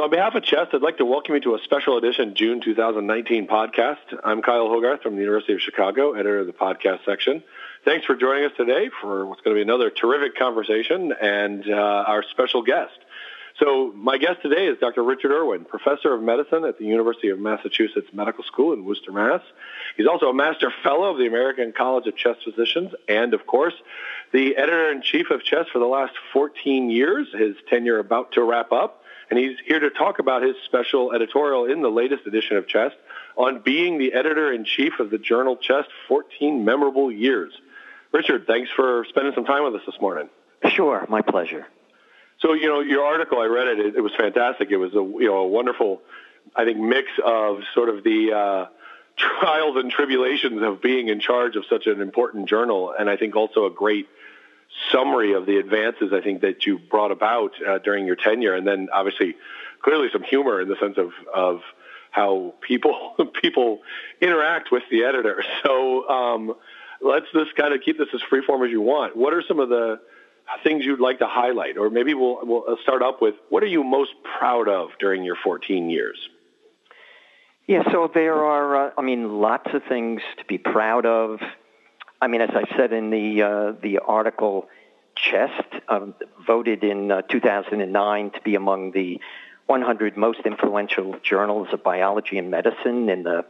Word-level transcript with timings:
So 0.00 0.04
on 0.04 0.10
behalf 0.10 0.34
of 0.34 0.42
Chest, 0.42 0.70
I'd 0.72 0.80
like 0.80 0.96
to 0.96 1.04
welcome 1.04 1.34
you 1.34 1.42
to 1.42 1.56
a 1.56 1.58
special 1.58 1.98
edition 1.98 2.34
June 2.34 2.62
2019 2.62 3.46
podcast. 3.46 3.98
I'm 4.24 4.40
Kyle 4.40 4.68
Hogarth 4.68 5.02
from 5.02 5.16
the 5.16 5.20
University 5.20 5.52
of 5.52 5.60
Chicago, 5.60 6.14
editor 6.14 6.38
of 6.38 6.46
the 6.46 6.54
podcast 6.54 7.04
section. 7.04 7.42
Thanks 7.84 8.06
for 8.06 8.16
joining 8.16 8.46
us 8.46 8.52
today 8.56 8.88
for 9.02 9.26
what's 9.26 9.42
going 9.42 9.54
to 9.54 9.58
be 9.58 9.62
another 9.62 9.90
terrific 9.90 10.38
conversation 10.38 11.12
and 11.20 11.68
uh, 11.68 11.74
our 11.74 12.22
special 12.22 12.62
guest. 12.62 12.94
So 13.58 13.92
my 13.94 14.16
guest 14.16 14.40
today 14.40 14.68
is 14.68 14.78
Dr. 14.78 15.04
Richard 15.04 15.32
Irwin, 15.32 15.66
professor 15.66 16.14
of 16.14 16.22
medicine 16.22 16.64
at 16.64 16.78
the 16.78 16.86
University 16.86 17.28
of 17.28 17.38
Massachusetts 17.38 18.08
Medical 18.14 18.42
School 18.44 18.72
in 18.72 18.86
Worcester, 18.86 19.12
Mass. 19.12 19.42
He's 19.98 20.06
also 20.06 20.30
a 20.30 20.34
master 20.34 20.72
fellow 20.82 21.10
of 21.10 21.18
the 21.18 21.26
American 21.26 21.72
College 21.76 22.06
of 22.06 22.16
Chest 22.16 22.40
Physicians 22.44 22.94
and, 23.06 23.34
of 23.34 23.46
course, 23.46 23.74
the 24.32 24.56
editor-in-chief 24.56 25.28
of 25.30 25.44
Chest 25.44 25.68
for 25.70 25.78
the 25.78 25.84
last 25.84 26.14
14 26.32 26.88
years, 26.88 27.26
his 27.34 27.54
tenure 27.68 27.98
about 27.98 28.32
to 28.32 28.42
wrap 28.42 28.72
up 28.72 28.99
and 29.30 29.38
he's 29.38 29.56
here 29.64 29.78
to 29.78 29.90
talk 29.90 30.18
about 30.18 30.42
his 30.42 30.56
special 30.64 31.12
editorial 31.12 31.64
in 31.64 31.82
the 31.82 31.88
latest 31.88 32.26
edition 32.26 32.56
of 32.56 32.66
Chest 32.66 32.96
on 33.36 33.60
being 33.60 33.98
the 33.98 34.12
editor-in-chief 34.12 34.98
of 34.98 35.10
the 35.10 35.18
journal 35.18 35.56
Chest 35.56 35.88
14 36.08 36.64
Memorable 36.64 37.12
Years. 37.12 37.52
Richard, 38.12 38.46
thanks 38.46 38.70
for 38.74 39.06
spending 39.08 39.32
some 39.34 39.44
time 39.44 39.64
with 39.64 39.80
us 39.80 39.86
this 39.86 40.00
morning. 40.00 40.28
Sure, 40.68 41.06
my 41.08 41.22
pleasure. 41.22 41.66
So, 42.40 42.54
you 42.54 42.66
know, 42.66 42.80
your 42.80 43.04
article, 43.04 43.38
I 43.38 43.46
read 43.46 43.68
it, 43.68 43.78
it, 43.78 43.96
it 43.96 44.00
was 44.00 44.12
fantastic. 44.16 44.70
It 44.70 44.78
was 44.78 44.92
a, 44.94 44.96
you 44.96 45.26
know, 45.26 45.36
a 45.36 45.46
wonderful, 45.46 46.02
I 46.56 46.64
think, 46.64 46.78
mix 46.78 47.08
of 47.24 47.60
sort 47.72 47.88
of 47.88 48.02
the 48.02 48.32
uh, 48.32 48.66
trials 49.16 49.76
and 49.76 49.92
tribulations 49.92 50.60
of 50.62 50.82
being 50.82 51.08
in 51.08 51.20
charge 51.20 51.54
of 51.54 51.64
such 51.70 51.86
an 51.86 52.00
important 52.00 52.48
journal, 52.48 52.92
and 52.98 53.08
I 53.08 53.16
think 53.16 53.36
also 53.36 53.66
a 53.66 53.70
great– 53.70 54.08
summary 54.92 55.34
of 55.34 55.46
the 55.46 55.58
advances 55.58 56.12
I 56.12 56.20
think 56.20 56.42
that 56.42 56.66
you 56.66 56.78
brought 56.78 57.10
about 57.10 57.52
uh, 57.66 57.78
during 57.78 58.06
your 58.06 58.16
tenure, 58.16 58.54
and 58.54 58.66
then 58.66 58.88
obviously 58.92 59.36
clearly 59.82 60.08
some 60.12 60.22
humor 60.22 60.60
in 60.60 60.68
the 60.68 60.76
sense 60.76 60.96
of 60.98 61.12
of 61.34 61.60
how 62.10 62.54
people 62.60 63.14
people 63.42 63.80
interact 64.20 64.70
with 64.70 64.82
the 64.90 65.04
editor. 65.04 65.42
So 65.62 66.08
um, 66.08 66.54
let's 67.00 67.26
just 67.32 67.54
kind 67.56 67.74
of 67.74 67.80
keep 67.82 67.98
this 67.98 68.08
as 68.14 68.20
freeform 68.30 68.64
as 68.64 68.70
you 68.70 68.80
want. 68.80 69.16
What 69.16 69.34
are 69.34 69.42
some 69.46 69.60
of 69.60 69.68
the 69.68 70.00
things 70.64 70.84
you'd 70.84 71.00
like 71.00 71.18
to 71.20 71.26
highlight, 71.26 71.76
or 71.76 71.90
maybe 71.90 72.14
we'll 72.14 72.40
we'll 72.42 72.78
start 72.82 73.02
up 73.02 73.20
with 73.22 73.34
what 73.48 73.62
are 73.62 73.66
you 73.66 73.84
most 73.84 74.12
proud 74.38 74.68
of 74.68 74.90
during 74.98 75.22
your 75.24 75.36
14 75.36 75.90
years? 75.90 76.18
Yeah, 77.66 77.84
so 77.92 78.10
there 78.12 78.34
are, 78.34 78.88
uh, 78.88 78.90
I 78.98 79.02
mean, 79.02 79.40
lots 79.40 79.72
of 79.72 79.82
things 79.88 80.22
to 80.38 80.44
be 80.44 80.58
proud 80.58 81.06
of. 81.06 81.38
I 82.20 82.26
mean, 82.26 82.42
as 82.42 82.50
I 82.50 82.64
said 82.76 82.92
in 82.92 83.10
the 83.10 83.42
uh, 83.42 83.72
the 83.80 83.98
article, 83.98 84.68
Chest 85.16 85.68
um, 85.88 86.14
voted 86.46 86.84
in 86.84 87.10
uh, 87.10 87.22
2009 87.22 88.30
to 88.30 88.40
be 88.42 88.54
among 88.54 88.92
the 88.92 89.20
100 89.66 90.16
most 90.16 90.40
influential 90.44 91.16
journals 91.22 91.68
of 91.72 91.82
biology 91.82 92.36
and 92.38 92.50
medicine 92.50 93.08
in 93.08 93.22
the 93.22 93.44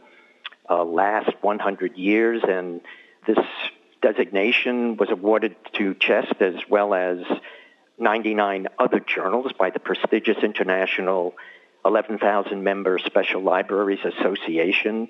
uh, 0.69 0.83
last 0.83 1.31
100 1.41 1.97
years, 1.97 2.43
and 2.47 2.81
this 3.27 3.39
designation 4.01 4.97
was 4.97 5.09
awarded 5.09 5.55
to 5.73 5.93
Chest 5.95 6.35
as 6.39 6.55
well 6.69 6.93
as 6.93 7.19
99 7.97 8.67
other 8.79 8.99
journals 8.99 9.51
by 9.57 9.69
the 9.69 9.79
prestigious 9.79 10.37
international 10.43 11.33
11,000 11.85 12.63
member 12.63 12.99
Special 12.99 13.41
Libraries 13.41 13.99
Association. 14.05 15.09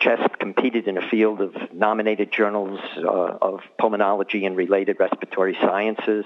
CHEST 0.00 0.38
competed 0.38 0.86
in 0.86 0.96
a 0.96 1.08
field 1.08 1.40
of 1.40 1.54
nominated 1.72 2.30
journals 2.30 2.78
uh, 2.96 3.02
of 3.42 3.60
pulmonology 3.80 4.46
and 4.46 4.56
related 4.56 5.00
respiratory 5.00 5.56
sciences 5.60 6.24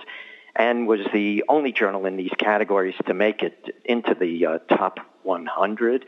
and 0.54 0.86
was 0.86 1.00
the 1.12 1.44
only 1.48 1.72
journal 1.72 2.04
in 2.04 2.16
these 2.16 2.32
categories 2.36 2.94
to 3.06 3.14
make 3.14 3.42
it 3.42 3.74
into 3.84 4.14
the 4.14 4.46
uh, 4.46 4.58
top 4.76 4.98
100. 5.22 6.04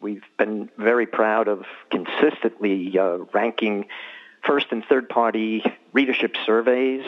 We've 0.00 0.22
been 0.38 0.70
very 0.78 1.06
proud 1.06 1.48
of 1.48 1.64
consistently 1.90 2.96
uh, 2.96 3.18
ranking 3.32 3.86
first 4.44 4.66
and 4.70 4.84
third 4.84 5.08
party 5.08 5.64
readership 5.92 6.36
surveys 6.46 7.04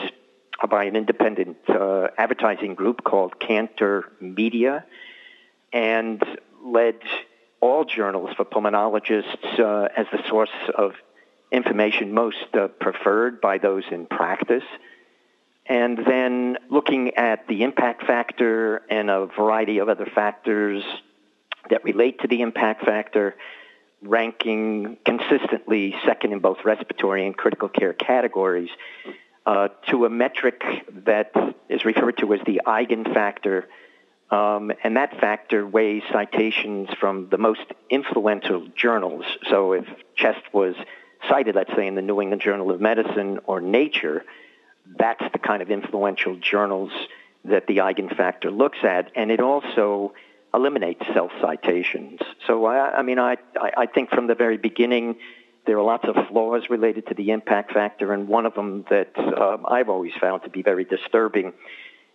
by 0.69 0.83
an 0.83 0.97
independent 0.97 1.57
uh, 1.69 2.09
advertising 2.17 2.75
group 2.75 3.05
called 3.05 3.39
Kantar 3.39 4.03
Media 4.19 4.85
and 5.71 6.21
led 6.63 6.99
all 7.61 7.85
journals 7.85 8.31
for 8.35 8.43
pulmonologists 8.43 9.59
uh, 9.59 9.87
as 9.95 10.07
the 10.11 10.19
source 10.27 10.49
of 10.75 10.93
information 11.51 12.13
most 12.13 12.37
uh, 12.53 12.67
preferred 12.67 13.39
by 13.39 13.57
those 13.57 13.83
in 13.91 14.05
practice. 14.07 14.63
And 15.67 15.97
then 15.97 16.57
looking 16.69 17.15
at 17.15 17.47
the 17.47 17.63
impact 17.63 18.05
factor 18.05 18.77
and 18.89 19.09
a 19.09 19.27
variety 19.27 19.77
of 19.77 19.89
other 19.89 20.07
factors 20.07 20.83
that 21.69 21.83
relate 21.83 22.21
to 22.21 22.27
the 22.27 22.41
impact 22.41 22.83
factor, 22.83 23.35
ranking 24.01 24.97
consistently 25.05 25.95
second 26.05 26.33
in 26.33 26.39
both 26.39 26.57
respiratory 26.65 27.25
and 27.27 27.37
critical 27.37 27.69
care 27.69 27.93
categories 27.93 28.69
uh, 29.45 29.67
to 29.87 30.05
a 30.05 30.09
metric 30.09 30.63
that 31.05 31.31
is 31.69 31.85
referred 31.85 32.17
to 32.17 32.33
as 32.33 32.39
the 32.45 32.61
eigen 32.65 33.13
factor 33.13 33.67
um, 34.31 34.71
and 34.83 34.95
that 34.95 35.19
factor 35.19 35.67
weighs 35.67 36.03
citations 36.11 36.89
from 36.99 37.27
the 37.29 37.37
most 37.37 37.65
influential 37.89 38.67
journals. 38.75 39.25
So 39.49 39.73
if 39.73 39.85
Chest 40.15 40.41
was 40.53 40.75
cited, 41.29 41.55
let's 41.55 41.73
say, 41.75 41.85
in 41.85 41.95
the 41.95 42.01
New 42.01 42.21
England 42.21 42.41
Journal 42.41 42.71
of 42.71 42.79
Medicine 42.79 43.39
or 43.45 43.59
Nature, 43.59 44.23
that's 44.97 45.23
the 45.33 45.39
kind 45.39 45.61
of 45.61 45.69
influential 45.69 46.37
journals 46.37 46.91
that 47.45 47.67
the 47.67 47.77
eigen 47.77 48.15
factor 48.15 48.49
looks 48.49 48.79
at. 48.83 49.11
And 49.15 49.31
it 49.31 49.41
also 49.41 50.13
eliminates 50.53 51.01
self-citations. 51.13 52.19
So, 52.47 52.65
I, 52.65 52.99
I 52.99 53.01
mean, 53.01 53.19
I, 53.19 53.37
I 53.77 53.85
think 53.85 54.09
from 54.09 54.27
the 54.27 54.35
very 54.35 54.57
beginning, 54.57 55.17
there 55.65 55.77
are 55.77 55.83
lots 55.83 56.05
of 56.07 56.15
flaws 56.29 56.63
related 56.69 57.07
to 57.07 57.13
the 57.13 57.31
impact 57.31 57.73
factor, 57.73 58.13
and 58.13 58.27
one 58.27 58.45
of 58.45 58.55
them 58.55 58.85
that 58.89 59.11
um, 59.17 59.65
I've 59.67 59.89
always 59.89 60.13
found 60.19 60.43
to 60.43 60.49
be 60.49 60.61
very 60.61 60.85
disturbing 60.85 61.53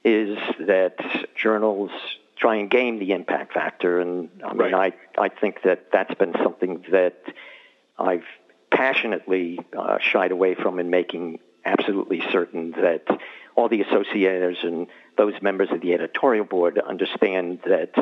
is 0.06 0.38
that 0.60 0.94
journals 1.34 1.90
try 2.36 2.56
and 2.56 2.70
game 2.70 3.00
the 3.00 3.10
impact 3.10 3.52
factor. 3.52 4.00
And 4.00 4.30
I 4.44 4.52
mean, 4.54 4.72
right. 4.72 4.94
I, 5.18 5.24
I 5.24 5.28
think 5.28 5.62
that 5.64 5.90
that's 5.92 6.14
been 6.14 6.32
something 6.42 6.84
that 6.92 7.20
I've 7.98 8.24
passionately 8.70 9.58
uh, 9.76 9.98
shied 9.98 10.30
away 10.30 10.54
from 10.54 10.78
in 10.78 10.90
making 10.90 11.40
absolutely 11.64 12.22
certain 12.30 12.70
that 12.72 13.04
all 13.56 13.68
the 13.68 13.82
associators 13.82 14.64
and 14.64 14.86
those 15.18 15.34
members 15.42 15.70
of 15.72 15.80
the 15.80 15.92
editorial 15.94 16.44
board 16.44 16.78
understand 16.78 17.60
that 17.66 17.92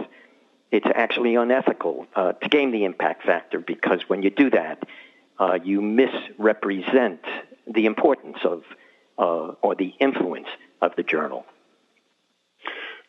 it's 0.71 0.87
actually 0.95 1.37
unethical 1.37 2.07
uh, 2.15 2.33
to 2.33 2.49
game 2.51 2.71
the 2.71 2.85
impact 2.85 3.25
factor 3.25 3.61
because 3.61 4.01
when 4.09 4.23
you 4.23 4.29
do 4.29 4.51
that, 4.51 4.83
uh, 5.39 5.59
you 5.65 5.81
misrepresent 5.81 7.21
the 7.67 7.87
importance 7.87 8.39
of 8.45 8.63
uh, 9.17 9.55
or 9.63 9.75
the 9.75 9.95
influence 10.01 10.49
of 10.83 10.95
the 10.97 11.03
journal. 11.03 11.47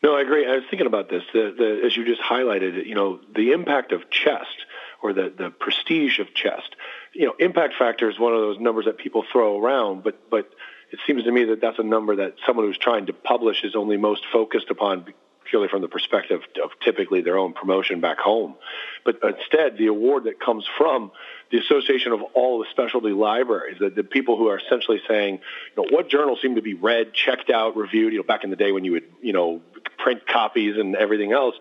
No, 0.05 0.15
I 0.15 0.21
agree. 0.21 0.45
I 0.45 0.57
was 0.57 0.65
thinking 0.69 0.85
about 0.85 1.09
this. 1.09 1.23
The, 1.33 1.51
the, 1.57 1.81
as 1.83 1.97
you 1.97 2.05
just 2.05 2.21
highlighted, 2.21 2.85
you 2.85 2.93
know, 2.93 3.19
the 3.35 3.53
impact 3.53 3.91
of 3.91 4.07
chest 4.11 4.55
or 5.01 5.13
the, 5.13 5.33
the 5.35 5.49
prestige 5.49 6.19
of 6.19 6.31
chest. 6.35 6.75
You 7.13 7.25
know, 7.25 7.33
impact 7.39 7.73
factor 7.79 8.07
is 8.07 8.19
one 8.19 8.31
of 8.31 8.39
those 8.39 8.59
numbers 8.59 8.85
that 8.85 8.99
people 8.99 9.25
throw 9.31 9.59
around, 9.59 10.03
but 10.03 10.29
but 10.29 10.47
it 10.91 10.99
seems 11.07 11.23
to 11.23 11.31
me 11.31 11.45
that 11.45 11.59
that's 11.59 11.79
a 11.79 11.83
number 11.83 12.17
that 12.17 12.35
someone 12.45 12.67
who's 12.67 12.77
trying 12.77 13.07
to 13.07 13.13
publish 13.13 13.63
is 13.63 13.75
only 13.75 13.97
most 13.97 14.27
focused 14.31 14.69
upon 14.69 15.11
purely 15.45 15.67
from 15.67 15.81
the 15.81 15.87
perspective 15.87 16.41
of 16.63 16.71
typically 16.83 17.21
their 17.21 17.37
own 17.37 17.53
promotion 17.53 18.01
back 18.01 18.17
home. 18.17 18.55
But 19.03 19.19
instead, 19.23 19.77
the 19.77 19.87
award 19.87 20.25
that 20.25 20.39
comes 20.39 20.65
from 20.77 21.11
the 21.51 21.59
association 21.59 22.11
of 22.11 22.21
all 22.33 22.59
the 22.59 22.65
specialty 22.71 23.11
libraries, 23.11 23.77
the, 23.79 23.89
the 23.89 24.03
people 24.03 24.37
who 24.37 24.47
are 24.47 24.57
essentially 24.57 25.01
saying, 25.07 25.35
you 25.75 25.83
know, 25.83 25.95
what 25.95 26.09
journals 26.09 26.39
seem 26.41 26.55
to 26.55 26.61
be 26.61 26.73
read, 26.73 27.13
checked 27.13 27.49
out, 27.49 27.77
reviewed, 27.77 28.13
you 28.13 28.19
know, 28.19 28.23
back 28.23 28.43
in 28.43 28.49
the 28.49 28.55
day 28.55 28.71
when 28.71 28.83
you 28.83 28.93
would, 28.93 29.05
you 29.21 29.33
know, 29.33 29.61
print 29.97 30.27
copies 30.27 30.77
and 30.77 30.95
everything 30.95 31.31
else, 31.31 31.55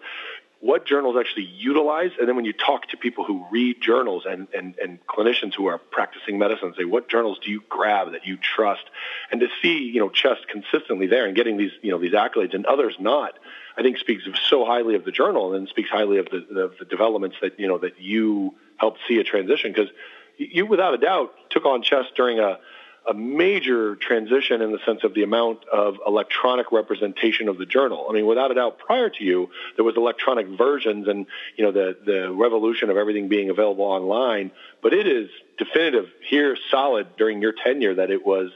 what 0.65 0.87
journals 0.87 1.15
actually 1.21 1.45
utilize, 1.45 2.13
and 2.19 2.27
then 2.27 2.37
when 2.37 2.47
you 2.47 2.55
talk 2.55 2.89
to 2.89 2.97
people 2.97 3.23
who 3.23 3.45
read 3.51 3.83
journals 3.83 4.25
and, 4.27 4.49
and, 4.57 4.75
and 4.83 4.99
clinicians 5.07 5.55
who 5.55 5.67
are 5.67 5.77
practicing 5.77 6.39
medicine, 6.39 6.73
say 6.75 6.87
what 6.87 7.07
journals 7.07 7.39
do 7.45 7.51
you 7.51 7.63
grab 7.69 8.13
that 8.13 8.27
you 8.27 8.39
trust, 8.39 8.85
and 9.31 9.43
to 9.43 9.49
see 9.61 9.91
you 9.93 10.01
know 10.01 10.09
Chest 10.09 10.49
consistently 10.49 11.07
there 11.07 11.27
and 11.27 11.37
getting 11.37 11.59
these 11.59 11.73
you 11.83 11.91
know 11.91 11.99
these 11.99 12.15
accolades 12.15 12.55
and 12.55 12.65
others 12.65 12.97
not, 12.99 13.35
I 13.77 13.83
think 13.83 13.99
speaks 13.99 14.25
so 14.49 14.65
highly 14.65 14.95
of 14.95 15.05
the 15.05 15.13
journal 15.13 15.55
and 15.55 15.69
speaks 15.69 15.91
highly 15.91 16.19
of 16.19 16.29
the, 16.31 16.61
of 16.61 16.79
the 16.79 16.85
developments 16.85 17.37
that 17.43 17.59
you 17.59 17.69
know 17.69 17.79
that 17.79 18.01
you 18.01 18.55
helped 18.77 19.01
see 19.09 19.19
a 19.19 19.25
transition 19.25 19.73
because 19.73 19.91
you 20.37 20.67
without 20.67 20.95
a 20.95 20.99
doubt 20.99 21.33
took 21.51 21.65
on 21.65 21.83
Chest 21.83 22.13
during 22.17 22.39
a 22.39 22.59
a 23.07 23.15
major 23.15 23.97
transition 23.97 24.63
in 24.63 24.73
the 24.73 24.79
sense 24.87 25.05
of 25.05 25.13
the 25.15 25.23
amount 25.23 25.65
of 25.71 25.99
electronic 26.07 26.73
representation 26.73 27.49
of 27.49 27.59
the 27.59 27.67
journal. 27.67 28.07
I 28.09 28.15
mean, 28.15 28.27
without 28.27 28.51
a 28.51 28.55
doubt, 28.55 28.79
prior 28.79 29.11
to 29.11 29.25
you, 29.25 29.51
there 29.77 29.85
was 29.85 29.97
electronic 29.97 30.47
versions 30.47 31.07
and, 31.07 31.27
you 31.57 31.65
know, 31.65 31.73
the, 31.73 31.97
the 32.05 32.33
revolution 32.33 32.89
of 32.89 32.97
everything 32.97 33.29
being 33.29 33.51
available 33.51 33.85
online. 33.85 34.53
But 34.83 34.95
it 34.95 35.07
is 35.07 35.29
definitive 35.59 36.09
here, 36.27 36.57
solid 36.71 37.09
during 37.17 37.43
your 37.43 37.53
tenure 37.53 37.95
that 37.97 38.11
it 38.11 38.25
was, 38.25 38.51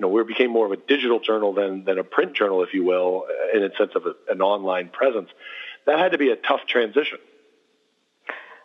you 0.00 0.06
know, 0.06 0.12
we 0.14 0.24
became 0.24 0.50
more 0.50 0.64
of 0.64 0.72
a 0.72 0.78
digital 0.78 1.20
journal 1.20 1.52
than, 1.52 1.84
than 1.84 1.98
a 1.98 2.04
print 2.04 2.32
journal, 2.34 2.62
if 2.62 2.72
you 2.72 2.84
will, 2.84 3.26
in 3.52 3.62
a 3.62 3.68
sense 3.76 3.92
of 3.94 4.06
a, 4.06 4.14
an 4.32 4.40
online 4.40 4.88
presence 4.88 5.28
that 5.84 5.98
had 5.98 6.12
to 6.12 6.18
be 6.18 6.30
a 6.30 6.36
tough 6.36 6.60
transition. 6.66 7.18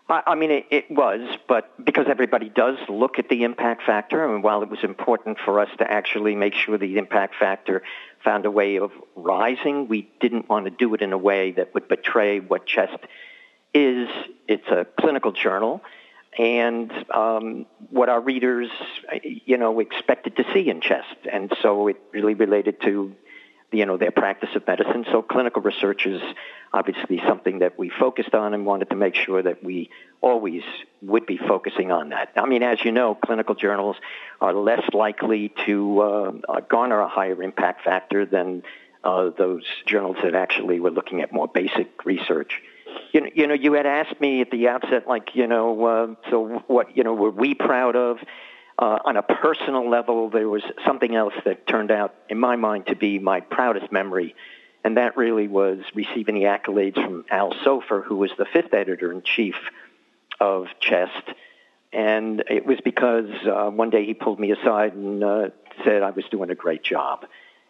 I 0.08 0.36
mean, 0.36 0.52
it, 0.52 0.66
it, 0.72 0.86
was, 0.90 1.20
but 1.50 1.84
because 1.84 2.06
everybody 2.08 2.48
does 2.48 2.78
look 2.88 3.20
at 3.20 3.28
the 3.28 3.44
impact 3.44 3.84
factor, 3.86 4.34
and 4.34 4.44
while 4.44 4.64
it 4.64 4.70
was 4.70 4.80
important 4.82 5.38
for 5.44 5.60
us 5.60 5.68
to 5.80 5.92
actually 5.92 6.36
make 6.36 6.54
sure 6.54 6.78
the 6.78 6.98
impact 7.00 7.36
factor 7.38 7.84
found 8.24 8.46
a 8.46 8.52
way 8.52 8.78
of 8.78 8.92
rising, 9.18 9.90
we 9.90 10.10
didn't 10.22 10.48
want 10.48 10.66
to 10.66 10.72
do 10.72 10.94
it 10.94 11.02
in 11.02 11.12
a 11.12 11.18
way 11.18 11.52
that 11.52 11.74
would 11.74 11.90
betray 11.90 12.40
what 12.40 12.66
CHEST 12.66 13.00
is. 13.74 14.08
It's 14.48 14.68
a 14.68 14.86
clinical 15.02 15.34
journal, 15.34 15.82
and 16.38 16.92
um, 17.14 17.66
what 17.90 18.10
our 18.10 18.22
readers, 18.22 18.70
you 19.24 19.58
know, 19.58 19.80
expected 19.80 20.36
to 20.38 20.46
see 20.54 20.70
in 20.70 20.82
CHEST, 20.82 21.28
and 21.32 21.52
so 21.62 21.88
it 21.88 21.98
really 22.12 22.34
related 22.34 22.82
to 22.82 23.16
you 23.72 23.86
know, 23.86 23.98
their 23.98 24.12
practice 24.12 24.50
of 24.56 24.66
medicine. 24.68 25.06
So 25.12 25.22
clinical 25.22 25.62
research 25.62 26.06
is 26.06 26.22
obviously 26.74 27.22
something 27.28 27.60
that 27.60 27.78
we 27.78 27.90
focused 27.90 28.34
on 28.34 28.54
and 28.54 28.66
wanted 28.66 28.90
to 28.90 28.96
make 28.96 29.16
sure 29.16 29.42
that 29.42 29.64
we 29.64 29.90
always 30.22 30.64
would 31.02 31.26
be 31.26 31.38
focusing 31.38 31.92
on 31.92 32.10
that. 32.10 32.32
I 32.36 32.46
mean, 32.46 32.64
as 32.64 32.84
you 32.84 32.92
know, 32.92 33.16
clinical 33.16 33.56
journals 33.56 33.98
are 34.42 34.54
less 34.54 34.84
likely 34.94 35.54
to 35.66 36.02
uh, 36.02 36.60
garner 36.70 37.00
a 37.00 37.08
higher 37.08 37.42
impact 37.42 37.84
factor 37.84 38.26
than 38.26 38.64
uh, 39.04 39.30
those 39.38 39.64
journals 39.86 40.18
that 40.24 40.36
actually 40.36 40.80
were 40.80 40.92
looking 40.92 41.22
at 41.22 41.32
more 41.32 41.48
basic 41.48 42.06
research. 42.06 42.62
You 43.12 43.22
know, 43.22 43.30
you 43.34 43.48
know, 43.48 43.54
you 43.54 43.74
had 43.74 43.86
asked 43.86 44.20
me 44.20 44.42
at 44.42 44.52
the 44.52 44.68
outset, 44.68 45.08
like, 45.08 45.36
you 45.36 45.48
know, 45.48 45.86
uh, 45.86 46.30
so 46.30 46.64
what, 46.68 46.96
you 46.98 47.04
know, 47.04 47.14
were 47.14 47.32
we 47.32 47.54
proud 47.54 47.96
of? 47.96 48.18
Uh, 48.78 49.00
on 49.06 49.16
a 49.16 49.22
personal 49.22 49.90
level, 49.90 50.30
there 50.30 50.50
was 50.50 50.64
something 50.86 51.16
else 51.16 51.34
that 51.46 51.66
turned 51.66 51.92
out, 51.92 52.14
in 52.30 52.38
my 52.38 52.58
mind, 52.58 52.88
to 52.88 52.96
be 52.96 53.20
my 53.20 53.40
proudest 53.40 53.90
memory, 53.90 54.36
and 54.84 54.98
that 54.98 55.16
really 55.16 55.48
was 55.48 55.80
receiving 55.94 56.36
the 56.36 56.42
accolades 56.42 56.96
from 56.96 57.24
Al 57.32 57.54
Soffer, 57.64 58.02
who 58.02 58.18
was 58.18 58.32
the 58.38 58.46
fifth 58.46 58.74
editor 58.74 59.14
in 59.14 59.22
chief 59.24 59.56
of 60.42 60.68
Chest. 60.82 61.24
And 61.94 62.44
it 62.50 62.66
was 62.66 62.78
because 62.84 63.30
uh, 63.46 63.70
one 63.70 63.90
day 63.90 64.06
he 64.06 64.14
pulled 64.14 64.42
me 64.42 64.52
aside 64.52 64.94
and 64.94 65.24
uh, 65.24 65.50
said 65.86 66.04
I 66.04 66.12
was 66.12 66.26
doing 66.30 66.50
a 66.50 66.56
great 66.56 66.84
job. 66.84 67.26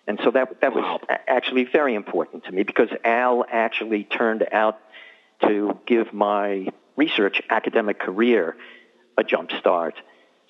And 0.07 0.19
so 0.23 0.31
that 0.31 0.61
that 0.61 0.73
was 0.73 1.01
actually 1.27 1.65
very 1.65 1.95
important 1.95 2.45
to 2.45 2.51
me 2.51 2.63
because 2.63 2.89
Al 3.03 3.45
actually 3.49 4.03
turned 4.03 4.43
out 4.51 4.79
to 5.41 5.77
give 5.85 6.13
my 6.13 6.67
research 6.95 7.41
academic 7.49 7.99
career 7.99 8.55
a 9.17 9.23
jump 9.23 9.51
start. 9.59 9.95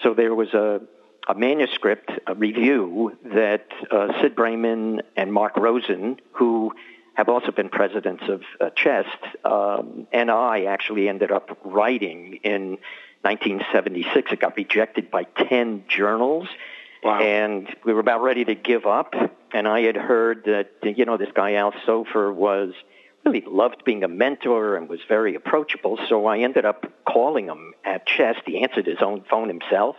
So 0.01 0.13
there 0.13 0.33
was 0.33 0.53
a, 0.53 0.81
a 1.27 1.35
manuscript, 1.35 2.11
a 2.27 2.35
review 2.35 3.17
that 3.23 3.67
uh, 3.91 4.21
Sid 4.21 4.35
Braman 4.35 5.01
and 5.15 5.31
Mark 5.31 5.57
Rosen, 5.57 6.19
who 6.33 6.73
have 7.13 7.29
also 7.29 7.51
been 7.51 7.69
presidents 7.69 8.23
of 8.27 8.43
uh, 8.59 8.69
Chest, 8.71 9.07
um, 9.45 10.07
and 10.11 10.29
I 10.29 10.65
actually 10.65 11.07
ended 11.07 11.31
up 11.31 11.57
writing 11.63 12.39
in 12.43 12.77
1976. 13.21 14.33
It 14.33 14.39
got 14.39 14.55
rejected 14.55 15.09
by 15.09 15.23
10 15.23 15.85
journals. 15.87 16.47
Wow. 17.03 17.21
And 17.21 17.73
we 17.85 17.93
were 17.93 17.99
about 17.99 18.21
ready 18.21 18.45
to 18.45 18.55
give 18.55 18.85
up. 18.85 19.13
And 19.51 19.67
I 19.67 19.81
had 19.81 19.95
heard 19.95 20.43
that, 20.45 20.71
you 20.83 21.05
know, 21.05 21.17
this 21.17 21.29
guy 21.33 21.53
Al 21.53 21.73
Soffer 21.85 22.31
was 22.31 22.73
really 23.25 23.43
loved 23.45 23.83
being 23.83 24.03
a 24.03 24.07
mentor 24.07 24.77
and 24.77 24.87
was 24.87 24.99
very 25.07 25.35
approachable. 25.35 25.97
So 26.07 26.25
I 26.27 26.39
ended 26.39 26.65
up 26.65 26.85
calling 27.05 27.47
him 27.47 27.73
at 27.83 28.05
Chest. 28.05 28.41
He 28.45 28.61
answered 28.61 28.85
his 28.85 29.01
own 29.01 29.23
phone 29.29 29.47
himself. 29.47 29.95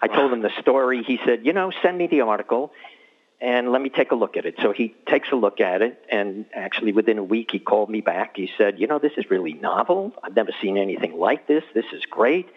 I 0.00 0.08
told 0.08 0.32
him 0.32 0.40
the 0.40 0.52
story. 0.60 1.02
He 1.02 1.18
said, 1.24 1.44
you 1.44 1.52
know, 1.52 1.72
send 1.82 1.98
me 1.98 2.06
the 2.06 2.22
article 2.22 2.72
and 3.40 3.72
let 3.72 3.82
me 3.82 3.88
take 3.88 4.12
a 4.12 4.14
look 4.14 4.36
at 4.36 4.46
it. 4.46 4.54
So 4.62 4.72
he 4.72 4.94
takes 5.06 5.30
a 5.32 5.34
look 5.34 5.60
at 5.60 5.80
it, 5.80 6.04
and 6.10 6.44
actually 6.54 6.92
within 6.92 7.16
a 7.16 7.24
week 7.24 7.50
he 7.50 7.58
called 7.58 7.88
me 7.88 8.02
back. 8.02 8.36
He 8.36 8.50
said, 8.58 8.78
you 8.78 8.86
know, 8.86 8.98
this 8.98 9.12
is 9.16 9.30
really 9.30 9.54
novel. 9.54 10.12
I've 10.22 10.36
never 10.36 10.52
seen 10.60 10.76
anything 10.76 11.18
like 11.18 11.46
this. 11.46 11.64
This 11.74 11.86
is 11.92 12.04
great. 12.04 12.48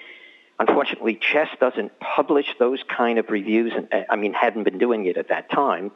Unfortunately, 0.60 1.16
Chest 1.16 1.58
doesn't 1.62 2.00
publish 2.00 2.48
those 2.60 2.80
kind 2.88 3.18
of 3.18 3.30
reviews, 3.30 3.72
and 3.74 3.88
I 4.10 4.18
mean, 4.18 4.34
hadn't 4.34 4.64
been 4.64 4.78
doing 4.78 5.06
it 5.06 5.18
at 5.18 5.30
that 5.30 5.50
time. 5.50 5.92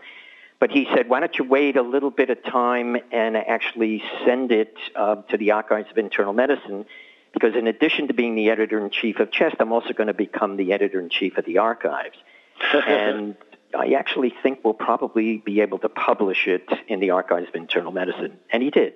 But 0.60 0.72
he 0.72 0.88
said, 0.96 1.08
why 1.08 1.20
don't 1.20 1.38
you 1.38 1.46
wait 1.46 1.78
a 1.78 1.84
little 1.84 2.10
bit 2.10 2.30
of 2.30 2.44
time 2.44 2.98
and 3.12 3.38
actually 3.38 4.04
send 4.26 4.52
it 4.52 4.74
uh, 4.96 5.18
to 5.30 5.38
the 5.38 5.52
Archives 5.52 5.90
of 5.92 5.98
Internal 5.98 6.34
Medicine? 6.34 6.86
Because 7.34 7.56
in 7.56 7.68
addition 7.68 8.08
to 8.08 8.14
being 8.14 8.34
the 8.36 8.50
editor 8.50 8.84
in 8.84 8.90
chief 8.90 9.20
of 9.20 9.32
CHEST, 9.32 9.58
I'm 9.60 9.72
also 9.72 9.94
going 9.94 10.08
to 10.08 10.16
become 10.16 10.58
the 10.58 10.74
editor 10.74 11.00
in 11.00 11.10
chief 11.10 11.38
of 11.38 11.46
the 11.46 11.60
archives. 11.60 12.18
and 12.74 13.36
I 13.78 13.94
actually 13.94 14.34
think 14.42 14.62
we'll 14.64 14.74
probably 14.74 15.38
be 15.38 15.62
able 15.62 15.78
to 15.80 15.90
publish 15.90 16.48
it 16.48 16.68
in 16.88 17.00
the 17.00 17.12
Archives 17.12 17.50
of 17.50 17.56
Internal 17.56 17.92
Medicine. 17.92 18.40
And 18.52 18.64
he 18.64 18.72
did. 18.72 18.94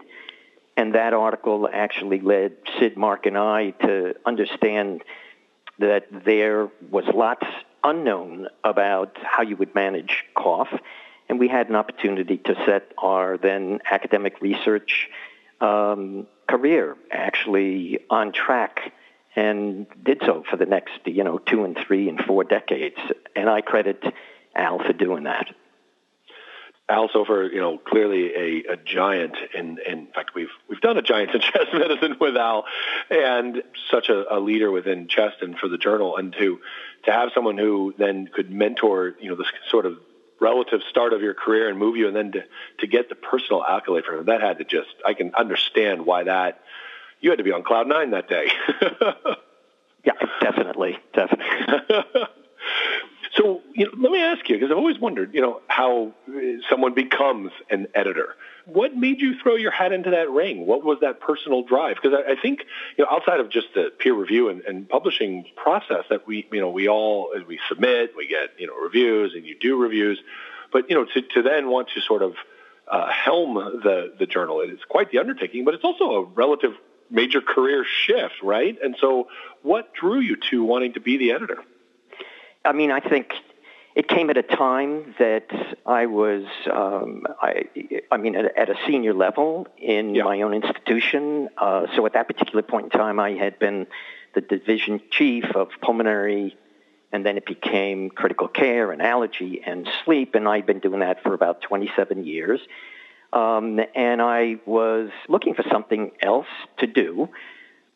And 0.75 0.95
that 0.95 1.13
article 1.13 1.69
actually 1.71 2.21
led 2.21 2.53
Sid, 2.79 2.97
Mark, 2.97 3.25
and 3.27 3.37
I 3.37 3.71
to 3.81 4.15
understand 4.25 5.03
that 5.79 6.07
there 6.25 6.69
was 6.89 7.05
lots 7.13 7.45
unknown 7.83 8.47
about 8.63 9.17
how 9.21 9.43
you 9.43 9.55
would 9.57 9.75
manage 9.75 10.23
cough 10.35 10.69
and 11.31 11.39
we 11.39 11.47
had 11.47 11.69
an 11.69 11.77
opportunity 11.77 12.37
to 12.39 12.55
set 12.65 12.91
our 12.97 13.37
then 13.37 13.79
academic 13.89 14.41
research 14.41 15.07
um, 15.61 16.27
career 16.49 16.97
actually 17.09 17.99
on 18.09 18.33
track 18.33 18.91
and 19.33 19.87
did 20.03 20.21
so 20.25 20.43
for 20.49 20.57
the 20.57 20.65
next, 20.65 20.99
you 21.05 21.23
know, 21.23 21.37
two 21.37 21.63
and 21.63 21.77
three 21.87 22.09
and 22.09 22.19
four 22.19 22.43
decades. 22.43 22.97
And 23.33 23.49
I 23.49 23.61
credit 23.61 24.03
Al 24.57 24.79
for 24.79 24.91
doing 24.91 25.23
that. 25.23 25.47
Al 26.89 27.07
Soffer, 27.07 27.49
you 27.49 27.61
know, 27.61 27.77
clearly 27.77 28.33
a, 28.35 28.73
a 28.73 28.75
giant. 28.75 29.37
In, 29.53 29.77
in 29.87 30.07
fact, 30.07 30.31
we've 30.35 30.49
we've 30.67 30.81
done 30.81 30.97
a 30.97 31.01
giant 31.01 31.33
in 31.33 31.39
chest 31.53 31.67
medicine 31.71 32.17
with 32.19 32.35
Al, 32.35 32.65
and 33.09 33.63
such 33.89 34.09
a, 34.09 34.35
a 34.35 34.39
leader 34.41 34.69
within 34.69 35.07
chest 35.07 35.37
and 35.39 35.57
for 35.57 35.69
the 35.69 35.77
journal. 35.77 36.17
And 36.17 36.33
to 36.33 36.59
to 37.05 37.11
have 37.13 37.29
someone 37.33 37.57
who 37.57 37.93
then 37.97 38.27
could 38.27 38.51
mentor, 38.51 39.15
you 39.21 39.29
know, 39.29 39.37
this 39.37 39.47
sort 39.69 39.85
of 39.85 39.97
relative 40.41 40.81
start 40.89 41.13
of 41.13 41.21
your 41.21 41.33
career 41.33 41.69
and 41.69 41.77
move 41.77 41.95
you, 41.95 42.07
and 42.07 42.15
then 42.15 42.31
to, 42.33 42.43
to 42.79 42.87
get 42.87 43.07
the 43.07 43.15
personal 43.15 43.63
accolade 43.63 44.03
from 44.03 44.19
him, 44.19 44.25
that 44.25 44.41
had 44.41 44.57
to 44.57 44.65
just, 44.65 44.89
I 45.05 45.13
can 45.13 45.33
understand 45.35 46.05
why 46.05 46.23
that, 46.23 46.59
you 47.21 47.29
had 47.29 47.37
to 47.37 47.43
be 47.43 47.51
on 47.51 47.63
cloud 47.63 47.87
nine 47.87 48.11
that 48.11 48.27
day. 48.27 48.47
yeah, 50.03 50.13
definitely, 50.41 50.97
definitely. 51.13 51.45
so, 53.35 53.61
you 53.73 53.85
know, 53.85 53.91
let 53.97 54.11
me 54.11 54.21
ask 54.21 54.47
you, 54.49 54.55
because 54.55 54.71
I've 54.71 54.77
always 54.77 54.99
wondered, 54.99 55.33
you 55.33 55.41
know, 55.41 55.61
how 55.67 56.13
someone 56.69 56.93
becomes 56.93 57.51
an 57.69 57.87
editor. 57.95 58.35
What 58.65 58.95
made 58.95 59.21
you 59.21 59.35
throw 59.41 59.55
your 59.55 59.71
hat 59.71 59.93
into 59.93 60.11
that 60.11 60.29
ring? 60.29 60.65
What 60.65 60.83
was 60.83 60.99
that 61.01 61.21
personal 61.21 61.63
drive? 61.63 61.95
Because 62.01 62.17
I, 62.17 62.33
I 62.33 62.35
think, 62.41 62.65
you 62.97 63.05
know, 63.05 63.11
outside 63.11 63.39
of 63.39 63.49
just 63.49 63.67
the 63.73 63.91
peer 63.97 64.13
review 64.13 64.49
and, 64.49 64.61
and 64.61 64.87
publishing 64.87 65.45
process 65.55 66.03
that 66.09 66.27
we, 66.27 66.47
you 66.51 66.59
know, 66.59 66.69
we 66.69 66.89
all 66.89 67.31
we 67.47 67.59
submit, 67.69 68.11
we 68.17 68.27
get, 68.27 68.51
you 68.59 68.67
know, 68.67 68.75
reviews, 68.75 69.33
and 69.33 69.45
you 69.45 69.57
do 69.57 69.77
reviews, 69.77 70.19
but 70.71 70.89
you 70.89 70.95
know, 70.95 71.05
to, 71.05 71.21
to 71.21 71.41
then 71.41 71.69
want 71.69 71.89
to 71.95 72.01
sort 72.01 72.21
of 72.21 72.35
uh, 72.87 73.09
helm 73.09 73.55
the 73.55 74.13
the 74.19 74.25
journal, 74.25 74.61
it's 74.61 74.83
quite 74.83 75.11
the 75.11 75.19
undertaking, 75.19 75.63
but 75.63 75.73
it's 75.73 75.83
also 75.83 76.11
a 76.11 76.23
relative 76.23 76.73
major 77.09 77.41
career 77.41 77.85
shift, 77.85 78.35
right? 78.43 78.77
And 78.81 78.95
so, 78.99 79.27
what 79.61 79.93
drew 79.93 80.19
you 80.19 80.37
to 80.49 80.63
wanting 80.63 80.93
to 80.93 80.99
be 80.99 81.17
the 81.17 81.31
editor? 81.31 81.63
I 82.63 82.73
mean, 82.73 82.91
I 82.91 82.99
think 82.99 83.33
it 83.95 84.07
came 84.07 84.29
at 84.29 84.37
a 84.37 84.43
time 84.43 85.15
that 85.19 85.47
I 85.85 86.05
was, 86.05 86.45
um, 86.71 87.25
I, 87.41 87.65
I 88.11 88.17
mean, 88.17 88.35
at, 88.35 88.57
at, 88.57 88.69
a 88.69 88.75
senior 88.87 89.13
level 89.13 89.67
in 89.77 90.15
yeah. 90.15 90.23
my 90.23 90.41
own 90.41 90.53
institution. 90.53 91.49
Uh, 91.57 91.87
so 91.95 92.05
at 92.05 92.13
that 92.13 92.27
particular 92.27 92.61
point 92.61 92.85
in 92.85 92.89
time, 92.91 93.19
I 93.19 93.31
had 93.31 93.59
been 93.59 93.87
the 94.33 94.41
division 94.41 95.01
chief 95.11 95.45
of 95.55 95.69
pulmonary, 95.81 96.57
and 97.11 97.25
then 97.25 97.35
it 97.35 97.45
became 97.45 98.09
critical 98.09 98.47
care 98.47 98.91
and 98.91 99.01
allergy 99.01 99.61
and 99.65 99.89
sleep, 100.05 100.35
and 100.35 100.47
I'd 100.47 100.65
been 100.65 100.79
doing 100.79 101.01
that 101.01 101.21
for 101.21 101.33
about 101.33 101.61
27 101.61 102.25
years. 102.25 102.61
Um, 103.33 103.79
and 103.95 104.21
I 104.21 104.57
was 104.65 105.09
looking 105.27 105.53
for 105.53 105.63
something 105.69 106.11
else 106.21 106.47
to 106.77 106.87
do. 106.87 107.29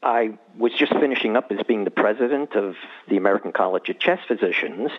I 0.03 0.37
was 0.57 0.71
just 0.73 0.93
finishing 0.93 1.35
up 1.35 1.51
as 1.51 1.59
being 1.67 1.83
the 1.83 1.91
president 1.91 2.55
of 2.55 2.75
the 3.09 3.17
American 3.17 3.51
College 3.51 3.89
of 3.89 3.99
Chest 3.99 4.23
Physicians, 4.27 4.91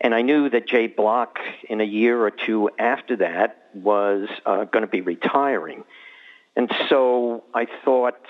and 0.00 0.14
I 0.14 0.22
knew 0.22 0.48
that 0.50 0.66
Jay 0.66 0.86
Block, 0.86 1.38
in 1.68 1.80
a 1.80 1.84
year 1.84 2.20
or 2.20 2.30
two 2.30 2.70
after 2.78 3.16
that, 3.16 3.68
was 3.74 4.28
uh, 4.46 4.64
going 4.64 4.82
to 4.82 4.90
be 4.90 5.00
retiring. 5.00 5.84
And 6.56 6.70
so 6.88 7.44
I 7.54 7.66
thought, 7.84 8.20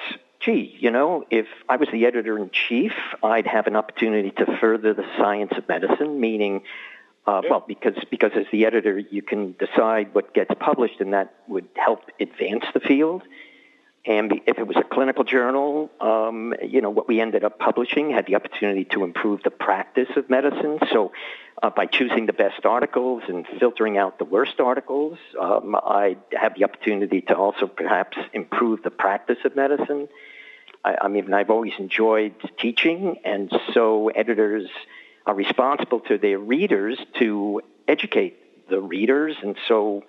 gee, 0.40 0.76
you 0.78 0.90
know, 0.90 1.24
if 1.30 1.46
I 1.68 1.76
was 1.76 1.88
the 1.90 2.06
editor 2.06 2.38
in 2.38 2.50
chief, 2.50 2.92
I'd 3.22 3.46
have 3.46 3.66
an 3.66 3.76
opportunity 3.76 4.30
to 4.32 4.58
further 4.58 4.94
the 4.94 5.04
science 5.18 5.52
of 5.56 5.68
medicine, 5.68 6.20
meaning, 6.20 6.62
uh, 7.26 7.42
well, 7.48 7.64
because, 7.66 7.96
because 8.10 8.32
as 8.34 8.46
the 8.50 8.64
editor, 8.64 8.98
you 8.98 9.22
can 9.22 9.54
decide 9.58 10.14
what 10.14 10.32
gets 10.34 10.50
published, 10.58 11.00
and 11.00 11.12
that 11.12 11.34
would 11.48 11.68
help 11.74 12.00
advance 12.20 12.64
the 12.72 12.80
field. 12.80 13.22
And 14.08 14.40
if 14.46 14.58
it 14.58 14.66
was 14.66 14.76
a 14.78 14.82
clinical 14.82 15.22
journal, 15.22 15.90
um, 16.00 16.54
you 16.66 16.80
know, 16.80 16.88
what 16.88 17.06
we 17.06 17.20
ended 17.20 17.44
up 17.44 17.58
publishing 17.58 18.10
had 18.10 18.26
the 18.26 18.36
opportunity 18.36 18.84
to 18.86 19.04
improve 19.04 19.42
the 19.42 19.50
practice 19.50 20.08
of 20.16 20.30
medicine. 20.30 20.78
So 20.90 21.12
uh, 21.62 21.70
by 21.70 21.86
choosing 21.86 22.26
the 22.26 22.32
best 22.32 22.64
articles 22.64 23.22
and 23.28 23.46
filtering 23.58 23.98
out 23.98 24.18
the 24.18 24.24
worst 24.24 24.60
articles. 24.60 25.18
Um, 25.38 25.74
I 25.74 26.16
have 26.32 26.54
the 26.54 26.64
opportunity 26.64 27.20
to 27.22 27.36
also 27.36 27.66
perhaps 27.66 28.16
improve 28.32 28.82
the 28.82 28.90
practice 28.90 29.38
of 29.44 29.56
medicine. 29.56 30.08
I, 30.84 30.96
I 31.02 31.08
mean, 31.08 31.32
I've 31.34 31.50
always 31.50 31.74
enjoyed 31.78 32.34
teaching, 32.58 33.16
and 33.24 33.52
so 33.74 34.08
editors 34.08 34.68
are 35.26 35.34
responsible 35.34 36.00
to 36.00 36.16
their 36.16 36.38
readers 36.38 36.98
to 37.18 37.60
educate 37.86 38.68
the 38.70 38.80
readers, 38.80 39.36
and 39.42 39.56
so 39.66 40.04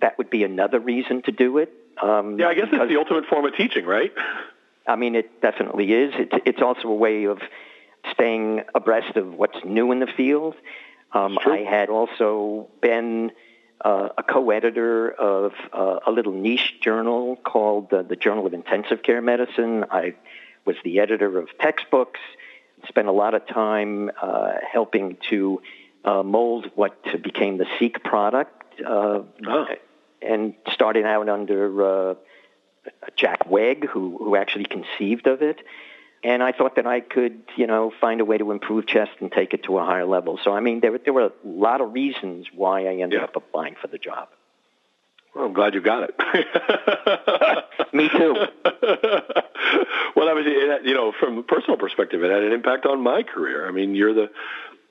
that 0.00 0.18
would 0.18 0.30
be 0.30 0.44
another 0.44 0.78
reason 0.80 1.22
to 1.22 1.32
do 1.32 1.58
it. 1.58 1.72
Um, 2.00 2.38
yeah, 2.38 2.48
I 2.48 2.54
guess 2.54 2.68
it's 2.72 2.88
the 2.88 2.98
ultimate 2.98 3.26
form 3.26 3.44
of 3.44 3.54
teaching, 3.56 3.84
right? 3.84 4.12
I 4.86 4.96
mean, 4.96 5.14
it 5.14 5.40
definitely 5.40 5.92
is. 5.92 6.12
It's, 6.16 6.34
it's 6.44 6.62
also 6.62 6.88
a 6.88 6.94
way 6.94 7.24
of 7.24 7.40
staying 8.12 8.62
abreast 8.74 9.16
of 9.16 9.34
what's 9.34 9.58
new 9.64 9.92
in 9.92 10.00
the 10.00 10.06
field. 10.06 10.54
Um, 11.12 11.38
I 11.44 11.58
had 11.58 11.90
also 11.90 12.68
been 12.80 13.32
uh, 13.84 14.08
a 14.16 14.22
co-editor 14.22 15.10
of 15.10 15.52
uh, 15.72 15.98
a 16.06 16.10
little 16.10 16.32
niche 16.32 16.80
journal 16.80 17.36
called 17.36 17.92
uh, 17.92 18.02
the 18.02 18.16
Journal 18.16 18.46
of 18.46 18.54
Intensive 18.54 19.02
Care 19.02 19.20
Medicine. 19.20 19.84
I 19.90 20.14
was 20.64 20.76
the 20.84 21.00
editor 21.00 21.38
of 21.38 21.48
textbooks. 21.58 22.20
Spent 22.88 23.08
a 23.08 23.12
lot 23.12 23.34
of 23.34 23.46
time 23.46 24.10
uh, 24.20 24.54
helping 24.70 25.18
to 25.30 25.62
uh, 26.04 26.22
mold 26.22 26.70
what 26.74 26.96
became 27.22 27.58
the 27.58 27.66
Seek 27.78 28.02
product, 28.02 28.80
uh, 28.80 29.20
oh. 29.46 29.66
And 30.24 30.54
starting 30.72 31.04
out 31.04 31.28
under 31.28 32.10
uh, 32.10 32.14
Jack 33.16 33.50
Wegg, 33.50 33.86
who 33.86 34.18
who 34.18 34.36
actually 34.36 34.66
conceived 34.66 35.26
of 35.26 35.42
it 35.42 35.58
and 36.24 36.42
I 36.42 36.52
thought 36.52 36.76
that 36.76 36.86
I 36.86 37.00
could, 37.00 37.42
you 37.56 37.66
know, 37.66 37.92
find 38.00 38.20
a 38.20 38.24
way 38.24 38.38
to 38.38 38.52
improve 38.52 38.86
Chest 38.86 39.12
and 39.20 39.30
take 39.30 39.54
it 39.54 39.64
to 39.64 39.78
a 39.78 39.84
higher 39.84 40.06
level. 40.06 40.38
So, 40.42 40.52
I 40.52 40.60
mean, 40.60 40.80
there, 40.80 40.96
there 40.98 41.12
were 41.12 41.26
a 41.26 41.32
lot 41.44 41.80
of 41.80 41.92
reasons 41.92 42.46
why 42.54 42.82
I 42.82 42.94
ended 42.96 43.18
yeah. 43.18 43.24
up 43.24 43.34
applying 43.34 43.74
for 43.80 43.88
the 43.88 43.98
job. 43.98 44.28
Well, 45.34 45.46
I'm 45.46 45.52
glad 45.52 45.74
you 45.74 45.80
got 45.80 46.10
it. 46.10 46.14
Me 47.92 48.08
too. 48.08 48.34
well, 50.14 50.28
obviously, 50.28 50.52
it, 50.52 50.84
you 50.84 50.94
know, 50.94 51.12
from 51.18 51.38
a 51.38 51.42
personal 51.42 51.76
perspective, 51.76 52.22
it 52.22 52.30
had 52.30 52.42
an 52.42 52.52
impact 52.52 52.86
on 52.86 53.02
my 53.02 53.22
career. 53.22 53.66
I 53.66 53.72
mean, 53.72 53.94
you're 53.94 54.14
the 54.14 54.30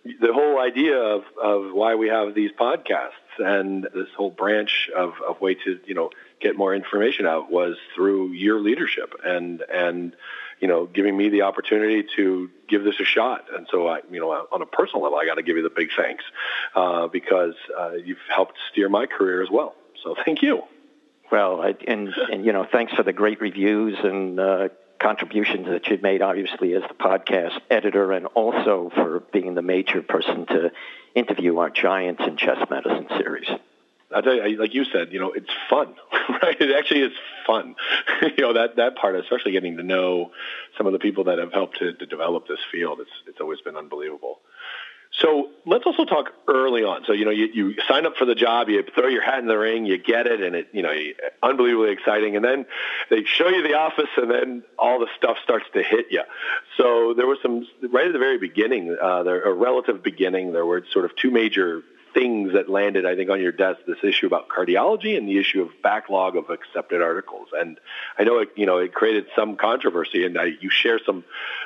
the 0.04 0.34
whole 0.34 0.60
idea 0.60 0.98
of 0.98 1.22
of 1.42 1.74
why 1.74 1.94
we 1.94 2.08
have 2.08 2.34
these 2.34 2.50
podcasts 2.60 3.21
and 3.42 3.84
this 3.84 4.10
whole 4.16 4.32
branch 4.32 4.90
of 4.96 5.14
of 5.28 5.42
way 5.42 5.56
to 5.56 5.80
you 5.86 5.94
know 5.94 6.10
get 6.40 6.56
more 6.56 6.74
information 6.74 7.26
out 7.26 7.52
was 7.52 7.78
through 7.96 8.32
your 8.32 8.60
leadership 8.60 9.14
and 9.26 9.62
and 9.62 10.16
you 10.62 10.68
know, 10.68 10.86
giving 10.86 11.18
me 11.18 11.30
the 11.30 11.42
opportunity 11.42 12.08
to 12.16 12.50
give 12.70 12.84
this 12.84 13.00
a 13.00 13.04
shot. 13.04 13.46
And 13.54 13.68
so, 13.72 13.88
I, 13.88 14.02
you 14.12 14.20
know, 14.20 14.30
on 14.30 14.62
a 14.62 14.66
personal 14.68 15.02
level, 15.02 15.18
I 15.18 15.26
got 15.26 15.36
to 15.36 15.42
give 15.42 15.58
you 15.58 15.64
the 15.64 15.72
big 15.72 15.90
thanks 15.98 16.24
uh, 16.76 17.08
because 17.08 17.56
uh, 17.78 17.94
you've 17.94 18.20
helped 18.34 18.54
steer 18.72 18.88
my 18.88 19.08
career 19.08 19.42
as 19.42 19.50
well. 19.50 19.74
So, 20.04 20.16
thank 20.24 20.44
you. 20.44 20.62
Well, 21.32 21.62
and 21.88 22.14
and 22.32 22.46
you 22.46 22.52
know, 22.52 22.68
thanks 22.70 22.94
for 22.94 23.04
the 23.04 23.14
great 23.14 23.40
reviews 23.42 23.98
and 24.04 24.40
uh, 24.40 24.70
contributions 25.02 25.68
that 25.68 25.88
you've 25.88 26.02
made, 26.02 26.22
obviously, 26.22 26.74
as 26.74 26.84
the 26.84 26.94
podcast 26.94 27.60
editor, 27.70 28.12
and 28.12 28.28
also 28.28 28.92
for 28.94 29.24
being 29.34 29.56
the 29.56 29.62
major 29.62 30.02
person 30.02 30.46
to 30.46 30.72
interview 31.16 31.58
our 31.58 31.70
Giants 31.70 32.22
in 32.26 32.38
Chest 32.38 32.70
Medicine 32.70 33.08
series. 33.18 33.50
I 34.14 34.22
tell 34.22 34.34
you, 34.34 34.60
like 34.60 34.74
you 34.74 34.84
said, 34.86 35.14
you 35.14 35.20
know, 35.20 35.32
it's 35.32 35.50
fun, 35.70 35.96
right? 36.42 36.60
It 36.60 36.76
actually 36.78 37.02
is 37.02 37.14
fun. 37.48 37.76
you 38.22 38.44
know, 38.44 38.54
that, 38.54 38.76
that 38.76 38.98
part, 38.98 39.16
especially 39.16 39.54
getting 39.54 39.78
to 39.78 39.84
know 39.84 40.32
some 40.78 40.86
of 40.86 40.94
the 40.94 41.00
people 41.00 41.26
that 41.26 41.40
have 41.40 41.54
helped 41.54 41.80
to, 41.80 41.94
to 41.94 42.06
develop 42.06 42.48
this 42.48 42.60
field. 42.72 43.00
It's, 43.00 43.12
it's 43.28 43.40
always 43.40 43.62
been 43.62 43.78
unbelievable. 43.78 44.40
So 45.14 45.50
let's 45.66 45.86
also 45.86 46.06
talk 46.06 46.32
early 46.48 46.84
on. 46.84 47.04
So, 47.06 47.12
you 47.12 47.26
know, 47.26 47.32
you, 47.32 47.50
you 47.54 47.76
sign 47.88 48.06
up 48.06 48.16
for 48.16 48.26
the 48.26 48.34
job, 48.34 48.70
you 48.70 48.82
throw 48.96 49.08
your 49.08 49.22
hat 49.22 49.40
in 49.40 49.48
the 49.48 49.58
ring, 49.58 49.86
you 49.86 49.98
get 49.98 50.26
it, 50.26 50.42
and 50.42 50.56
it, 50.56 50.70
you 50.72 50.82
know, 50.82 50.94
unbelievably 51.44 51.92
exciting. 51.92 52.38
And 52.38 52.46
then 52.46 52.66
they 53.10 53.24
show 53.26 53.50
you 53.50 53.62
the 53.62 53.74
office, 53.74 54.10
and 54.16 54.32
then 54.32 54.64
all 54.80 55.00
the 55.00 55.08
stuff 55.18 55.38
starts 55.44 55.66
to 55.74 55.84
hit 55.84 56.08
you. 56.12 56.24
So 56.78 57.14
there 57.14 57.28
was 57.28 57.40
some, 57.42 57.68
right 57.92 58.08
at 58.08 58.14
the 58.14 58.20
very 58.20 58.38
beginning, 58.38 58.96
uh, 59.00 59.24
there, 59.24 59.42
a 59.42 59.54
relative 59.54 60.02
beginning, 60.02 60.54
there 60.54 60.66
were 60.66 60.86
sort 60.92 61.04
of 61.04 61.16
two 61.18 61.30
major 61.30 61.84
things 62.14 62.54
that 62.54 62.70
landed, 62.70 63.06
I 63.06 63.16
think, 63.16 63.30
on 63.30 63.42
your 63.42 63.52
desk. 63.52 63.80
This 63.88 64.04
issue 64.04 64.28
about 64.28 64.50
cardiology 64.50 65.18
and 65.18 65.28
the 65.28 65.38
issue 65.38 65.62
of 65.62 65.70
backlog 65.82 66.36
of 66.36 66.50
accepted 66.50 67.02
articles. 67.02 67.48
And 67.54 67.80
I 68.18 68.24
know 68.24 68.40
it, 68.40 68.50
you 68.56 68.66
know, 68.66 68.78
it 68.78 68.94
created 68.94 69.28
some 69.36 69.56
controversy, 69.56 70.26
and 70.26 70.38
I, 70.38 70.52
you 70.60 70.70
share 70.70 71.00
some 71.06 71.24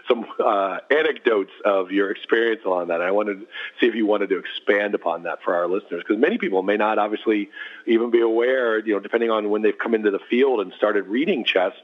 some 0.08 0.26
uh, 0.44 0.80
anecdotes 0.92 1.52
of 1.64 1.92
your 1.92 2.12
experience 2.12 2.62
on 2.66 2.90
that. 2.90 3.02
I 3.02 3.12
wanted 3.12 3.42
to 3.42 3.48
see 3.80 3.88
if 3.88 3.96
you 3.96 4.06
wanted 4.06 4.30
to 4.30 4.38
expand 4.38 4.96
upon 4.96 5.24
that 5.24 5.42
for 5.44 5.56
our 5.56 5.68
listeners, 5.68 6.04
because 6.06 6.22
many 6.22 6.38
people 6.38 6.62
may 6.64 6.78
not 6.78 6.98
obviously 7.00 7.50
even 7.86 8.12
be 8.12 8.22
aware, 8.22 8.80
you 8.80 8.94
know, 8.94 9.00
depending 9.00 9.32
on 9.32 9.50
when 9.50 9.62
they've 9.62 9.78
come 9.78 9.96
into 9.96 10.12
the 10.12 10.20
field 10.30 10.60
and 10.62 10.74
started 10.74 11.08
reading 11.08 11.44
chest, 11.44 11.82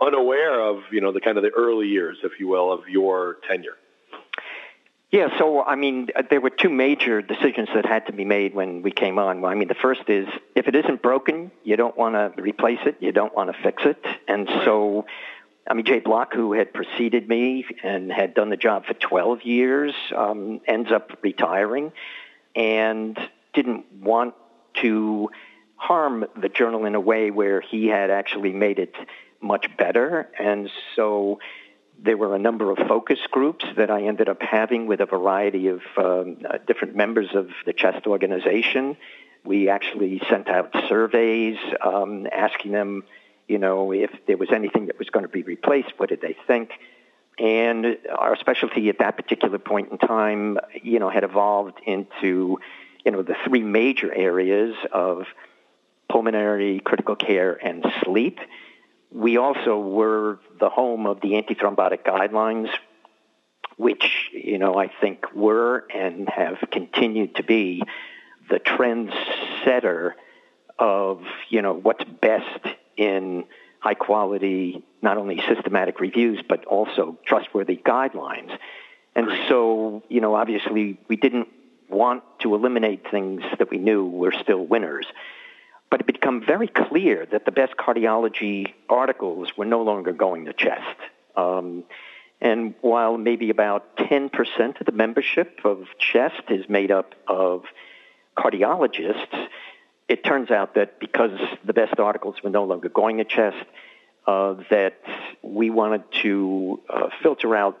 unaware 0.00 0.60
of, 0.60 0.82
you 0.90 1.00
know, 1.00 1.12
the 1.12 1.20
kind 1.20 1.36
of 1.36 1.42
the 1.42 1.50
early 1.50 1.88
years, 1.88 2.18
if 2.22 2.38
you 2.38 2.48
will, 2.48 2.72
of 2.72 2.88
your 2.88 3.38
tenure. 3.48 3.76
Yeah, 5.14 5.28
so 5.38 5.62
I 5.62 5.76
mean, 5.76 6.08
there 6.28 6.40
were 6.40 6.50
two 6.50 6.70
major 6.70 7.22
decisions 7.22 7.68
that 7.72 7.86
had 7.86 8.06
to 8.06 8.12
be 8.12 8.24
made 8.24 8.52
when 8.52 8.82
we 8.82 8.90
came 8.90 9.16
on. 9.20 9.44
I 9.44 9.54
mean, 9.54 9.68
the 9.68 9.76
first 9.76 10.08
is 10.08 10.26
if 10.56 10.66
it 10.66 10.74
isn't 10.74 11.02
broken, 11.02 11.52
you 11.62 11.76
don't 11.76 11.96
want 11.96 12.16
to 12.16 12.42
replace 12.42 12.80
it, 12.84 12.96
you 12.98 13.12
don't 13.12 13.32
want 13.32 13.54
to 13.54 13.62
fix 13.62 13.84
it. 13.84 14.04
And 14.26 14.48
so, 14.64 15.06
I 15.70 15.74
mean, 15.74 15.84
Jay 15.86 16.00
Block, 16.00 16.34
who 16.34 16.52
had 16.52 16.74
preceded 16.74 17.28
me 17.28 17.64
and 17.84 18.10
had 18.10 18.34
done 18.34 18.50
the 18.50 18.56
job 18.56 18.86
for 18.86 18.94
12 18.94 19.42
years, 19.42 19.94
um, 20.16 20.60
ends 20.66 20.90
up 20.90 21.16
retiring 21.22 21.92
and 22.56 23.16
didn't 23.52 23.84
want 23.92 24.34
to 24.82 25.30
harm 25.76 26.24
the 26.42 26.48
journal 26.48 26.86
in 26.86 26.96
a 26.96 27.00
way 27.00 27.30
where 27.30 27.60
he 27.60 27.86
had 27.86 28.10
actually 28.10 28.52
made 28.52 28.80
it 28.80 28.96
much 29.40 29.68
better. 29.76 30.28
And 30.40 30.68
so, 30.96 31.38
there 32.02 32.16
were 32.16 32.34
a 32.34 32.38
number 32.38 32.70
of 32.70 32.78
focus 32.88 33.18
groups 33.30 33.64
that 33.76 33.90
I 33.90 34.02
ended 34.02 34.28
up 34.28 34.42
having 34.42 34.86
with 34.86 35.00
a 35.00 35.06
variety 35.06 35.68
of 35.68 35.80
um, 35.96 36.38
uh, 36.48 36.58
different 36.66 36.96
members 36.96 37.28
of 37.34 37.50
the 37.66 37.72
chest 37.72 38.06
organization. 38.06 38.96
We 39.44 39.68
actually 39.68 40.20
sent 40.28 40.48
out 40.48 40.74
surveys 40.88 41.58
um, 41.80 42.26
asking 42.30 42.72
them, 42.72 43.04
you 43.48 43.58
know, 43.58 43.92
if 43.92 44.10
there 44.26 44.36
was 44.36 44.50
anything 44.52 44.86
that 44.86 44.98
was 44.98 45.10
going 45.10 45.24
to 45.24 45.32
be 45.32 45.42
replaced, 45.42 45.92
what 45.98 46.08
did 46.08 46.20
they 46.20 46.36
think? 46.46 46.72
And 47.38 47.98
our 48.16 48.36
specialty 48.36 48.88
at 48.88 48.98
that 49.00 49.16
particular 49.16 49.58
point 49.58 49.90
in 49.90 49.98
time, 49.98 50.58
you 50.82 50.98
know, 50.98 51.10
had 51.10 51.24
evolved 51.24 51.80
into, 51.84 52.58
you 53.04 53.10
know, 53.12 53.22
the 53.22 53.34
three 53.46 53.62
major 53.62 54.12
areas 54.14 54.76
of 54.92 55.26
pulmonary 56.08 56.80
critical 56.80 57.16
care 57.16 57.54
and 57.54 57.84
sleep 58.04 58.38
we 59.14 59.38
also 59.38 59.78
were 59.78 60.40
the 60.58 60.68
home 60.68 61.06
of 61.06 61.20
the 61.20 61.30
antithrombotic 61.30 62.04
guidelines, 62.04 62.68
which, 63.76 64.28
you 64.32 64.58
know, 64.58 64.76
I 64.76 64.88
think 65.00 65.32
were 65.32 65.86
and 65.94 66.28
have 66.28 66.58
continued 66.72 67.36
to 67.36 67.44
be 67.44 67.82
the 68.50 68.58
trendsetter 68.58 70.12
of, 70.78 71.22
you 71.48 71.62
know, 71.62 71.74
what's 71.74 72.04
best 72.04 72.66
in 72.96 73.44
high 73.78 73.94
quality, 73.94 74.84
not 75.00 75.16
only 75.16 75.40
systematic 75.48 76.00
reviews, 76.00 76.42
but 76.48 76.64
also 76.64 77.16
trustworthy 77.24 77.76
guidelines. 77.76 78.56
And 79.14 79.28
so, 79.48 80.02
you 80.08 80.20
know, 80.20 80.34
obviously 80.34 80.98
we 81.06 81.14
didn't 81.14 81.48
want 81.88 82.24
to 82.40 82.54
eliminate 82.56 83.08
things 83.12 83.42
that 83.58 83.70
we 83.70 83.78
knew 83.78 84.06
were 84.06 84.32
still 84.32 84.66
winners 84.66 85.06
but 85.94 86.00
it 86.00 86.06
became 86.08 86.44
very 86.44 86.66
clear 86.66 87.24
that 87.30 87.44
the 87.44 87.52
best 87.52 87.76
cardiology 87.76 88.74
articles 88.88 89.56
were 89.56 89.64
no 89.64 89.80
longer 89.80 90.12
going 90.12 90.44
to 90.46 90.52
chest. 90.52 90.98
Um, 91.36 91.84
and 92.40 92.74
while 92.80 93.16
maybe 93.16 93.48
about 93.50 93.96
10% 93.98 94.80
of 94.80 94.86
the 94.86 94.90
membership 94.90 95.60
of 95.62 95.86
chest 96.00 96.42
is 96.48 96.68
made 96.68 96.90
up 96.90 97.14
of 97.28 97.62
cardiologists, 98.36 99.46
it 100.08 100.24
turns 100.24 100.50
out 100.50 100.74
that 100.74 100.98
because 100.98 101.38
the 101.64 101.72
best 101.72 102.00
articles 102.00 102.42
were 102.42 102.50
no 102.50 102.64
longer 102.64 102.88
going 102.88 103.18
to 103.18 103.24
chest, 103.24 103.64
uh, 104.26 104.54
that 104.70 105.00
we 105.42 105.70
wanted 105.70 106.02
to 106.24 106.80
uh, 106.92 107.08
filter 107.22 107.54
out, 107.54 107.80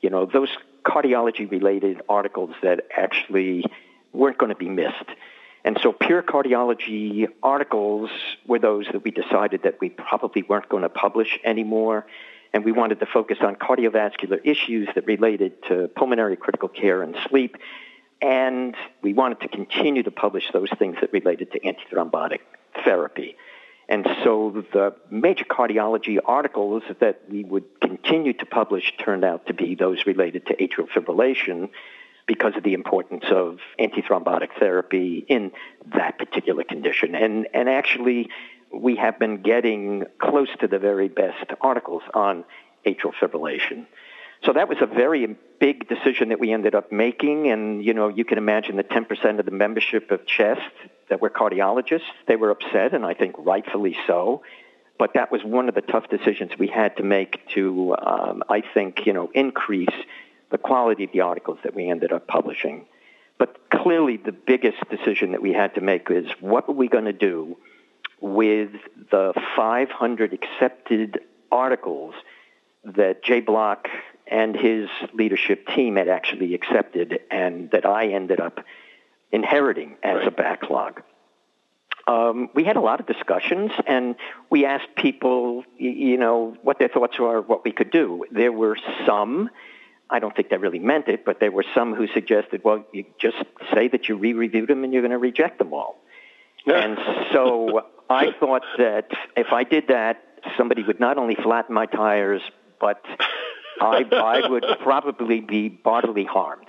you 0.00 0.08
know, 0.08 0.24
those 0.24 0.50
cardiology-related 0.84 2.00
articles 2.08 2.54
that 2.62 2.86
actually 2.96 3.64
weren't 4.12 4.38
going 4.38 4.50
to 4.50 4.56
be 4.56 4.68
missed. 4.68 5.08
And 5.64 5.78
so 5.82 5.92
pure 5.92 6.22
cardiology 6.22 7.28
articles 7.42 8.10
were 8.46 8.58
those 8.58 8.86
that 8.92 9.04
we 9.04 9.10
decided 9.10 9.62
that 9.64 9.80
we 9.80 9.90
probably 9.90 10.42
weren't 10.42 10.68
going 10.68 10.82
to 10.82 10.88
publish 10.88 11.38
anymore. 11.44 12.06
And 12.52 12.64
we 12.64 12.72
wanted 12.72 13.00
to 13.00 13.06
focus 13.06 13.38
on 13.42 13.56
cardiovascular 13.56 14.40
issues 14.44 14.88
that 14.94 15.06
related 15.06 15.62
to 15.64 15.88
pulmonary 15.88 16.36
critical 16.36 16.68
care 16.68 17.02
and 17.02 17.16
sleep. 17.28 17.56
And 18.22 18.74
we 19.02 19.12
wanted 19.12 19.40
to 19.40 19.48
continue 19.48 20.02
to 20.02 20.10
publish 20.10 20.50
those 20.52 20.68
things 20.78 20.96
that 21.00 21.12
related 21.12 21.52
to 21.52 21.60
antithrombotic 21.60 22.40
therapy. 22.84 23.36
And 23.88 24.06
so 24.22 24.64
the 24.72 24.94
major 25.10 25.44
cardiology 25.44 26.18
articles 26.24 26.82
that 27.00 27.22
we 27.28 27.44
would 27.44 27.64
continue 27.80 28.32
to 28.34 28.46
publish 28.46 28.92
turned 28.98 29.24
out 29.24 29.46
to 29.46 29.54
be 29.54 29.74
those 29.74 30.06
related 30.06 30.46
to 30.46 30.56
atrial 30.56 30.88
fibrillation 30.88 31.70
because 32.30 32.54
of 32.56 32.62
the 32.62 32.74
importance 32.74 33.24
of 33.28 33.58
antithrombotic 33.80 34.50
therapy 34.60 35.24
in 35.26 35.50
that 35.96 36.16
particular 36.16 36.62
condition. 36.62 37.16
And, 37.16 37.48
and 37.52 37.68
actually, 37.68 38.28
we 38.72 38.94
have 38.94 39.18
been 39.18 39.42
getting 39.42 40.04
close 40.20 40.46
to 40.60 40.68
the 40.68 40.78
very 40.78 41.08
best 41.08 41.50
articles 41.60 42.02
on 42.14 42.44
atrial 42.86 43.12
fibrillation. 43.20 43.84
So 44.44 44.52
that 44.52 44.68
was 44.68 44.78
a 44.80 44.86
very 44.86 45.36
big 45.58 45.88
decision 45.88 46.28
that 46.28 46.38
we 46.38 46.52
ended 46.52 46.76
up 46.76 46.92
making. 46.92 47.50
And, 47.50 47.84
you 47.84 47.94
know, 47.94 48.06
you 48.06 48.24
can 48.24 48.38
imagine 48.38 48.76
the 48.76 48.84
10% 48.84 49.40
of 49.40 49.44
the 49.44 49.50
membership 49.50 50.12
of 50.12 50.24
CHEST 50.24 50.60
that 51.08 51.20
were 51.20 51.30
cardiologists, 51.30 52.12
they 52.28 52.36
were 52.36 52.52
upset, 52.52 52.94
and 52.94 53.04
I 53.04 53.14
think 53.14 53.34
rightfully 53.38 53.96
so. 54.06 54.42
But 55.00 55.14
that 55.14 55.32
was 55.32 55.42
one 55.42 55.68
of 55.68 55.74
the 55.74 55.80
tough 55.80 56.08
decisions 56.08 56.52
we 56.56 56.68
had 56.68 56.96
to 56.98 57.02
make 57.02 57.40
to, 57.54 57.96
um, 58.00 58.44
I 58.48 58.62
think, 58.72 59.04
you 59.04 59.14
know, 59.14 59.32
increase 59.34 59.88
the 60.50 60.58
quality 60.58 61.04
of 61.04 61.12
the 61.12 61.20
articles 61.20 61.58
that 61.64 61.74
we 61.74 61.88
ended 61.88 62.12
up 62.12 62.26
publishing. 62.26 62.86
But 63.38 63.70
clearly, 63.70 64.16
the 64.16 64.32
biggest 64.32 64.78
decision 64.90 65.32
that 65.32 65.42
we 65.42 65.52
had 65.52 65.74
to 65.76 65.80
make 65.80 66.10
is 66.10 66.26
what 66.40 66.68
were 66.68 66.74
we 66.74 66.88
going 66.88 67.06
to 67.06 67.12
do 67.12 67.56
with 68.20 68.70
the 69.10 69.32
500 69.56 70.32
accepted 70.34 71.20
articles 71.50 72.14
that 72.84 73.22
Jay 73.24 73.40
Block 73.40 73.88
and 74.26 74.54
his 74.54 74.88
leadership 75.12 75.66
team 75.68 75.96
had 75.96 76.08
actually 76.08 76.54
accepted 76.54 77.20
and 77.30 77.70
that 77.72 77.84
I 77.84 78.08
ended 78.08 78.40
up 78.40 78.60
inheriting 79.32 79.96
as 80.02 80.18
right. 80.18 80.28
a 80.28 80.30
backlog. 80.30 81.02
Um, 82.06 82.48
we 82.54 82.64
had 82.64 82.76
a 82.76 82.80
lot 82.80 83.00
of 83.00 83.06
discussions 83.06 83.70
and 83.86 84.16
we 84.48 84.64
asked 84.64 84.94
people, 84.96 85.64
you 85.78 86.16
know, 86.16 86.56
what 86.62 86.78
their 86.78 86.88
thoughts 86.88 87.18
were, 87.18 87.40
what 87.40 87.64
we 87.64 87.72
could 87.72 87.90
do. 87.90 88.24
There 88.30 88.52
were 88.52 88.76
some, 89.06 89.50
I 90.10 90.18
don't 90.18 90.34
think 90.34 90.50
they 90.50 90.56
really 90.56 90.78
meant 90.78 91.08
it, 91.08 91.24
but 91.24 91.40
there 91.40 91.52
were 91.52 91.64
some 91.74 91.94
who 91.94 92.06
suggested, 92.08 92.62
well, 92.64 92.84
you 92.92 93.04
just 93.20 93.36
say 93.72 93.88
that 93.88 94.08
you 94.08 94.16
re-reviewed 94.16 94.68
them 94.68 94.84
and 94.84 94.92
you're 94.92 95.02
going 95.02 95.12
to 95.12 95.18
reject 95.18 95.58
them 95.58 95.72
all. 95.72 95.96
and 96.66 96.98
so 97.32 97.82
I 98.10 98.32
thought 98.38 98.62
that 98.78 99.08
if 99.36 99.52
I 99.52 99.64
did 99.64 99.88
that, 99.88 100.22
somebody 100.56 100.82
would 100.82 101.00
not 101.00 101.16
only 101.16 101.36
flatten 101.36 101.74
my 101.74 101.86
tires, 101.86 102.42
but 102.80 103.02
I, 103.80 104.04
I 104.12 104.48
would 104.48 104.64
probably 104.82 105.40
be 105.40 105.68
bodily 105.68 106.24
harmed. 106.24 106.66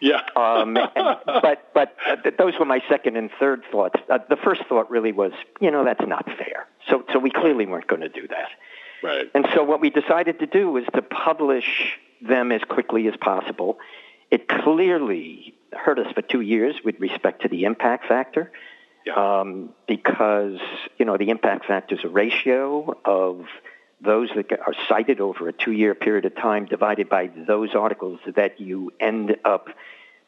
Yeah. 0.00 0.20
um, 0.34 0.76
and, 0.76 1.18
but 1.24 1.70
but 1.72 1.96
uh, 2.04 2.30
those 2.36 2.54
were 2.58 2.64
my 2.64 2.80
second 2.88 3.16
and 3.16 3.30
third 3.38 3.62
thoughts. 3.70 4.00
Uh, 4.10 4.18
the 4.28 4.36
first 4.36 4.62
thought 4.68 4.90
really 4.90 5.12
was, 5.12 5.30
you 5.60 5.70
know, 5.70 5.84
that's 5.84 6.04
not 6.06 6.24
fair. 6.24 6.66
So 6.88 7.04
so 7.12 7.20
we 7.20 7.30
clearly 7.30 7.66
weren't 7.66 7.86
going 7.86 8.00
to 8.00 8.08
do 8.08 8.26
that. 8.26 8.48
Right. 9.02 9.30
And 9.32 9.46
so 9.54 9.62
what 9.62 9.80
we 9.80 9.90
decided 9.90 10.40
to 10.40 10.46
do 10.46 10.70
was 10.70 10.84
to 10.94 11.02
publish 11.02 11.98
them 12.26 12.52
as 12.52 12.62
quickly 12.62 13.08
as 13.08 13.14
possible. 13.16 13.78
It 14.30 14.48
clearly 14.48 15.54
hurt 15.72 15.98
us 15.98 16.12
for 16.12 16.22
two 16.22 16.40
years 16.40 16.76
with 16.84 16.98
respect 17.00 17.42
to 17.42 17.48
the 17.48 17.64
impact 17.64 18.06
factor. 18.06 18.50
Yeah. 19.04 19.40
Um, 19.40 19.70
because 19.88 20.60
you 20.96 21.04
know 21.04 21.16
the 21.16 21.30
impact 21.30 21.66
factor 21.66 21.96
is 21.96 22.04
a 22.04 22.08
ratio 22.08 22.96
of 23.04 23.46
those 24.00 24.30
that 24.36 24.52
are 24.52 24.74
cited 24.88 25.20
over 25.20 25.48
a 25.48 25.52
two-year 25.52 25.94
period 25.94 26.24
of 26.24 26.34
time 26.36 26.66
divided 26.66 27.08
by 27.08 27.30
those 27.46 27.74
articles 27.74 28.20
that 28.36 28.60
you 28.60 28.92
end 29.00 29.36
up 29.44 29.68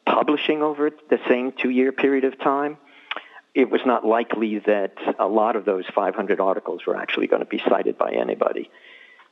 publishing 0.05 0.61
over 0.61 0.91
the 1.09 1.19
same 1.27 1.51
two-year 1.51 1.91
period 1.91 2.23
of 2.23 2.39
time, 2.39 2.77
it 3.53 3.69
was 3.69 3.81
not 3.85 4.05
likely 4.05 4.59
that 4.59 4.93
a 5.19 5.27
lot 5.27 5.55
of 5.55 5.65
those 5.65 5.85
500 5.93 6.39
articles 6.39 6.85
were 6.85 6.95
actually 6.95 7.27
going 7.27 7.41
to 7.41 7.47
be 7.47 7.61
cited 7.67 7.97
by 7.97 8.11
anybody. 8.11 8.69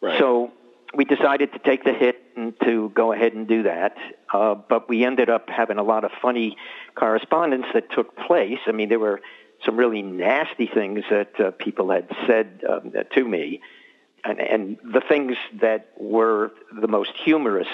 Right. 0.02 0.18
So 0.20 0.52
we 0.96 1.06
decided 1.06 1.52
to 1.54 1.60
take 1.60 1.84
the 1.84 1.94
hit 1.94 2.22
and 2.36 2.54
to 2.64 2.90
go 2.90 3.14
ahead 3.14 3.34
and 3.34 3.48
do 3.48 3.64
that. 3.64 3.96
Uh, 4.32 4.56
but 4.56 4.88
we 4.90 5.04
ended 5.06 5.30
up 5.30 5.50
having 5.50 5.78
a 5.78 5.84
lot 5.84 6.04
of 6.04 6.12
funny 6.22 6.58
correspondence 6.96 7.66
that 7.74 7.92
took 7.92 8.16
place. 8.16 8.60
I 8.68 8.72
mean, 8.72 8.90
there 8.90 9.00
were 9.00 9.22
some 9.66 9.78
really 9.78 10.02
nasty 10.02 10.68
things 10.68 11.04
that 11.10 11.40
uh, 11.40 11.52
people 11.52 11.92
had 11.92 12.10
said 12.28 12.64
um, 12.70 12.94
to 13.14 13.28
me 13.28 13.62
and, 14.24 14.40
and 14.40 14.78
the 14.84 15.02
things 15.02 15.36
that 15.62 15.90
were 15.98 16.52
the 16.80 16.88
most 16.88 17.12
humorous 17.24 17.68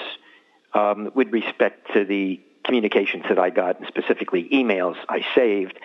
um, 0.74 1.10
with 1.14 1.28
respect 1.28 1.92
to 1.94 2.04
the 2.04 2.40
communications 2.64 3.24
that 3.28 3.38
I 3.38 3.50
got, 3.50 3.78
and 3.78 3.86
specifically 3.88 4.48
emails 4.52 4.96
I 5.08 5.24
saved, 5.34 5.78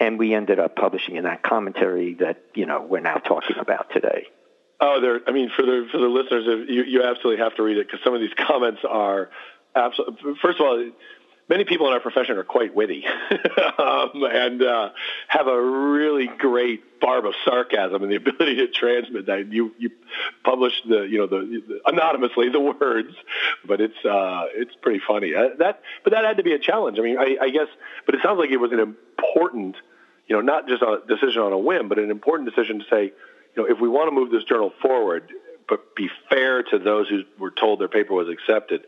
and 0.00 0.18
we 0.18 0.34
ended 0.34 0.58
up 0.58 0.76
publishing 0.76 1.16
in 1.16 1.24
that 1.24 1.42
commentary 1.42 2.14
that 2.14 2.42
you 2.54 2.66
know 2.66 2.82
we're 2.82 3.00
now 3.00 3.16
talking 3.16 3.56
about 3.58 3.90
today. 3.92 4.26
Oh, 4.84 5.00
there. 5.00 5.20
I 5.28 5.30
mean, 5.30 5.48
for 5.54 5.62
the 5.62 5.86
for 5.92 5.98
the 5.98 6.08
listeners, 6.08 6.44
you 6.68 6.82
you 6.82 7.02
absolutely 7.04 7.42
have 7.42 7.54
to 7.54 7.62
read 7.62 7.76
it 7.76 7.86
because 7.86 8.00
some 8.02 8.14
of 8.14 8.20
these 8.20 8.34
comments 8.36 8.80
are 8.86 9.30
absolutely. 9.76 10.34
First 10.42 10.58
of 10.58 10.66
all, 10.66 10.90
many 11.48 11.64
people 11.64 11.86
in 11.86 11.92
our 11.92 12.00
profession 12.00 12.36
are 12.36 12.42
quite 12.42 12.74
witty 12.74 13.04
um, 13.78 14.10
and 14.24 14.60
uh, 14.60 14.90
have 15.28 15.46
a 15.46 15.62
really 15.62 16.26
great 16.26 17.00
barb 17.00 17.26
of 17.26 17.34
sarcasm 17.44 18.02
and 18.02 18.10
the 18.10 18.16
ability 18.16 18.56
to 18.56 18.66
transmit 18.68 19.26
that. 19.26 19.52
You 19.52 19.72
you 19.78 19.90
publish 20.44 20.72
the 20.88 21.02
you 21.02 21.18
know 21.18 21.28
the, 21.28 21.62
the 21.68 21.80
anonymously 21.86 22.48
the 22.48 22.60
words, 22.60 23.14
but 23.64 23.80
it's 23.80 24.04
uh, 24.04 24.46
it's 24.52 24.74
pretty 24.82 25.00
funny. 25.06 25.32
Uh, 25.32 25.50
that 25.60 25.82
but 26.02 26.12
that 26.12 26.24
had 26.24 26.38
to 26.38 26.42
be 26.42 26.54
a 26.54 26.58
challenge. 26.58 26.98
I 26.98 27.02
mean, 27.02 27.18
I, 27.18 27.36
I 27.40 27.50
guess, 27.50 27.68
but 28.04 28.16
it 28.16 28.20
sounds 28.24 28.40
like 28.40 28.50
it 28.50 28.56
was 28.58 28.72
an 28.72 28.80
important, 28.80 29.76
you 30.26 30.34
know, 30.34 30.42
not 30.42 30.66
just 30.66 30.82
a 30.82 31.02
decision 31.06 31.40
on 31.40 31.52
a 31.52 31.58
whim, 31.58 31.88
but 31.88 32.00
an 32.00 32.10
important 32.10 32.52
decision 32.52 32.80
to 32.80 32.84
say, 32.90 33.12
you 33.56 33.62
know, 33.62 33.68
if 33.68 33.80
we 33.80 33.88
want 33.88 34.08
to 34.08 34.14
move 34.14 34.30
this 34.30 34.44
journal 34.44 34.72
forward, 34.80 35.30
but 35.68 35.94
be 35.94 36.08
fair 36.28 36.62
to 36.62 36.78
those 36.78 37.08
who 37.08 37.22
were 37.38 37.50
told 37.50 37.80
their 37.80 37.88
paper 37.88 38.14
was 38.14 38.28
accepted 38.28 38.82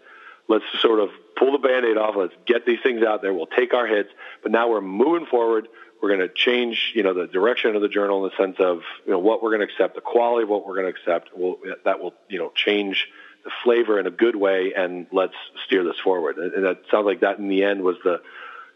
let's 0.49 0.65
sort 0.81 1.01
of 1.01 1.11
pull 1.37 1.53
the 1.53 1.59
band-aid 1.59 1.97
off. 1.97 2.15
Let's 2.17 2.35
get 2.47 2.67
these 2.67 2.81
things 2.83 3.03
out 3.03 3.23
there. 3.23 3.33
We'll 3.33 3.47
take 3.47 3.75
our 3.75 3.87
hits, 3.87 4.11
but 4.43 4.53
now 4.53 4.69
we're 4.69 4.81
moving 4.81 5.27
forward. 5.27 5.69
We're 6.03 6.17
going 6.17 6.29
to 6.29 6.35
change, 6.35 6.93
you 6.95 7.03
know, 7.03 7.15
the 7.15 7.27
direction 7.27 7.75
of 7.77 7.83
the 7.83 7.89
journal 7.89 8.25
in 8.25 8.31
the 8.31 8.43
sense 8.43 8.57
of, 8.59 8.83
you 9.07 9.13
know, 9.13 9.19
what 9.19 9.43
we're 9.43 9.57
going 9.57 9.67
to 9.67 9.73
accept, 9.73 9.95
the 9.95 10.03
quality 10.03 10.43
of 10.43 10.51
what 10.51 10.67
we're 10.67 10.75
going 10.75 10.93
to 10.93 11.01
accept. 11.01 11.37
Will 11.37 11.59
that 11.85 12.01
will, 12.01 12.13
you 12.29 12.39
know, 12.39 12.53
change 12.55 13.09
the 13.45 13.51
flavor 13.63 13.99
in 13.99 14.07
a 14.07 14.11
good 14.11 14.37
way, 14.37 14.73
and 14.77 15.07
let's 15.13 15.35
steer 15.67 15.85
this 15.85 15.99
forward. 16.03 16.37
And 16.37 16.65
that 16.65 16.83
sounds 16.91 17.07
like 17.07 17.21
that 17.21 17.39
in 17.39 17.49
the 17.49 17.65
end 17.65 17.83
was 17.83 17.97
the, 18.05 18.21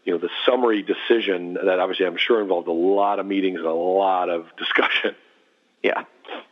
you 0.05 0.13
know, 0.13 0.19
the 0.19 0.29
summary 0.45 0.81
decision 0.81 1.53
that 1.53 1.79
obviously 1.79 2.05
I'm 2.05 2.17
sure 2.17 2.41
involved 2.41 2.67
a 2.67 2.71
lot 2.71 3.19
of 3.19 3.25
meetings 3.25 3.59
and 3.59 3.67
a 3.67 3.73
lot 3.73 4.29
of 4.29 4.47
discussion. 4.57 5.15
Yeah. 5.83 6.03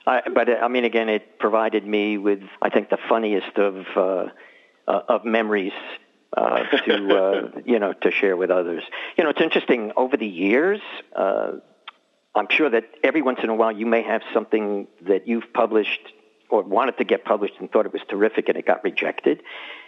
I, 0.05 0.21
but 0.33 0.49
I 0.49 0.67
mean, 0.67 0.85
again, 0.85 1.09
it 1.09 1.37
provided 1.39 1.85
me 1.85 2.17
with, 2.17 2.41
I 2.61 2.69
think, 2.69 2.89
the 2.89 2.97
funniest 3.09 3.57
of 3.57 3.85
uh, 3.95 4.29
uh, 4.87 5.01
of 5.09 5.25
memories 5.25 5.73
uh, 6.35 6.63
to 6.85 7.17
uh, 7.55 7.59
you 7.65 7.79
know 7.79 7.93
to 7.93 8.11
share 8.11 8.37
with 8.37 8.49
others. 8.49 8.83
You 9.17 9.23
know, 9.23 9.31
it's 9.31 9.41
interesting. 9.41 9.91
Over 9.97 10.17
the 10.17 10.27
years, 10.27 10.79
uh, 11.15 11.53
I'm 12.35 12.47
sure 12.49 12.69
that 12.69 12.85
every 13.03 13.21
once 13.21 13.39
in 13.43 13.49
a 13.49 13.55
while 13.55 13.71
you 13.71 13.85
may 13.85 14.03
have 14.03 14.21
something 14.33 14.87
that 15.07 15.27
you've 15.27 15.51
published 15.53 16.13
or 16.49 16.63
wanted 16.63 16.97
to 16.97 17.03
get 17.03 17.25
published 17.25 17.55
and 17.59 17.71
thought 17.71 17.85
it 17.85 17.93
was 17.93 18.01
terrific 18.09 18.47
and 18.49 18.57
it 18.57 18.65
got 18.65 18.83
rejected. 18.83 19.43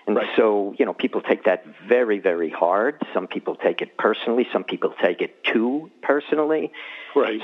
And 0.07 0.15
right. 0.15 0.27
so, 0.35 0.73
you 0.77 0.85
know, 0.85 0.93
people 0.93 1.21
take 1.21 1.45
that 1.45 1.63
very, 1.87 2.19
very 2.19 2.49
hard. 2.49 3.01
Some 3.13 3.27
people 3.27 3.55
take 3.55 3.81
it 3.81 3.97
personally. 3.97 4.47
Some 4.51 4.63
people 4.63 4.93
take 5.01 5.21
it 5.21 5.43
too 5.43 5.91
personally. 6.01 6.71
Right. 7.15 7.41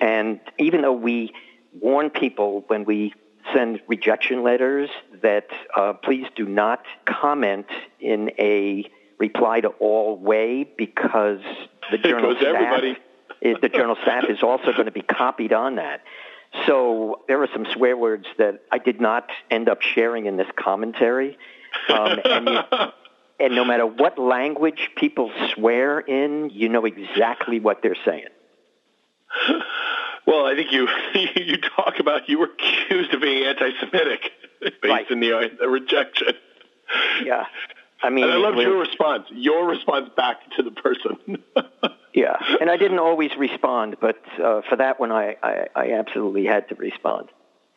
And 0.00 0.40
even 0.58 0.82
though 0.82 0.92
we 0.92 1.32
warn 1.80 2.10
people 2.10 2.64
when 2.66 2.84
we 2.84 3.14
send 3.54 3.80
rejection 3.86 4.42
letters 4.42 4.90
that 5.22 5.48
uh, 5.76 5.94
please 5.94 6.26
do 6.36 6.44
not 6.44 6.84
comment 7.06 7.66
in 8.00 8.30
a 8.38 8.90
reply 9.18 9.60
to 9.60 9.68
all 9.68 10.16
way 10.16 10.68
because 10.76 11.40
the 11.90 11.98
journal 12.04 12.34
staff 12.38 12.96
the 13.42 13.68
journal 13.68 13.96
staff 14.02 14.24
is 14.28 14.42
also 14.42 14.72
going 14.72 14.86
to 14.86 14.92
be 14.92 15.02
copied 15.02 15.52
on 15.52 15.76
that. 15.76 16.02
So 16.66 17.22
there 17.28 17.42
are 17.42 17.48
some 17.52 17.66
swear 17.72 17.96
words 17.96 18.26
that 18.38 18.62
I 18.72 18.78
did 18.78 19.00
not 19.00 19.30
end 19.50 19.68
up 19.68 19.82
sharing 19.82 20.26
in 20.26 20.36
this 20.36 20.48
commentary. 20.56 21.38
Um, 21.88 22.18
and, 22.24 22.48
you, 22.48 22.58
and 23.40 23.54
no 23.54 23.64
matter 23.64 23.86
what 23.86 24.18
language 24.18 24.90
people 24.96 25.30
swear 25.54 26.00
in, 26.00 26.50
you 26.50 26.68
know 26.68 26.84
exactly 26.84 27.60
what 27.60 27.82
they're 27.82 27.96
saying. 28.04 28.26
Well, 30.26 30.46
I 30.46 30.54
think 30.54 30.72
you 30.72 30.88
you 31.36 31.56
talk 31.58 31.98
about 31.98 32.28
you 32.28 32.38
were 32.38 32.50
accused 32.52 33.14
of 33.14 33.20
being 33.20 33.44
anti-Semitic 33.44 34.30
based 34.60 34.76
right. 34.84 35.10
in 35.10 35.20
the, 35.20 35.36
uh, 35.36 35.48
the 35.58 35.68
rejection. 35.68 36.34
Yeah, 37.24 37.46
I 38.02 38.10
mean, 38.10 38.24
and 38.24 38.32
I 38.32 38.36
love 38.36 38.56
your 38.56 38.78
response. 38.78 39.26
Your 39.30 39.66
response 39.66 40.10
back 40.16 40.38
to 40.56 40.62
the 40.62 40.70
person. 40.70 41.42
yeah, 42.12 42.36
and 42.60 42.70
I 42.70 42.76
didn't 42.76 42.98
always 42.98 43.30
respond, 43.36 43.96
but 44.00 44.20
uh, 44.42 44.62
for 44.68 44.76
that 44.76 44.98
one, 44.98 45.12
I, 45.12 45.36
I, 45.42 45.66
I 45.74 45.92
absolutely 45.92 46.44
had 46.44 46.68
to 46.70 46.74
respond. 46.74 47.28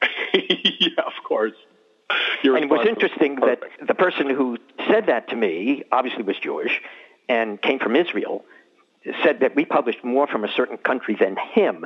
yeah, 0.33 1.03
of 1.05 1.13
course. 1.23 1.53
Your 2.43 2.55
and 2.55 2.65
it 2.65 2.69
was 2.69 2.85
interesting 2.87 3.39
was 3.39 3.57
that 3.61 3.87
the 3.87 3.93
person 3.95 4.29
who 4.29 4.57
said 4.87 5.07
that 5.07 5.29
to 5.29 5.35
me 5.35 5.83
obviously 5.91 6.23
was 6.23 6.37
Jewish 6.37 6.81
and 7.29 7.61
came 7.61 7.79
from 7.79 7.95
Israel. 7.95 8.43
Said 9.23 9.41
that 9.41 9.55
we 9.55 9.65
published 9.65 10.03
more 10.03 10.27
from 10.27 10.43
a 10.43 10.51
certain 10.51 10.77
country 10.77 11.15
than 11.19 11.35
him, 11.35 11.85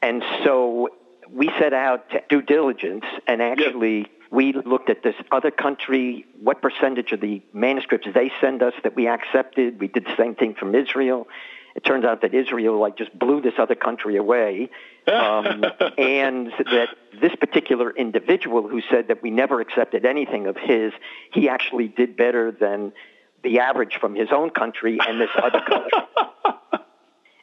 and 0.00 0.22
so 0.44 0.88
we 1.30 1.48
set 1.58 1.72
out 1.72 2.10
to 2.10 2.22
due 2.28 2.42
diligence 2.42 3.04
and 3.26 3.42
actually 3.42 4.06
We 4.30 4.52
looked 4.52 4.90
at 4.90 5.02
this 5.04 5.14
other 5.30 5.52
country, 5.52 6.26
what 6.40 6.60
percentage 6.60 7.12
of 7.12 7.20
the 7.20 7.40
manuscripts 7.52 8.08
they 8.12 8.32
send 8.40 8.62
us 8.62 8.74
that 8.82 8.96
we 8.96 9.06
accepted. 9.06 9.78
We 9.78 9.86
did 9.86 10.04
the 10.06 10.16
same 10.16 10.34
thing 10.34 10.54
from 10.54 10.74
Israel. 10.74 11.28
It 11.74 11.84
turns 11.84 12.04
out 12.04 12.22
that 12.22 12.34
Israel 12.34 12.78
like 12.78 12.96
just 12.96 13.16
blew 13.18 13.40
this 13.40 13.54
other 13.58 13.74
country 13.74 14.16
away, 14.16 14.70
um, 15.08 15.64
and 15.98 16.52
that 16.70 16.88
this 17.20 17.34
particular 17.34 17.90
individual 17.90 18.68
who 18.68 18.80
said 18.90 19.08
that 19.08 19.22
we 19.22 19.30
never 19.30 19.60
accepted 19.60 20.04
anything 20.04 20.46
of 20.46 20.56
his, 20.56 20.92
he 21.32 21.48
actually 21.48 21.88
did 21.88 22.16
better 22.16 22.52
than 22.52 22.92
the 23.42 23.58
average 23.58 23.96
from 24.00 24.14
his 24.14 24.28
own 24.32 24.50
country 24.50 24.98
and 25.06 25.20
this 25.20 25.30
other 25.36 25.60
country. 25.60 25.90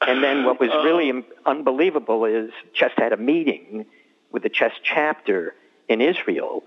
and 0.07 0.23
then 0.23 0.45
what 0.45 0.59
was 0.59 0.69
really 0.83 1.09
um, 1.09 1.25
unbelievable 1.45 2.25
is 2.25 2.51
Chest 2.73 2.95
had 2.97 3.13
a 3.13 3.17
meeting 3.17 3.85
with 4.31 4.43
the 4.43 4.49
CHEST 4.49 4.79
chapter 4.83 5.53
in 5.87 6.01
Israel. 6.01 6.63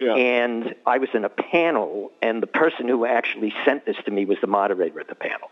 Yeah. 0.00 0.14
And 0.14 0.76
I 0.86 0.98
was 0.98 1.08
in 1.12 1.24
a 1.24 1.28
panel, 1.28 2.12
and 2.22 2.40
the 2.40 2.46
person 2.46 2.86
who 2.86 3.04
actually 3.04 3.52
sent 3.64 3.84
this 3.84 3.96
to 4.04 4.10
me 4.12 4.24
was 4.24 4.38
the 4.40 4.46
moderator 4.46 5.00
at 5.00 5.08
the 5.08 5.16
panel. 5.16 5.50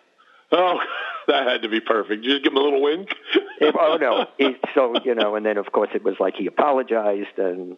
Oh, 0.52 0.78
that 1.28 1.46
had 1.46 1.62
to 1.62 1.68
be 1.68 1.80
perfect. 1.80 2.24
You 2.24 2.32
just 2.32 2.44
give 2.44 2.52
him 2.52 2.58
a 2.58 2.62
little 2.62 2.82
wink. 2.82 3.08
oh 3.62 3.98
no! 4.00 4.26
He, 4.38 4.56
so 4.74 4.94
you 5.04 5.14
know, 5.14 5.34
and 5.36 5.44
then 5.44 5.56
of 5.56 5.72
course 5.72 5.90
it 5.94 6.04
was 6.04 6.14
like 6.20 6.34
he 6.36 6.46
apologized, 6.46 7.38
and 7.38 7.76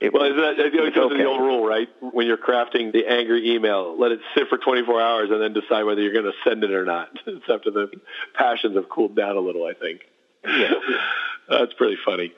it 0.00 0.12
well, 0.12 0.30
was, 0.30 0.36
that, 0.36 0.64
it 0.64 0.72
goes 0.72 0.92
okay. 0.96 1.16
to 1.16 1.22
the 1.22 1.28
old 1.28 1.40
rule, 1.40 1.66
right? 1.66 1.88
When 2.00 2.26
you're 2.26 2.38
crafting 2.38 2.92
the 2.92 3.06
angry 3.08 3.54
email, 3.54 3.98
let 3.98 4.12
it 4.12 4.20
sit 4.34 4.48
for 4.48 4.56
24 4.56 5.00
hours 5.00 5.30
and 5.30 5.42
then 5.42 5.52
decide 5.52 5.82
whether 5.82 6.00
you're 6.00 6.12
going 6.12 6.24
to 6.24 6.48
send 6.48 6.62
it 6.62 6.70
or 6.70 6.84
not. 6.84 7.08
it's 7.26 7.44
after 7.50 7.70
the 7.70 7.90
passions 8.34 8.76
have 8.76 8.88
cooled 8.88 9.16
down 9.16 9.36
a 9.36 9.40
little, 9.40 9.64
I 9.64 9.74
think. 9.74 10.02
Yeah, 10.46 10.74
that's 11.48 11.74
pretty 11.74 11.98
funny. 12.04 12.32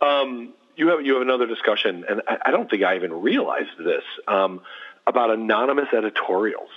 Um, 0.00 0.52
you 0.76 0.88
have 0.88 1.00
you 1.06 1.14
have 1.14 1.22
another 1.22 1.46
discussion, 1.46 2.04
and 2.08 2.20
I, 2.28 2.36
I 2.46 2.50
don't 2.50 2.68
think 2.68 2.82
I 2.82 2.96
even 2.96 3.12
realized 3.22 3.78
this 3.78 4.04
um, 4.28 4.60
about 5.06 5.30
anonymous 5.30 5.88
editorials 5.96 6.68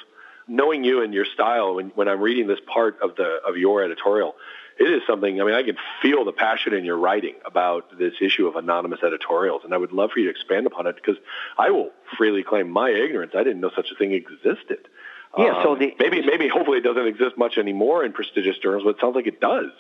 knowing 0.49 0.83
you 0.83 1.03
and 1.03 1.13
your 1.13 1.25
style, 1.25 1.75
when, 1.75 1.89
when 1.95 2.07
I'm 2.07 2.19
reading 2.19 2.47
this 2.47 2.59
part 2.65 2.97
of 3.01 3.15
the 3.15 3.39
of 3.47 3.57
your 3.57 3.83
editorial, 3.83 4.35
it 4.79 4.85
is 4.85 5.01
something. 5.05 5.39
I 5.41 5.45
mean, 5.45 5.53
I 5.53 5.63
can 5.63 5.77
feel 6.01 6.25
the 6.25 6.31
passion 6.31 6.73
in 6.73 6.85
your 6.85 6.97
writing 6.97 7.35
about 7.45 7.97
this 7.97 8.13
issue 8.21 8.47
of 8.47 8.55
anonymous 8.55 8.99
editorials, 9.03 9.61
and 9.63 9.73
I 9.73 9.77
would 9.77 9.91
love 9.91 10.11
for 10.11 10.19
you 10.19 10.25
to 10.25 10.31
expand 10.31 10.65
upon 10.67 10.87
it 10.87 10.95
because 10.95 11.17
I 11.57 11.69
will 11.71 11.91
freely 12.17 12.43
claim 12.43 12.69
my 12.69 12.89
ignorance. 12.89 13.33
I 13.35 13.43
didn't 13.43 13.61
know 13.61 13.71
such 13.75 13.91
a 13.91 13.95
thing 13.95 14.13
existed. 14.13 14.87
Yeah, 15.37 15.61
so 15.61 15.73
um, 15.73 15.79
the, 15.79 15.93
maybe 15.99 16.25
maybe 16.25 16.47
hopefully 16.47 16.79
it 16.79 16.83
doesn't 16.83 17.05
exist 17.05 17.37
much 17.37 17.57
anymore 17.57 18.03
in 18.03 18.13
prestigious 18.13 18.57
journals, 18.57 18.83
but 18.83 18.91
it 18.91 18.97
sounds 18.99 19.15
like 19.15 19.27
it 19.27 19.39
does. 19.39 19.71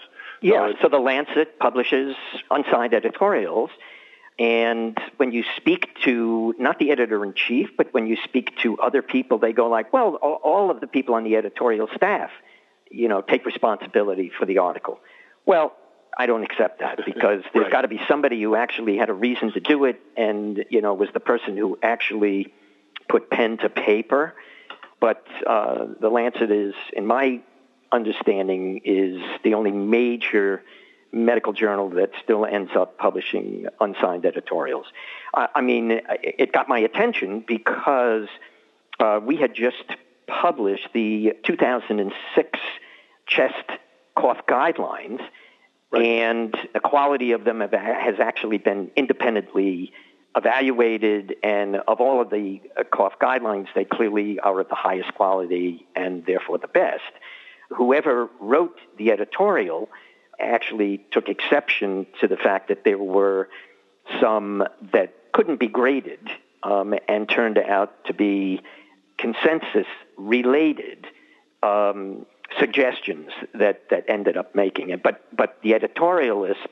Yeah, 0.41 0.73
so, 0.73 0.83
so 0.83 0.89
the 0.89 0.99
Lancet 0.99 1.57
publishes 1.59 2.15
unsigned 2.51 2.93
editorials, 2.93 3.71
and 4.39 4.97
when 5.17 5.33
you 5.33 5.43
speak 5.57 5.89
to 6.05 6.55
not 6.57 6.79
the 6.79 6.91
editor 6.91 7.25
in 7.25 7.33
chief, 7.33 7.71
but 7.77 7.93
when 7.93 8.07
you 8.07 8.15
speak 8.23 8.57
to 8.63 8.79
other 8.79 9.01
people, 9.01 9.37
they 9.37 9.51
go 9.51 9.67
like, 9.67 9.91
"Well, 9.91 10.15
all 10.15 10.71
of 10.71 10.79
the 10.79 10.87
people 10.87 11.15
on 11.15 11.25
the 11.25 11.35
editorial 11.35 11.89
staff, 11.93 12.31
you 12.89 13.09
know, 13.09 13.21
take 13.21 13.45
responsibility 13.45 14.29
for 14.29 14.45
the 14.45 14.59
article." 14.59 14.99
Well, 15.45 15.73
I 16.17 16.25
don't 16.25 16.43
accept 16.43 16.79
that 16.79 17.01
because 17.05 17.43
there's 17.53 17.63
right. 17.63 17.71
got 17.71 17.81
to 17.81 17.89
be 17.89 17.99
somebody 18.07 18.41
who 18.41 18.55
actually 18.55 18.97
had 18.97 19.09
a 19.09 19.13
reason 19.13 19.51
to 19.51 19.59
do 19.59 19.83
it, 19.83 19.99
and 20.15 20.63
you 20.69 20.81
know, 20.81 20.93
was 20.93 21.09
the 21.13 21.19
person 21.19 21.57
who 21.57 21.77
actually 21.83 22.53
put 23.09 23.29
pen 23.29 23.57
to 23.57 23.69
paper. 23.69 24.35
But 25.01 25.25
uh, 25.45 25.85
the 25.99 26.09
Lancet 26.09 26.49
is, 26.49 26.75
in 26.93 27.05
my 27.05 27.41
understanding, 27.91 28.81
is 28.85 29.21
the 29.43 29.53
only 29.53 29.71
major 29.71 30.63
medical 31.11 31.53
journal 31.53 31.89
that 31.89 32.11
still 32.23 32.45
ends 32.45 32.71
up 32.75 32.97
publishing 32.97 33.65
unsigned 33.79 34.25
editorials. 34.25 34.85
I, 35.33 35.47
I 35.55 35.61
mean, 35.61 36.01
it 36.21 36.51
got 36.51 36.69
my 36.69 36.79
attention 36.79 37.43
because 37.45 38.27
uh, 38.99 39.19
we 39.23 39.37
had 39.37 39.53
just 39.55 39.83
published 40.27 40.87
the 40.93 41.33
2006 41.43 42.59
chest 43.25 43.55
cough 44.15 44.45
guidelines, 44.47 45.21
right. 45.91 46.05
and 46.05 46.55
the 46.73 46.79
quality 46.79 47.31
of 47.31 47.43
them 47.43 47.61
have, 47.61 47.71
has 47.71 48.19
actually 48.19 48.57
been 48.57 48.91
independently 48.95 49.93
evaluated. 50.35 51.35
And 51.43 51.77
of 51.87 51.99
all 51.99 52.21
of 52.21 52.29
the 52.29 52.61
uh, 52.77 52.83
cough 52.83 53.13
guidelines, 53.21 53.67
they 53.73 53.85
clearly 53.85 54.39
are 54.39 54.59
at 54.59 54.69
the 54.69 54.75
highest 54.75 55.13
quality 55.15 55.87
and 55.95 56.25
therefore 56.25 56.57
the 56.57 56.67
best. 56.67 57.03
Whoever 57.69 58.29
wrote 58.39 58.77
the 58.97 59.11
editorial 59.11 59.89
actually 60.39 61.05
took 61.11 61.29
exception 61.29 62.07
to 62.21 62.27
the 62.27 62.37
fact 62.37 62.69
that 62.69 62.83
there 62.83 62.97
were 62.97 63.49
some 64.19 64.63
that 64.93 65.13
couldn't 65.33 65.59
be 65.59 65.67
graded 65.67 66.29
um, 66.63 66.93
and 67.07 67.29
turned 67.29 67.57
out 67.57 68.05
to 68.05 68.13
be 68.13 68.61
consensus 69.17 69.87
related 70.17 71.05
um, 71.61 72.25
suggestions 72.57 73.29
that, 73.53 73.89
that 73.89 74.05
ended 74.07 74.37
up 74.37 74.55
making 74.55 74.89
it. 74.89 75.03
But, 75.03 75.23
but 75.35 75.57
the 75.61 75.71
editorialist 75.71 76.67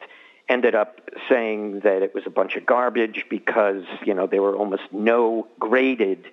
ended 0.49 0.75
up 0.75 1.01
saying 1.30 1.82
that 1.82 2.01
it 2.01 2.13
was 2.15 2.23
a 2.25 2.30
bunch 2.30 2.56
of 2.56 2.65
garbage 2.65 3.25
because, 3.30 3.84
you 4.06 4.13
know, 4.13 4.27
there 4.27 4.41
were 4.41 4.56
almost 4.56 4.84
no 4.91 5.47
graded 5.60 6.25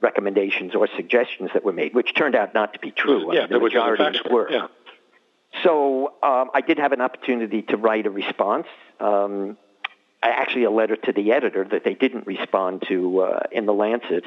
recommendations 0.00 0.74
or 0.74 0.88
suggestions 0.96 1.50
that 1.52 1.64
were 1.64 1.72
made, 1.72 1.92
which 1.94 2.14
turned 2.14 2.34
out 2.34 2.54
not 2.54 2.72
to 2.72 2.78
be 2.78 2.90
true. 2.90 3.34
Yeah, 3.34 3.40
I 3.40 3.42
mean, 3.42 3.52
the 3.52 3.60
majority 3.60 4.20
were. 4.30 4.50
Yeah. 4.50 4.68
So 5.62 6.14
um, 6.22 6.50
I 6.54 6.60
did 6.60 6.78
have 6.78 6.92
an 6.92 7.00
opportunity 7.00 7.62
to 7.62 7.76
write 7.76 8.06
a 8.06 8.10
response, 8.10 8.66
um, 9.00 9.56
actually 10.22 10.64
a 10.64 10.70
letter 10.70 10.96
to 10.96 11.12
the 11.12 11.32
editor 11.32 11.64
that 11.64 11.84
they 11.84 11.94
didn't 11.94 12.26
respond 12.26 12.84
to 12.88 13.20
uh, 13.20 13.40
in 13.50 13.66
the 13.66 13.72
Lancet. 13.72 14.24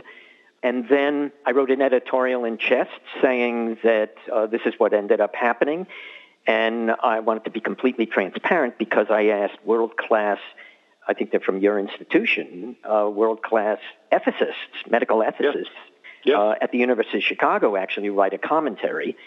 And 0.64 0.88
then 0.90 1.32
I 1.46 1.52
wrote 1.52 1.72
an 1.72 1.82
editorial 1.82 2.46
in 2.46 2.58
Chest 2.58 2.92
saying 3.22 3.80
that 3.84 4.16
uh, 4.32 4.48
this 4.48 4.62
is 4.66 4.76
what 4.78 4.94
ended 4.94 5.20
up 5.20 5.36
happening. 5.36 5.88
And 6.48 6.92
I 7.04 7.20
wanted 7.20 7.46
to 7.46 7.52
be 7.52 7.60
completely 7.60 8.06
transparent 8.06 8.78
because 8.78 9.08
I 9.10 9.28
asked 9.28 9.64
world 9.64 9.96
class, 9.96 10.40
I 11.08 11.14
think 11.14 11.32
they're 11.32 11.40
from 11.40 11.60
your 11.60 11.80
institution, 11.80 12.76
uh, 12.84 13.10
world 13.10 13.44
class 13.44 13.80
ethicists, 14.12 14.90
medical 14.90 15.20
ethicists 15.20 15.66
yeah. 16.24 16.34
Yeah. 16.34 16.40
Uh, 16.40 16.56
at 16.62 16.72
the 16.72 16.78
University 16.78 17.18
of 17.18 17.24
Chicago 17.24 17.76
actually 17.76 18.10
write 18.10 18.34
a 18.34 18.38
commentary 18.38 19.18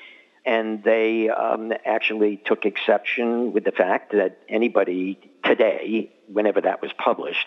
and 0.44 0.82
they 0.84 1.28
um, 1.28 1.72
actually 1.84 2.36
took 2.36 2.66
exception 2.66 3.52
with 3.52 3.64
the 3.64 3.72
fact 3.72 4.12
that 4.12 4.38
anybody 4.48 5.18
today, 5.42 6.12
whenever 6.26 6.60
that 6.60 6.82
was 6.82 6.92
published, 6.92 7.46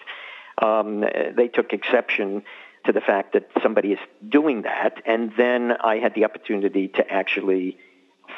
um, 0.61 1.01
they 1.35 1.47
took 1.47 1.73
exception 1.73 2.43
to 2.85 2.91
the 2.91 3.01
fact 3.01 3.33
that 3.33 3.49
somebody 3.61 3.93
is 3.93 3.99
doing 4.27 4.63
that. 4.63 5.01
And 5.05 5.31
then 5.37 5.73
I 5.73 5.97
had 5.97 6.15
the 6.15 6.25
opportunity 6.25 6.87
to 6.89 7.11
actually 7.11 7.77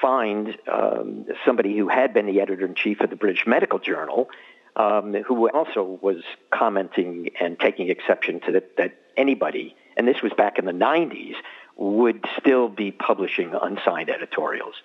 find 0.01 0.57
um, 0.71 1.25
somebody 1.45 1.77
who 1.77 1.87
had 1.87 2.13
been 2.13 2.25
the 2.25 2.41
editor 2.41 2.65
in 2.65 2.75
chief 2.75 2.99
of 3.01 3.09
the 3.09 3.15
British 3.15 3.47
Medical 3.47 3.79
Journal. 3.79 4.29
Um, 4.75 5.13
who 5.13 5.49
also 5.49 5.99
was 5.99 6.23
commenting 6.51 7.31
and 7.41 7.59
taking 7.59 7.89
exception 7.89 8.39
to 8.41 8.51
that, 8.53 8.77
that 8.77 8.93
anybody, 9.17 9.75
and 9.97 10.07
this 10.07 10.21
was 10.21 10.31
back 10.31 10.57
in 10.57 10.63
the 10.65 10.71
90s, 10.71 11.33
would 11.79 12.25
still 12.37 12.67
be 12.67 12.91
publishing 12.91 13.53
unsigned 13.59 14.09
editorials. 14.09 14.75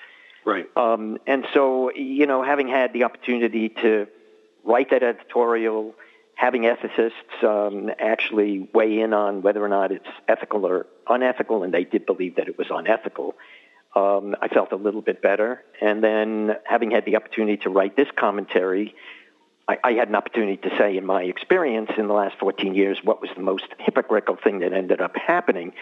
Right. 0.44 0.66
Um, 0.76 1.18
and 1.26 1.44
so, 1.52 1.90
you 1.92 2.26
know, 2.26 2.42
having 2.44 2.68
had 2.68 2.92
the 2.92 3.02
opportunity 3.02 3.70
to 3.83 4.07
write 4.62 4.90
that 4.90 5.02
editorial, 5.02 5.94
having 6.37 6.62
ethicists 6.62 7.42
um, 7.42 7.90
actually 7.98 8.68
weigh 8.72 9.00
in 9.00 9.12
on 9.12 9.42
whether 9.42 9.62
or 9.64 9.68
not 9.68 9.90
it's 9.90 10.07
ethical 10.28 10.64
or 10.66 10.87
unethical, 11.09 11.64
and 11.64 11.74
they 11.74 11.83
did 11.83 12.07
believe 12.07 12.37
that 12.37 12.46
it 12.46 12.57
was 12.57 12.68
unethical, 12.70 13.35
um, 13.96 14.37
I 14.40 14.46
felt 14.46 14.70
a 14.70 14.76
little 14.76 15.02
bit 15.02 15.20
better. 15.20 15.64
And 15.80 16.02
then 16.02 16.57
having 16.64 16.92
had 16.92 17.04
the 17.07 17.16
opportunity 17.16 17.57
to 17.59 17.70
write 17.70 17.96
this 17.96 18.09
commentary, 18.16 18.94
I, 19.66 19.78
I, 19.83 19.92
had 19.92 20.09
an 20.09 20.14
opportunity 20.14 20.68
to 20.68 20.76
say, 20.76 20.96
in 20.96 21.07
my 21.07 21.22
experience 21.22 21.90
in 21.96 22.07
the 22.07 22.12
last 22.12 22.38
14 22.38 22.74
years, 22.74 22.98
what 23.02 23.20
was 23.20 23.30
the 23.35 23.42
most 23.42 23.64
hypocritical 23.78 24.37
thing 24.37 24.61
that 24.61 24.72
ended 24.72 25.00
up 25.00 25.16
happening 25.16 25.72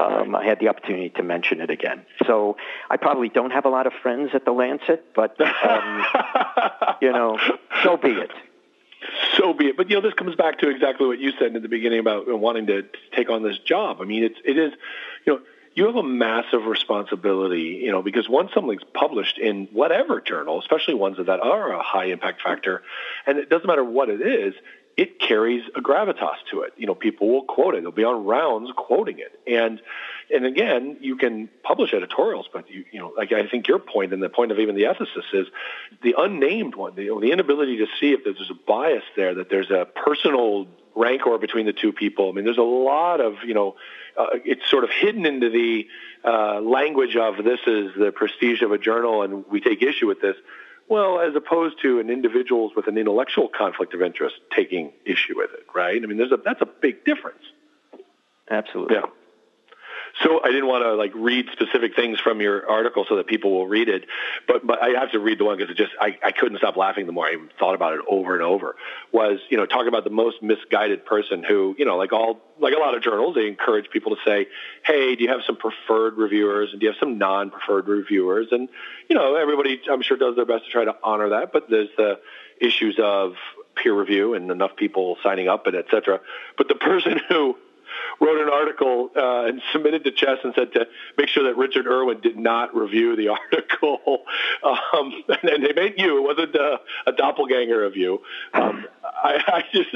um, 0.00 0.34
I 0.34 0.44
had 0.44 0.60
the 0.60 0.68
opportunity 0.68 1.10
to 1.10 1.22
mention 1.22 1.60
it 1.60 1.70
again. 1.70 2.04
So 2.26 2.56
I 2.90 2.96
probably 2.96 3.28
don't 3.28 3.50
have 3.50 3.64
a 3.64 3.68
lot 3.68 3.86
of 3.86 3.92
friends 4.02 4.30
at 4.34 4.44
the 4.44 4.52
Lancet, 4.52 5.14
but 5.14 5.40
um, 5.40 6.04
you 7.02 7.12
know, 7.12 7.38
so 7.82 7.96
be 7.96 8.10
it. 8.10 8.30
So 9.36 9.52
be 9.52 9.66
it. 9.66 9.76
But 9.76 9.90
you 9.90 9.96
know, 9.96 10.02
this 10.02 10.14
comes 10.14 10.34
back 10.36 10.58
to 10.60 10.68
exactly 10.68 11.06
what 11.06 11.18
you 11.18 11.32
said 11.38 11.54
in 11.54 11.62
the 11.62 11.68
beginning 11.68 12.00
about 12.00 12.26
wanting 12.28 12.66
to 12.66 12.84
take 13.14 13.30
on 13.30 13.42
this 13.42 13.58
job. 13.58 13.98
I 14.00 14.04
mean, 14.04 14.24
it's 14.24 14.38
it 14.44 14.58
is, 14.58 14.72
you 15.26 15.34
know, 15.34 15.40
you 15.74 15.86
have 15.86 15.96
a 15.96 16.02
massive 16.02 16.64
responsibility, 16.66 17.80
you 17.84 17.92
know, 17.92 18.02
because 18.02 18.28
once 18.28 18.50
something's 18.52 18.82
published 18.94 19.38
in 19.38 19.68
whatever 19.72 20.20
journal, 20.20 20.58
especially 20.60 20.94
ones 20.94 21.18
that 21.18 21.40
are 21.40 21.72
a 21.72 21.82
high 21.82 22.06
impact 22.06 22.42
factor, 22.42 22.82
and 23.26 23.38
it 23.38 23.48
doesn't 23.48 23.66
matter 23.66 23.84
what 23.84 24.08
it 24.08 24.20
is, 24.20 24.54
it 24.98 25.20
carries 25.20 25.62
a 25.76 25.80
gravitas 25.80 26.38
to 26.50 26.62
it. 26.62 26.72
You 26.76 26.88
know, 26.88 26.94
people 26.94 27.28
will 27.30 27.44
quote 27.44 27.76
it. 27.76 27.82
They'll 27.82 27.92
be 27.92 28.02
on 28.02 28.24
rounds 28.24 28.70
quoting 28.76 29.20
it. 29.20 29.32
And 29.46 29.80
and 30.30 30.44
again, 30.44 30.98
you 31.00 31.16
can 31.16 31.48
publish 31.62 31.94
editorials, 31.94 32.46
but 32.52 32.68
you 32.68 32.84
you 32.90 32.98
know, 32.98 33.12
like 33.16 33.32
I 33.32 33.46
think 33.46 33.68
your 33.68 33.78
point 33.78 34.12
and 34.12 34.20
the 34.20 34.28
point 34.28 34.50
of 34.50 34.58
even 34.58 34.74
the 34.74 34.82
ethicist 34.82 35.32
is 35.32 35.46
the 36.02 36.16
unnamed 36.18 36.74
one, 36.74 36.96
the, 36.96 37.16
the 37.20 37.30
inability 37.30 37.78
to 37.78 37.86
see 38.00 38.12
if 38.12 38.24
there's 38.24 38.50
a 38.50 38.54
bias 38.66 39.04
there, 39.16 39.36
that 39.36 39.48
there's 39.48 39.70
a 39.70 39.86
personal 40.04 40.66
rancor 40.96 41.38
between 41.38 41.64
the 41.64 41.72
two 41.72 41.92
people. 41.92 42.28
I 42.28 42.32
mean, 42.32 42.44
there's 42.44 42.58
a 42.58 42.62
lot 42.62 43.20
of, 43.20 43.34
you 43.46 43.54
know, 43.54 43.76
uh, 44.18 44.26
it's 44.44 44.68
sort 44.68 44.82
of 44.82 44.90
hidden 44.90 45.24
into 45.26 45.48
the 45.48 45.86
uh, 46.24 46.60
language 46.60 47.14
of 47.14 47.36
this 47.36 47.60
is 47.68 47.92
the 47.96 48.10
prestige 48.10 48.62
of 48.62 48.72
a 48.72 48.78
journal 48.78 49.22
and 49.22 49.44
we 49.46 49.60
take 49.60 49.80
issue 49.80 50.08
with 50.08 50.20
this. 50.20 50.34
Well, 50.88 51.20
as 51.20 51.34
opposed 51.36 51.80
to 51.82 52.00
an 52.00 52.08
individuals 52.08 52.72
with 52.74 52.86
an 52.86 52.96
intellectual 52.96 53.48
conflict 53.48 53.92
of 53.94 54.02
interest 54.02 54.36
taking 54.54 54.92
issue 55.04 55.36
with 55.36 55.50
it, 55.52 55.66
right? 55.74 56.00
I 56.02 56.06
mean, 56.06 56.16
there's 56.16 56.32
a, 56.32 56.38
that's 56.38 56.62
a 56.62 56.68
big 56.80 57.04
difference. 57.04 57.42
Absolutely. 58.50 58.96
Yeah. 58.96 59.02
So 60.22 60.40
I 60.42 60.48
didn't 60.48 60.66
want 60.66 60.82
to 60.84 60.94
like 60.94 61.12
read 61.14 61.46
specific 61.52 61.94
things 61.94 62.18
from 62.18 62.40
your 62.40 62.68
article 62.68 63.04
so 63.08 63.16
that 63.16 63.26
people 63.26 63.52
will 63.52 63.66
read 63.68 63.88
it, 63.88 64.04
but 64.48 64.66
but 64.66 64.82
I 64.82 64.98
have 64.98 65.12
to 65.12 65.20
read 65.20 65.38
the 65.38 65.44
one 65.44 65.56
because 65.56 65.70
it 65.70 65.76
just 65.76 65.92
I, 66.00 66.18
I 66.24 66.32
couldn't 66.32 66.58
stop 66.58 66.76
laughing 66.76 67.06
the 67.06 67.12
more 67.12 67.26
I 67.26 67.36
thought 67.58 67.74
about 67.74 67.94
it 67.94 68.00
over 68.08 68.34
and 68.34 68.42
over. 68.42 68.74
Was 69.12 69.38
you 69.48 69.56
know 69.56 69.66
talking 69.66 69.88
about 69.88 70.04
the 70.04 70.10
most 70.10 70.42
misguided 70.42 71.06
person 71.06 71.44
who 71.44 71.76
you 71.78 71.84
know 71.84 71.96
like 71.96 72.12
all 72.12 72.40
like 72.58 72.74
a 72.74 72.78
lot 72.78 72.96
of 72.96 73.02
journals 73.02 73.36
they 73.36 73.46
encourage 73.46 73.90
people 73.90 74.16
to 74.16 74.20
say, 74.24 74.48
hey, 74.84 75.14
do 75.14 75.22
you 75.22 75.30
have 75.30 75.40
some 75.46 75.56
preferred 75.56 76.16
reviewers 76.16 76.70
and 76.72 76.80
do 76.80 76.86
you 76.86 76.92
have 76.92 76.98
some 76.98 77.18
non-preferred 77.18 77.86
reviewers? 77.86 78.48
And 78.50 78.68
you 79.08 79.14
know 79.14 79.36
everybody 79.36 79.80
I'm 79.90 80.02
sure 80.02 80.16
does 80.16 80.34
their 80.34 80.46
best 80.46 80.64
to 80.64 80.70
try 80.70 80.84
to 80.84 80.96
honor 81.02 81.30
that, 81.30 81.52
but 81.52 81.70
there's 81.70 81.90
the 81.96 82.18
issues 82.60 82.98
of 83.00 83.34
peer 83.76 83.94
review 83.94 84.34
and 84.34 84.50
enough 84.50 84.74
people 84.76 85.16
signing 85.22 85.48
up 85.48 85.66
and 85.68 85.76
et 85.76 85.86
cetera. 85.90 86.20
But 86.56 86.66
the 86.66 86.74
person 86.74 87.20
who 87.28 87.56
wrote 88.20 88.40
an 88.40 88.48
article 88.52 89.10
uh, 89.16 89.46
and 89.46 89.62
submitted 89.72 90.04
to 90.04 90.10
Chest 90.10 90.40
and 90.44 90.54
said 90.54 90.72
to 90.72 90.86
make 91.16 91.28
sure 91.28 91.44
that 91.44 91.56
Richard 91.56 91.86
Irwin 91.86 92.20
did 92.20 92.36
not 92.36 92.74
review 92.74 93.16
the 93.16 93.28
article. 93.52 94.24
Um, 94.62 95.12
and 95.28 95.64
they 95.64 95.72
made 95.72 95.94
you. 95.98 96.18
It 96.18 96.22
wasn't 96.22 96.54
a, 96.54 96.80
a 97.06 97.12
doppelganger 97.12 97.84
of 97.84 97.96
you. 97.96 98.20
Um, 98.52 98.86
I, 99.04 99.42
I 99.46 99.64
just, 99.72 99.90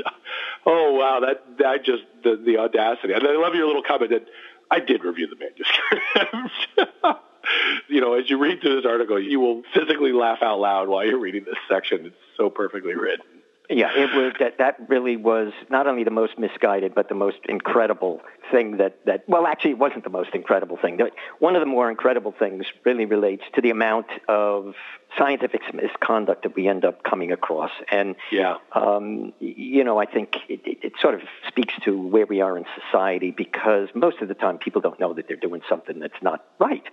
oh 0.66 0.92
wow, 0.94 1.20
that 1.20 1.58
that 1.58 1.84
just 1.84 2.02
the, 2.22 2.40
the 2.44 2.58
audacity. 2.58 3.12
And 3.12 3.26
I 3.26 3.36
love 3.36 3.54
your 3.54 3.66
little 3.66 3.82
comment 3.82 4.10
that 4.10 4.26
I 4.70 4.80
did 4.80 5.04
review 5.04 5.28
the 5.28 5.36
manuscript. 5.36 7.20
you 7.88 8.00
know, 8.00 8.14
as 8.14 8.28
you 8.30 8.38
read 8.38 8.60
through 8.60 8.76
this 8.76 8.86
article, 8.88 9.20
you 9.20 9.40
will 9.40 9.62
physically 9.74 10.12
laugh 10.12 10.38
out 10.42 10.60
loud 10.60 10.88
while 10.88 11.04
you're 11.04 11.18
reading 11.18 11.44
this 11.44 11.58
section. 11.68 12.06
It's 12.06 12.16
so 12.36 12.50
perfectly 12.50 12.94
written. 12.94 13.31
Yeah, 13.72 13.90
it 13.94 14.14
was 14.14 14.34
that 14.38 14.58
that 14.58 14.76
really 14.88 15.16
was 15.16 15.52
not 15.70 15.86
only 15.86 16.04
the 16.04 16.10
most 16.10 16.38
misguided, 16.38 16.94
but 16.94 17.08
the 17.08 17.14
most 17.14 17.38
incredible 17.48 18.20
thing 18.50 18.76
that 18.76 19.04
that 19.06 19.24
well, 19.28 19.46
actually, 19.46 19.72
it 19.72 19.78
wasn't 19.78 20.04
the 20.04 20.10
most 20.10 20.30
incredible 20.34 20.76
thing. 20.76 21.00
One 21.38 21.56
of 21.56 21.60
the 21.60 21.66
more 21.66 21.90
incredible 21.90 22.34
things 22.38 22.66
really 22.84 23.06
relates 23.06 23.44
to 23.54 23.60
the 23.60 23.70
amount 23.70 24.06
of 24.28 24.74
scientific 25.16 25.62
misconduct 25.74 26.42
that 26.42 26.54
we 26.54 26.68
end 26.68 26.84
up 26.84 27.02
coming 27.02 27.32
across, 27.32 27.70
and 27.90 28.14
yeah, 28.30 28.56
um, 28.72 29.32
you 29.40 29.84
know, 29.84 29.98
I 29.98 30.06
think 30.06 30.36
it, 30.48 30.60
it, 30.64 30.78
it 30.82 30.92
sort 31.00 31.14
of 31.14 31.22
speaks 31.48 31.74
to 31.84 31.96
where 31.96 32.26
we 32.26 32.40
are 32.40 32.58
in 32.58 32.64
society 32.84 33.30
because 33.30 33.88
most 33.94 34.20
of 34.20 34.28
the 34.28 34.34
time 34.34 34.58
people 34.58 34.80
don't 34.80 35.00
know 35.00 35.14
that 35.14 35.28
they're 35.28 35.36
doing 35.36 35.62
something 35.68 35.98
that's 35.98 36.22
not 36.22 36.44
right, 36.58 36.84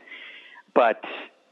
but 0.73 1.03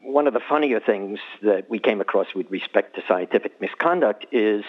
one 0.02 0.28
of 0.28 0.34
the 0.34 0.40
funnier 0.40 0.80
things 0.80 1.20
that 1.42 1.70
we 1.70 1.80
came 1.80 2.00
across 2.00 2.28
with 2.34 2.50
respect 2.50 2.96
to 2.96 3.02
scientific 3.08 3.60
misconduct 3.60 4.26
is 4.32 4.64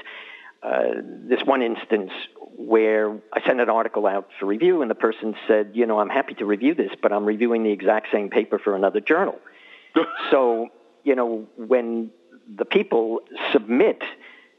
uh, 0.63 0.83
this 1.03 1.41
one 1.45 1.63
instance 1.63 2.11
where 2.57 3.13
I 3.33 3.47
sent 3.47 3.61
an 3.61 3.71
article 3.71 4.07
out 4.07 4.29
for 4.39 4.47
review, 4.47 4.83
and 4.83 4.91
the 4.91 4.97
person 4.97 5.35
said, 5.47 5.71
"You 5.75 5.87
know, 5.87 6.01
I'm 6.01 6.09
happy 6.09 6.35
to 6.35 6.45
review 6.45 6.75
this, 6.75 6.91
but 7.01 7.13
I'm 7.13 7.25
reviewing 7.25 7.63
the 7.63 7.71
exact 7.71 8.09
same 8.13 8.29
paper 8.31 8.59
for 8.59 8.75
another 8.75 9.01
journal." 9.01 9.39
so, 10.31 10.69
you 11.05 11.15
know, 11.15 11.47
when 11.57 12.11
the 12.57 12.65
people 12.65 13.21
submit 13.53 14.03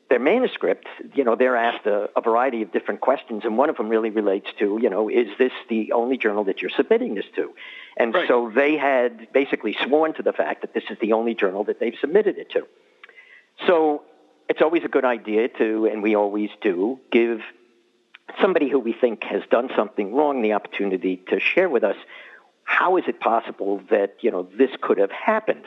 their 0.09 0.19
manuscript, 0.19 0.87
you 1.13 1.23
know, 1.23 1.35
they're 1.35 1.55
asked 1.55 1.85
a, 1.85 2.09
a, 2.15 2.21
variety 2.21 2.63
of 2.63 2.71
different 2.71 2.99
questions, 2.99 3.43
and 3.45 3.57
one 3.57 3.69
of 3.69 3.77
them 3.77 3.89
really 3.89 4.09
relates 4.09 4.47
to, 4.57 4.79
you 4.81 4.89
know, 4.89 5.07
is 5.07 5.27
this 5.37 5.51
the 5.69 5.91
only 5.91 6.17
journal 6.17 6.43
that 6.45 6.61
you're 6.61 6.71
submitting 6.75 7.13
this 7.13 7.25
to? 7.35 7.53
And 7.95 8.13
right. 8.13 8.27
so 8.27 8.51
they 8.53 8.75
had 8.75 9.31
basically 9.33 9.77
sworn 9.85 10.13
to 10.15 10.23
the 10.23 10.33
fact 10.33 10.61
that 10.61 10.73
this 10.73 10.83
is 10.89 10.97
the 10.99 11.13
only 11.13 11.35
journal 11.35 11.63
that 11.65 11.79
they've 11.79 11.95
submitted 12.01 12.37
it 12.37 12.49
to. 12.51 12.65
So 13.67 14.03
it's 14.49 14.61
always 14.61 14.83
a 14.83 14.87
good 14.87 15.05
idea 15.05 15.47
to, 15.47 15.85
and 15.85 16.01
we 16.01 16.15
always 16.15 16.49
do, 16.61 16.99
give 17.11 17.39
somebody 18.41 18.67
who 18.67 18.79
we 18.79 18.93
think 18.93 19.23
has 19.23 19.43
done 19.49 19.69
something 19.75 20.13
wrong 20.13 20.41
the 20.41 20.53
opportunity 20.53 21.17
to 21.29 21.39
share 21.39 21.69
with 21.69 21.83
us 21.83 21.95
how 22.63 22.97
is 22.97 23.03
it 23.07 23.19
possible 23.19 23.81
that 23.89 24.17
you 24.21 24.29
know 24.29 24.47
this 24.57 24.69
could 24.81 24.97
have 24.97 25.11
happened. 25.11 25.63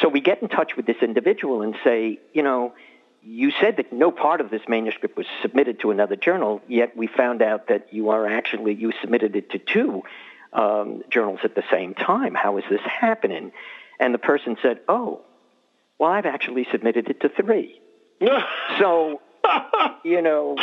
So 0.00 0.08
we 0.08 0.20
get 0.20 0.42
in 0.42 0.48
touch 0.48 0.76
with 0.76 0.86
this 0.86 0.98
individual 1.02 1.62
and 1.62 1.74
say, 1.82 2.20
you 2.32 2.42
know, 2.42 2.74
you 3.22 3.50
said 3.60 3.78
that 3.78 3.92
no 3.92 4.12
part 4.12 4.40
of 4.40 4.50
this 4.50 4.62
manuscript 4.68 5.16
was 5.16 5.26
submitted 5.42 5.80
to 5.80 5.90
another 5.90 6.14
journal, 6.14 6.60
yet 6.68 6.96
we 6.96 7.08
found 7.08 7.42
out 7.42 7.68
that 7.68 7.92
you 7.92 8.10
are 8.10 8.26
actually 8.26 8.74
you 8.74 8.92
submitted 9.00 9.34
it 9.34 9.50
to 9.50 9.58
two 9.58 10.02
um, 10.52 11.02
journals 11.10 11.40
at 11.42 11.54
the 11.54 11.64
same 11.70 11.94
time. 11.94 12.34
How 12.34 12.58
is 12.58 12.64
this 12.70 12.80
happening? 12.82 13.52
And 13.98 14.14
the 14.14 14.18
person 14.18 14.56
said, 14.62 14.80
oh, 14.88 15.22
well, 15.98 16.10
I've 16.10 16.26
actually 16.26 16.66
submitted 16.70 17.08
it 17.10 17.20
to 17.20 17.28
three. 17.28 17.80
so, 18.78 19.20
you 20.04 20.22
know, 20.22 20.56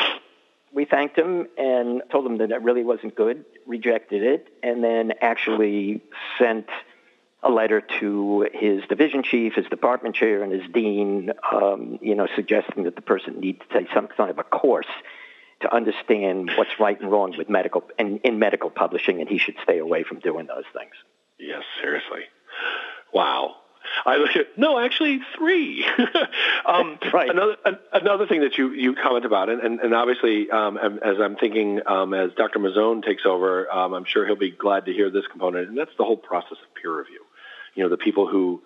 we 0.74 0.86
thanked 0.86 1.18
him 1.18 1.48
and 1.58 2.02
told 2.12 2.26
him 2.26 2.38
that 2.40 2.52
it 2.52 2.62
really 2.62 2.84
wasn't 2.84 3.16
good, 3.16 3.46
rejected 3.66 4.24
it, 4.24 4.48
and 4.62 4.84
then 4.84 5.14
actually 5.22 6.02
sent 6.38 6.68
a 7.42 7.50
letter 7.50 7.82
to 8.00 8.48
his 8.54 8.82
division 8.90 9.24
chief, 9.24 9.54
his 9.54 9.68
department 9.68 10.16
chair, 10.16 10.44
and 10.44 10.52
his 10.52 10.64
dean, 10.74 11.32
um, 11.52 12.00
you 12.02 12.16
know, 12.16 12.28
suggesting 12.36 12.84
that 12.84 12.96
the 12.96 13.02
person 13.02 13.40
needs 13.40 13.60
to 13.60 13.80
take 13.80 13.88
some 13.94 14.08
kind 14.08 14.32
of 14.32 14.40
a 14.40 14.44
course 14.44 14.88
to 15.62 15.74
understand 15.74 16.52
what's 16.58 16.80
right 16.80 17.00
and 17.00 17.12
wrong 17.12 17.34
with 17.38 17.50
medical 17.50 17.84
and 17.98 18.20
in 18.24 18.40
medical 18.40 18.70
publishing, 18.70 19.22
and 19.22 19.30
he 19.30 19.38
should 19.38 19.56
stay 19.64 19.78
away 19.78 20.04
from 20.04 20.20
doing 20.20 20.48
those 20.48 20.66
things. 20.74 20.94
Yes, 21.40 21.64
seriously. 21.82 22.22
Wow. 23.14 23.56
I 24.06 24.18
look 24.18 24.36
at 24.36 24.58
no, 24.58 24.80
actually 24.80 25.20
three. 25.38 25.86
um, 26.66 26.98
right. 27.14 27.30
Another 27.30 27.56
another 27.94 28.28
thing 28.28 28.42
that 28.42 28.58
you 28.58 28.72
you 28.72 28.96
comment 28.96 29.26
about, 29.26 29.50
and 29.50 29.62
and, 29.62 29.80
and 29.80 29.94
obviously 29.94 30.50
um, 30.50 30.78
as 30.78 31.18
I'm 31.20 31.36
thinking 31.36 31.82
um, 31.86 32.14
as 32.14 32.32
Dr. 32.34 32.60
Mazzone 32.60 33.04
takes 33.04 33.26
over, 33.26 33.72
um, 33.72 33.94
I'm 33.94 34.06
sure 34.06 34.26
he'll 34.26 34.36
be 34.36 34.52
glad 34.52 34.86
to 34.86 34.94
hear 34.94 35.10
this 35.10 35.28
component, 35.28 35.70
and 35.70 35.78
that's 35.78 35.96
the 35.98 36.04
whole 36.04 36.18
process 36.18 36.58
of 36.62 36.82
peer 36.82 36.98
review. 36.98 37.22
You 37.76 37.84
know, 37.84 37.90
the 37.90 37.98
people 37.98 38.28
who 38.28 38.62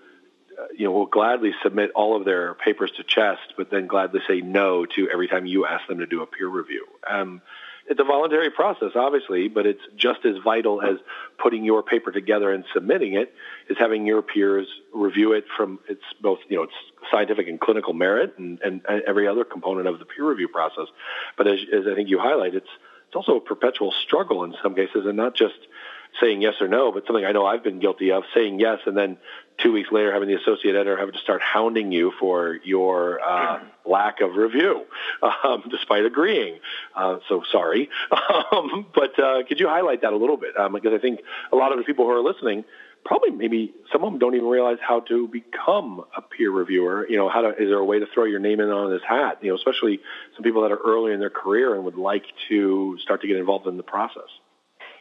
uh, 0.59 0.67
you 0.75 0.85
know 0.85 0.91
will 0.91 1.07
gladly 1.07 1.53
submit 1.63 1.91
all 1.95 2.15
of 2.15 2.25
their 2.25 2.53
papers 2.55 2.91
to 2.97 3.03
CHEST, 3.03 3.53
but 3.57 3.71
then 3.71 3.87
gladly 3.87 4.21
say 4.27 4.41
no 4.41 4.85
to 4.85 5.09
every 5.11 5.27
time 5.27 5.45
you 5.45 5.65
ask 5.65 5.87
them 5.87 5.99
to 5.99 6.05
do 6.05 6.21
a 6.21 6.27
peer 6.27 6.47
review. 6.47 6.85
Um, 7.09 7.41
it's 7.89 7.99
a 7.99 8.03
voluntary 8.03 8.51
process, 8.51 8.91
obviously, 8.95 9.47
but 9.47 9.65
it's 9.65 9.81
just 9.97 10.23
as 10.23 10.35
vital 10.43 10.79
as 10.81 10.97
putting 11.41 11.65
your 11.65 11.81
paper 11.81 12.11
together 12.11 12.53
and 12.53 12.63
submitting 12.71 13.15
it 13.15 13.33
is 13.67 13.77
having 13.79 14.05
your 14.05 14.21
peers 14.21 14.67
review 14.93 15.33
it 15.33 15.45
from 15.57 15.79
its 15.89 16.03
both, 16.21 16.37
you 16.49 16.57
know, 16.57 16.63
its 16.63 16.73
scientific 17.11 17.47
and 17.47 17.59
clinical 17.59 17.93
merit 17.93 18.35
and, 18.37 18.59
and, 18.61 18.81
every 19.07 19.27
other 19.27 19.43
component 19.43 19.87
of 19.87 19.97
the 19.97 20.05
peer 20.05 20.29
review 20.29 20.47
process. 20.47 20.85
But 21.35 21.47
as, 21.47 21.59
as 21.73 21.85
I 21.91 21.95
think 21.95 22.09
you 22.09 22.19
highlight, 22.19 22.53
it's, 22.53 22.69
it's 23.07 23.15
also 23.15 23.37
a 23.37 23.41
perpetual 23.41 23.91
struggle 23.91 24.43
in 24.43 24.53
some 24.61 24.75
cases 24.75 25.07
and 25.07 25.17
not 25.17 25.35
just 25.35 25.55
saying 26.21 26.43
yes 26.43 26.55
or 26.61 26.67
no, 26.67 26.91
but 26.91 27.07
something 27.07 27.25
I 27.25 27.31
know 27.31 27.45
I've 27.45 27.63
been 27.63 27.79
guilty 27.79 28.11
of 28.11 28.23
saying 28.35 28.59
yes 28.59 28.79
and 28.85 28.95
then 28.95 29.17
two 29.63 29.71
weeks 29.71 29.89
later 29.91 30.11
having 30.13 30.27
the 30.27 30.35
associate 30.35 30.75
editor 30.75 30.97
having 30.97 31.13
to 31.13 31.19
start 31.19 31.41
hounding 31.41 31.91
you 31.91 32.11
for 32.19 32.59
your 32.63 33.19
uh, 33.21 33.59
lack 33.85 34.21
of 34.21 34.35
review, 34.35 34.85
um, 35.21 35.63
despite 35.69 36.05
agreeing. 36.05 36.59
Uh, 36.95 37.17
so 37.27 37.43
sorry, 37.51 37.89
um, 38.51 38.85
but 38.93 39.17
uh, 39.19 39.43
could 39.47 39.59
you 39.59 39.67
highlight 39.67 40.01
that 40.01 40.13
a 40.13 40.17
little 40.17 40.37
bit? 40.37 40.57
Um, 40.57 40.73
because 40.73 40.93
I 40.93 40.99
think 40.99 41.21
a 41.51 41.55
lot 41.55 41.71
of 41.71 41.77
the 41.77 41.83
people 41.83 42.05
who 42.05 42.11
are 42.11 42.21
listening 42.23 42.65
probably 43.05 43.31
maybe 43.31 43.73
some 43.91 44.03
of 44.03 44.11
them 44.11 44.19
don't 44.19 44.35
even 44.35 44.47
realize 44.47 44.77
how 44.81 44.99
to 45.01 45.27
become 45.27 46.03
a 46.15 46.21
peer 46.21 46.51
reviewer. 46.51 47.07
You 47.09 47.17
know, 47.17 47.29
how 47.29 47.41
to 47.41 47.49
is 47.49 47.69
there 47.69 47.77
a 47.77 47.85
way 47.85 47.99
to 47.99 48.05
throw 48.13 48.25
your 48.25 48.39
name 48.39 48.59
in 48.59 48.69
on 48.69 48.91
this 48.91 49.01
hat? 49.07 49.39
You 49.41 49.49
know, 49.49 49.55
especially 49.55 49.99
some 50.35 50.43
people 50.43 50.63
that 50.63 50.71
are 50.71 50.79
early 50.85 51.13
in 51.13 51.19
their 51.19 51.29
career 51.29 51.75
and 51.75 51.83
would 51.85 51.95
like 51.95 52.25
to 52.49 52.97
start 53.01 53.21
to 53.21 53.27
get 53.27 53.37
involved 53.37 53.67
in 53.67 53.77
the 53.77 53.83
process. 53.83 54.29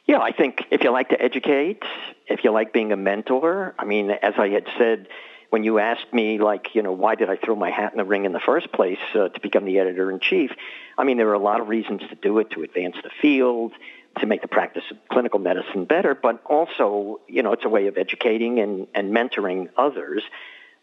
Yeah, 0.09 0.21
I 0.21 0.33
think 0.33 0.65
if 0.71 0.83
you 0.83 0.91
like 0.91 1.11
to 1.11 1.21
educate, 1.21 1.83
if 2.27 2.43
you 2.43 2.51
like 2.51 2.73
being 2.73 2.93
a 2.93 2.97
mentor, 2.97 3.75
I 3.79 3.85
mean, 3.85 4.11
as 4.11 4.33
I 4.39 4.49
had 4.49 4.67
said, 4.79 5.07
when 5.51 5.65
you 5.65 5.79
asked 5.79 6.15
me, 6.15 6.39
like, 6.39 6.75
you 6.75 6.83
know, 6.83 6.93
why 6.93 7.15
did 7.15 7.29
I 7.29 7.37
throw 7.37 7.55
my 7.55 7.71
hat 7.71 7.93
in 7.93 7.99
the 7.99 8.07
ring 8.07 8.25
in 8.25 8.33
the 8.33 8.41
first 8.41 8.73
place 8.73 8.99
uh, 9.15 9.29
to 9.29 9.41
become 9.41 9.67
the 9.67 9.79
editor 9.79 10.11
in 10.11 10.19
chief? 10.19 10.51
I 10.97 11.05
mean, 11.05 11.19
there 11.19 11.29
are 11.29 11.35
a 11.35 11.39
lot 11.39 11.61
of 11.61 11.69
reasons 11.69 12.01
to 12.09 12.15
do 12.15 12.39
it 12.39 12.51
to 12.53 12.63
advance 12.63 12.97
the 13.03 13.11
field, 13.21 13.73
to 14.21 14.27
make 14.27 14.41
the 14.41 14.49
practice 14.49 14.85
of 14.91 14.97
clinical 15.11 15.41
medicine 15.41 15.85
better, 15.85 16.15
but 16.15 16.43
also, 16.47 17.21
you 17.29 17.43
know, 17.43 17.53
it's 17.53 17.67
a 17.67 17.69
way 17.69 17.87
of 17.87 17.99
educating 17.99 18.61
and, 18.61 18.87
and 18.95 19.13
mentoring 19.13 19.69
others. 19.77 20.23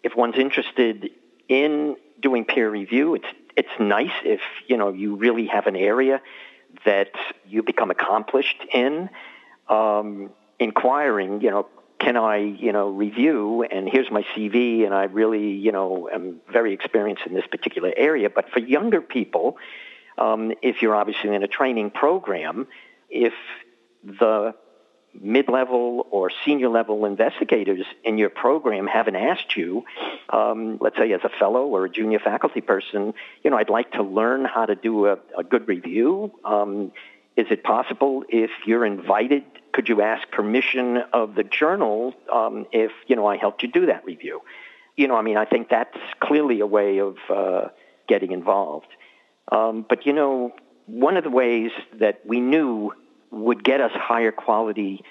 If 0.04 0.16
one's 0.16 0.38
interested 0.38 1.10
in 1.50 1.96
doing 2.22 2.46
peer 2.46 2.70
review, 2.70 3.16
it's 3.16 3.28
it's 3.58 3.70
nice 3.80 4.12
if 4.24 4.42
you 4.68 4.78
know 4.78 4.92
you 4.92 5.16
really 5.16 5.48
have 5.48 5.66
an 5.66 5.76
area 5.76 6.22
that 6.86 7.12
you 7.48 7.64
become 7.64 7.92
accomplished 7.92 8.64
in. 8.74 9.10
Um, 9.68 10.30
inquiring, 10.60 11.42
you 11.42 11.52
know, 11.52 11.68
can 12.00 12.18
I, 12.18 12.38
you 12.38 12.72
know, 12.72 12.90
review 12.90 13.64
and 13.64 13.90
here's 13.90 14.12
my 14.12 14.24
CV 14.36 14.86
and 14.86 14.94
I 14.94 15.06
really, 15.06 15.52
you 15.52 15.72
know, 15.72 16.10
am 16.12 16.42
very 16.52 16.74
experienced 16.74 17.24
in 17.26 17.34
this 17.34 17.48
particular 17.48 17.92
area. 17.96 18.30
But 18.30 18.50
for 18.52 18.60
younger 18.60 19.02
people, 19.02 19.58
um, 20.18 20.54
if 20.62 20.82
you're 20.82 20.96
obviously 20.96 21.34
in 21.34 21.44
a 21.44 21.48
training 21.48 21.92
program, 21.92 22.68
if 23.10 23.34
the 24.04 24.56
mid-level 25.22 26.08
or 26.12 26.32
senior 26.44 26.70
level 26.70 27.06
investigators 27.06 27.86
in 28.04 28.18
your 28.18 28.30
program 28.30 28.88
haven't 28.88 29.16
asked 29.16 29.56
you, 29.56 29.84
um, 30.30 30.78
let's 30.82 30.98
say 30.98 31.12
as 31.14 31.22
a 31.24 31.30
fellow 31.30 31.66
or 31.66 31.86
a 31.86 31.90
junior 31.90 32.20
faculty 32.20 32.62
person, 32.62 33.14
you 33.44 33.50
know, 33.50 33.58
I'd 33.58 33.70
like 33.70 33.92
to 33.94 34.04
learn 34.04 34.46
how 34.46 34.66
to 34.66 34.76
do 34.76 35.08
a, 35.08 35.18
a 35.38 35.44
good 35.44 35.68
review. 35.68 36.32
Um, 36.44 36.92
is 37.36 37.48
it 37.50 37.64
possible 37.64 38.24
if 38.30 38.52
you're 38.66 38.86
invited, 38.86 39.44
could 39.74 39.90
you 39.90 40.02
ask 40.02 40.30
permission 40.32 40.98
of 41.12 41.36
the 41.36 41.44
journal 41.44 42.14
um, 42.32 42.66
if, 42.72 42.92
you 43.08 43.16
know, 43.16 43.26
I 43.26 43.38
helped 43.38 43.62
you 43.64 43.70
do 43.70 43.88
that 43.88 44.06
review? 44.06 44.42
You 44.96 45.08
know, 45.08 45.16
I 45.16 45.22
mean, 45.22 45.38
I 45.38 45.46
think 45.46 45.70
that's 45.70 45.98
clearly 46.22 46.62
a 46.62 46.66
way 46.66 47.00
of 47.00 47.18
uh, 47.30 47.68
getting 48.08 48.32
involved. 48.32 48.88
Um, 49.52 49.86
but, 49.88 50.06
you 50.06 50.14
know, 50.14 50.54
one 50.86 51.18
of 51.18 51.24
the 51.24 51.30
ways 51.30 51.72
that 52.00 52.22
we 52.26 52.40
knew 52.40 52.94
would 53.36 53.64
get 53.64 53.82
us 53.82 53.92
higher 53.94 54.32
quality 54.32 55.04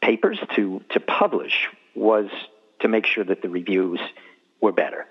papers 0.00 0.38
to, 0.54 0.82
to 0.90 1.00
publish 1.00 1.68
was 1.94 2.28
to 2.80 2.88
make 2.88 3.06
sure 3.06 3.24
that 3.24 3.42
the 3.42 3.48
reviews 3.48 4.00
were 4.60 4.72
better. 4.72 5.06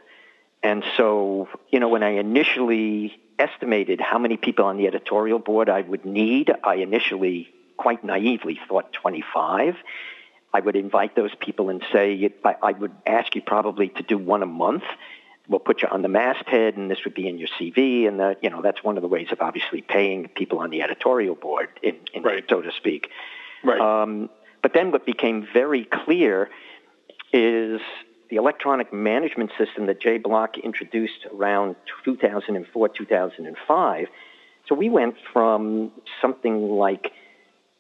And 0.64 0.84
so, 0.96 1.50
you 1.70 1.80
know, 1.80 1.90
when 1.90 2.04
I 2.04 2.12
initially 2.12 3.20
estimated 3.38 4.00
how 4.00 4.18
many 4.18 4.38
people 4.38 4.66
on 4.66 4.78
the 4.78 4.88
editorial 4.88 5.40
board 5.40 5.70
I 5.70 5.82
would 5.82 6.06
need, 6.06 6.52
I 6.64 6.76
initially 6.76 7.50
quite 7.78 8.04
naively 8.04 8.60
thought 8.68 8.94
25. 8.94 9.76
I 10.54 10.60
would 10.60 10.76
invite 10.76 11.16
those 11.16 11.34
people 11.40 11.70
and 11.70 11.82
say, 11.92 12.32
I 12.44 12.72
would 12.72 12.92
ask 13.06 13.36
you 13.36 13.42
probably 13.42 13.90
to 13.90 14.04
do 14.04 14.18
one 14.18 14.44
a 14.44 14.46
month 14.48 14.84
we'll 15.52 15.60
put 15.60 15.82
you 15.82 15.88
on 15.90 16.02
the 16.02 16.08
masthead, 16.08 16.78
and 16.78 16.90
this 16.90 17.04
would 17.04 17.14
be 17.14 17.28
in 17.28 17.38
your 17.38 17.50
CV, 17.60 18.08
and 18.08 18.20
the, 18.20 18.38
you 18.42 18.50
know 18.50 18.62
that's 18.62 18.84
one 18.84 18.98
of 18.98 19.02
the 19.02 19.08
ways 19.08 19.28
of 19.32 19.42
obviously 19.42 19.82
paying 19.82 20.30
people 20.30 20.60
on 20.60 20.70
the 20.70 20.82
editorial 20.82 21.36
board, 21.36 21.70
in, 21.84 21.98
in 22.14 22.24
right. 22.24 22.44
so 22.50 22.62
to 22.62 22.72
speak. 22.72 23.10
Right. 23.64 23.80
Um, 23.80 24.30
but 24.64 24.74
then 24.74 24.92
what 24.92 25.06
became 25.06 25.48
very 25.54 25.86
clear 25.86 26.50
is 27.34 27.82
the 28.30 28.38
electronic 28.38 28.94
management 28.94 29.52
system 29.58 29.88
that 29.88 30.00
Jay 30.00 30.18
Block 30.18 30.58
introduced 30.58 31.28
around 31.34 31.76
2004, 32.06 32.90
2005. 32.90 34.08
So 34.68 34.76
we 34.76 34.90
went 34.90 35.16
from 35.34 35.92
something 36.22 36.70
like 36.70 37.12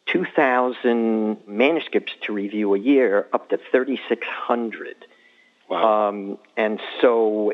2,000 0.07 1.47
manuscripts 1.47 2.11
to 2.23 2.33
review 2.33 2.75
a 2.75 2.79
year 2.79 3.27
up 3.31 3.49
to 3.49 3.57
3,600. 3.71 5.05
Wow. 5.71 6.09
Um, 6.09 6.37
and 6.57 6.81
so 6.99 7.53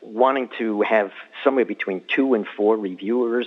wanting 0.00 0.48
to 0.58 0.80
have 0.80 1.12
somewhere 1.44 1.66
between 1.66 2.02
two 2.08 2.32
and 2.32 2.46
four 2.56 2.78
reviewers 2.78 3.46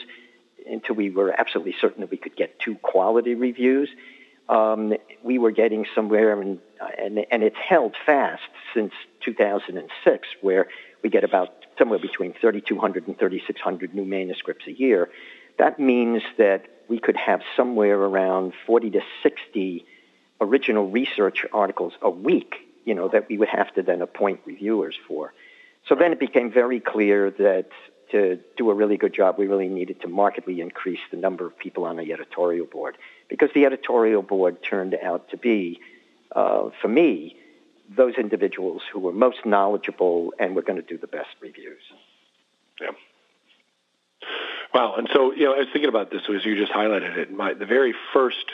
until 0.70 0.96
we 0.96 1.10
were 1.10 1.34
absolutely 1.38 1.74
certain 1.82 2.02
that 2.02 2.12
we 2.12 2.18
could 2.18 2.36
get 2.36 2.60
two 2.60 2.76
quality 2.76 3.34
reviews. 3.34 3.90
Um, 4.50 4.94
we 5.24 5.40
were 5.40 5.50
getting 5.50 5.88
somewhere, 5.96 6.40
and, 6.40 6.60
and, 7.00 7.26
and 7.32 7.42
it's 7.42 7.58
held 7.58 7.96
fast 8.06 8.44
since 8.74 8.94
2006, 9.26 10.28
where 10.42 10.68
we 11.02 11.10
get 11.10 11.24
about 11.24 11.50
somewhere 11.80 12.00
between 12.00 12.34
3,200 12.34 13.08
and 13.08 13.18
3,600 13.18 13.96
new 13.96 14.06
manuscripts 14.06 14.68
a 14.68 14.72
year. 14.72 15.10
That 15.58 15.80
means 15.80 16.22
that 16.38 16.66
we 16.88 17.00
could 17.00 17.18
have 17.18 17.42
somewhere 17.56 18.00
around 18.00 18.54
40 18.68 18.92
to 18.92 19.02
60 19.24 19.86
original 20.40 20.92
research 20.92 21.46
articles 21.52 21.94
a 22.02 22.12
week 22.12 22.67
you 22.88 22.96
know, 22.96 23.10
that 23.10 23.28
we 23.28 23.38
would 23.38 23.50
have 23.50 23.72
to 23.76 23.84
then 23.84 24.02
appoint 24.02 24.40
reviewers 24.46 24.96
for. 25.08 25.34
So 25.88 25.96
then 25.96 26.14
it 26.14 26.20
became 26.20 26.50
very 26.52 26.80
clear 26.80 27.30
that 27.32 27.68
to 28.12 28.40
do 28.56 28.70
a 28.70 28.74
really 28.74 28.96
good 28.96 29.14
job, 29.14 29.36
we 29.38 29.48
really 29.48 29.68
needed 29.68 30.00
to 30.02 30.08
markedly 30.08 30.62
increase 30.62 31.02
the 31.12 31.18
number 31.18 31.46
of 31.46 31.58
people 31.60 31.84
on 31.84 31.98
the 31.98 32.14
editorial 32.14 32.66
board 32.66 32.98
because 33.28 33.50
the 33.54 33.66
editorial 33.66 34.22
board 34.22 34.64
turned 34.64 34.96
out 34.96 35.30
to 35.32 35.38
be, 35.38 35.82
uh, 36.34 36.70
for 36.82 36.88
me, 36.88 37.36
those 37.94 38.16
individuals 38.16 38.82
who 38.92 39.00
were 39.00 39.12
most 39.12 39.46
knowledgeable 39.46 40.34
and 40.40 40.56
were 40.56 40.62
going 40.62 40.82
to 40.82 40.88
do 40.88 40.98
the 40.98 41.08
best 41.08 41.36
reviews. 41.42 41.82
Yeah. 42.80 42.92
Wow. 44.74 44.96
And 44.98 45.10
so, 45.12 45.34
you 45.34 45.44
know, 45.44 45.56
I 45.56 45.60
was 45.60 45.68
thinking 45.74 45.90
about 45.90 46.10
this 46.10 46.22
as 46.34 46.46
you 46.46 46.56
just 46.56 46.72
highlighted 46.72 47.18
it. 47.18 47.32
My, 47.32 47.54
the 47.54 47.66
very 47.66 47.94
first 48.14 48.46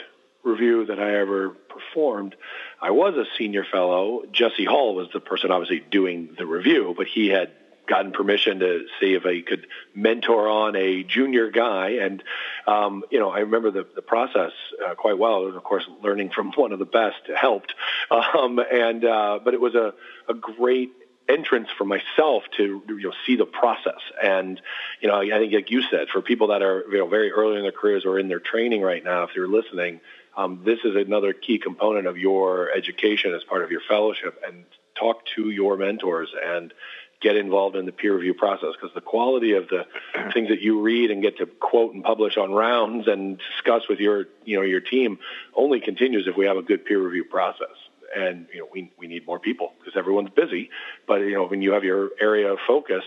review 0.44 0.86
that 0.86 0.98
I 0.98 1.16
ever 1.16 1.50
performed, 1.50 2.36
I 2.80 2.90
was 2.90 3.14
a 3.16 3.24
senior 3.38 3.64
fellow. 3.64 4.22
Jesse 4.30 4.64
Hall 4.64 4.94
was 4.94 5.08
the 5.12 5.20
person 5.20 5.50
obviously 5.50 5.80
doing 5.80 6.34
the 6.38 6.46
review, 6.46 6.94
but 6.96 7.06
he 7.06 7.28
had 7.28 7.50
gotten 7.86 8.12
permission 8.12 8.60
to 8.60 8.86
see 9.00 9.14
if 9.14 9.26
I 9.26 9.42
could 9.42 9.66
mentor 9.94 10.48
on 10.48 10.74
a 10.76 11.02
junior 11.02 11.50
guy. 11.50 11.98
And, 12.00 12.22
um, 12.66 13.04
you 13.10 13.18
know, 13.18 13.30
I 13.30 13.40
remember 13.40 13.70
the, 13.70 13.86
the 13.94 14.02
process 14.02 14.52
uh, 14.84 14.94
quite 14.94 15.18
well. 15.18 15.46
And 15.46 15.56
of 15.56 15.64
course, 15.64 15.84
learning 16.02 16.30
from 16.30 16.52
one 16.56 16.72
of 16.72 16.78
the 16.78 16.86
best 16.86 17.20
helped. 17.34 17.74
Um, 18.10 18.58
and, 18.58 19.04
uh, 19.04 19.40
but 19.44 19.54
it 19.54 19.60
was 19.60 19.74
a, 19.74 19.94
a 20.28 20.34
great 20.34 20.92
entrance 21.28 21.68
for 21.78 21.84
myself 21.84 22.42
to 22.54 22.82
you 22.86 23.00
know 23.00 23.12
see 23.26 23.34
the 23.34 23.46
process 23.46 24.00
and 24.22 24.60
you 25.00 25.08
know 25.08 25.18
I 25.18 25.38
think 25.38 25.54
like 25.54 25.70
you 25.70 25.80
said 25.80 26.08
for 26.12 26.20
people 26.20 26.48
that 26.48 26.60
are 26.60 26.84
you 26.90 26.98
know 26.98 27.06
very 27.06 27.32
early 27.32 27.56
in 27.56 27.62
their 27.62 27.72
careers 27.72 28.04
or 28.04 28.18
in 28.18 28.28
their 28.28 28.40
training 28.40 28.82
right 28.82 29.02
now 29.02 29.22
if 29.22 29.30
they're 29.34 29.48
listening 29.48 30.00
um, 30.36 30.62
this 30.64 30.80
is 30.84 30.96
another 30.96 31.32
key 31.32 31.58
component 31.58 32.06
of 32.06 32.18
your 32.18 32.70
education 32.72 33.34
as 33.34 33.44
part 33.44 33.62
of 33.62 33.70
your 33.70 33.80
fellowship 33.88 34.42
and 34.46 34.64
talk 34.98 35.24
to 35.36 35.50
your 35.50 35.76
mentors 35.76 36.30
and 36.44 36.72
get 37.20 37.36
involved 37.36 37.74
in 37.74 37.86
the 37.86 37.92
peer 37.92 38.14
review 38.14 38.34
process 38.34 38.70
because 38.78 38.94
the 38.94 39.00
quality 39.00 39.52
of 39.52 39.68
the 39.68 39.86
things 40.32 40.48
that 40.48 40.60
you 40.60 40.80
read 40.80 41.10
and 41.10 41.22
get 41.22 41.38
to 41.38 41.46
quote 41.46 41.94
and 41.94 42.04
publish 42.04 42.36
on 42.36 42.52
rounds 42.52 43.08
and 43.08 43.40
discuss 43.56 43.88
with 43.88 43.98
your 43.98 44.26
you 44.44 44.56
know 44.56 44.62
your 44.62 44.80
team 44.80 45.18
only 45.54 45.80
continues 45.80 46.26
if 46.26 46.36
we 46.36 46.46
have 46.46 46.56
a 46.56 46.62
good 46.62 46.84
peer 46.84 47.00
review 47.00 47.24
process. 47.24 47.76
And 48.14 48.46
you 48.52 48.60
know 48.60 48.68
we 48.70 48.92
we 48.98 49.06
need 49.06 49.26
more 49.26 49.38
people 49.38 49.72
because 49.78 49.96
everyone's 49.96 50.30
busy. 50.30 50.70
But 51.06 51.20
you 51.20 51.32
know 51.32 51.46
when 51.46 51.62
you 51.62 51.72
have 51.72 51.84
your 51.84 52.10
area 52.20 52.52
of 52.52 52.58
focus 52.66 53.04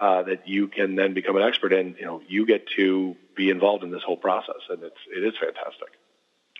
uh, 0.00 0.22
that 0.22 0.48
you 0.48 0.68
can 0.68 0.94
then 0.94 1.12
become 1.12 1.36
an 1.36 1.42
expert 1.42 1.72
in 1.72 1.94
you 1.98 2.06
know 2.06 2.22
you 2.26 2.46
get 2.46 2.66
to 2.76 3.16
be 3.36 3.50
involved 3.50 3.84
in 3.84 3.90
this 3.90 4.02
whole 4.02 4.16
process 4.16 4.62
and 4.70 4.82
it's 4.82 5.00
it 5.14 5.24
is 5.24 5.34
fantastic 5.38 5.98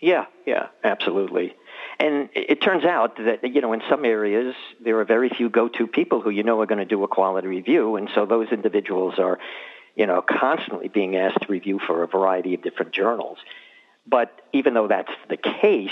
yeah, 0.01 0.25
yeah, 0.45 0.67
absolutely. 0.83 1.55
And 1.99 2.29
it 2.33 2.61
turns 2.61 2.85
out 2.85 3.17
that, 3.17 3.43
you 3.43 3.61
know, 3.61 3.73
in 3.73 3.81
some 3.89 4.05
areas, 4.05 4.55
there 4.79 4.99
are 4.99 5.05
very 5.05 5.29
few 5.29 5.49
go-to 5.49 5.87
people 5.87 6.21
who 6.21 6.29
you 6.29 6.43
know 6.43 6.61
are 6.61 6.65
going 6.65 6.79
to 6.79 6.85
do 6.85 7.03
a 7.03 7.07
quality 7.07 7.47
review. 7.47 7.97
And 7.97 8.09
so 8.15 8.25
those 8.25 8.49
individuals 8.51 9.19
are, 9.19 9.39
you 9.95 10.05
know, 10.05 10.21
constantly 10.21 10.87
being 10.87 11.17
asked 11.17 11.41
to 11.41 11.47
review 11.47 11.79
for 11.85 12.03
a 12.03 12.07
variety 12.07 12.53
of 12.53 12.61
different 12.61 12.93
journals. 12.93 13.37
But 14.07 14.41
even 14.53 14.73
though 14.73 14.87
that's 14.87 15.11
the 15.29 15.37
case, 15.37 15.91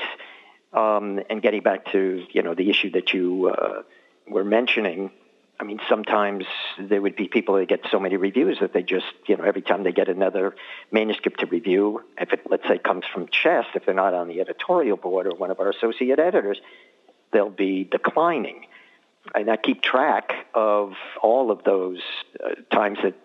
um, 0.73 1.19
and 1.29 1.41
getting 1.41 1.61
back 1.61 1.91
to, 1.91 2.25
you 2.31 2.41
know, 2.41 2.53
the 2.53 2.69
issue 2.69 2.91
that 2.91 3.13
you 3.13 3.53
uh, 3.53 3.81
were 4.29 4.45
mentioning, 4.45 5.11
I 5.59 5.63
mean, 5.63 5.79
sometimes 5.89 6.45
there 6.77 7.01
would 7.01 7.15
be 7.15 7.27
people 7.27 7.55
that 7.55 7.67
get 7.67 7.81
so 7.89 7.99
many 7.99 8.15
reviews 8.15 8.59
that 8.59 8.73
they 8.73 8.83
just, 8.83 9.07
you 9.25 9.35
know, 9.37 9.43
every 9.43 9.63
time 9.63 9.83
they 9.83 9.91
get 9.91 10.07
another 10.07 10.55
manuscript 10.91 11.39
to 11.39 11.47
review, 11.47 12.03
if 12.19 12.31
it, 12.31 12.41
let's 12.47 12.67
say, 12.67 12.77
comes 12.77 13.05
from 13.11 13.27
Chest, 13.27 13.69
if 13.73 13.85
they're 13.85 13.95
not 13.95 14.13
on 14.13 14.27
the 14.27 14.39
editorial 14.39 14.97
board 14.97 15.25
or 15.25 15.35
one 15.35 15.49
of 15.49 15.59
our 15.59 15.69
associate 15.69 16.19
editors, 16.19 16.59
they'll 17.31 17.49
be 17.49 17.83
declining. 17.83 18.65
And 19.33 19.49
I 19.49 19.57
keep 19.57 19.81
track 19.81 20.31
of 20.53 20.93
all 21.21 21.49
of 21.49 21.63
those 21.63 22.01
uh, 22.43 22.49
times 22.71 22.99
that 23.03 23.15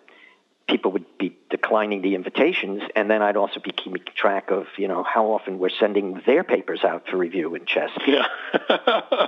people 0.69 0.93
would 0.93 1.19
be 1.19 1.37
declining 1.51 2.03
the 2.03 2.15
invitations, 2.15 2.83
and 2.95 3.11
then 3.11 3.23
I'd 3.23 3.37
also 3.37 3.61
be 3.61 3.73
keeping 3.73 4.03
track 4.15 4.51
of, 4.51 4.67
you 4.77 4.89
know, 4.89 5.03
how 5.03 5.27
often 5.33 5.59
we're 5.59 5.71
sending 5.71 6.23
their 6.27 6.45
papers 6.45 6.85
out 6.85 7.09
for 7.09 7.17
review 7.17 7.55
in 7.55 7.67
Chest. 7.67 7.99
Yeah. 8.07 8.27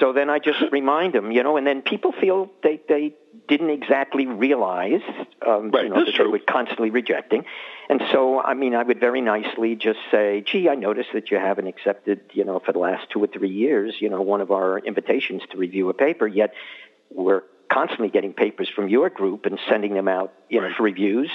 so 0.00 0.12
then 0.12 0.30
I 0.30 0.38
just 0.38 0.60
remind 0.72 1.14
them, 1.14 1.30
you 1.32 1.42
know, 1.42 1.56
and 1.56 1.66
then 1.66 1.82
people 1.82 2.12
feel 2.12 2.50
they 2.62 2.80
they 2.88 3.14
didn't 3.48 3.70
exactly 3.70 4.26
realize, 4.26 5.02
um, 5.46 5.70
right, 5.70 5.84
you 5.84 5.90
know, 5.90 6.04
that 6.04 6.14
true. 6.14 6.24
they 6.24 6.30
were 6.30 6.38
constantly 6.38 6.90
rejecting, 6.90 7.44
and 7.88 8.02
so 8.10 8.40
I 8.40 8.54
mean, 8.54 8.74
I 8.74 8.82
would 8.82 9.00
very 9.00 9.20
nicely 9.20 9.76
just 9.76 9.98
say, 10.10 10.42
gee, 10.44 10.68
I 10.68 10.74
noticed 10.74 11.10
that 11.12 11.30
you 11.30 11.36
haven't 11.36 11.66
accepted, 11.66 12.20
you 12.32 12.44
know, 12.44 12.58
for 12.58 12.72
the 12.72 12.78
last 12.78 13.10
two 13.10 13.22
or 13.22 13.26
three 13.26 13.50
years, 13.50 13.94
you 14.00 14.08
know, 14.08 14.22
one 14.22 14.40
of 14.40 14.50
our 14.50 14.78
invitations 14.78 15.42
to 15.50 15.58
review 15.58 15.88
a 15.90 15.94
paper, 15.94 16.26
yet 16.26 16.54
we're 17.10 17.42
constantly 17.70 18.08
getting 18.08 18.32
papers 18.32 18.68
from 18.68 18.88
your 18.88 19.08
group 19.10 19.46
and 19.46 19.58
sending 19.68 19.94
them 19.94 20.08
out 20.08 20.32
you 20.48 20.60
know, 20.60 20.70
for 20.76 20.82
reviews, 20.82 21.30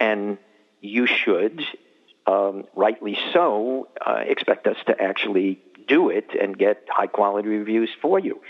and 0.00 0.38
you 0.80 1.06
should, 1.06 1.62
um, 2.26 2.64
rightly 2.74 3.18
so, 3.32 3.88
uh, 4.04 4.22
expect 4.26 4.66
us 4.66 4.76
to 4.86 5.00
actually 5.00 5.60
do 5.86 6.08
it 6.10 6.30
and 6.40 6.58
get 6.58 6.86
high 6.88 7.06
quality 7.06 7.48
reviews 7.48 7.90
for 8.00 8.18
you. 8.18 8.40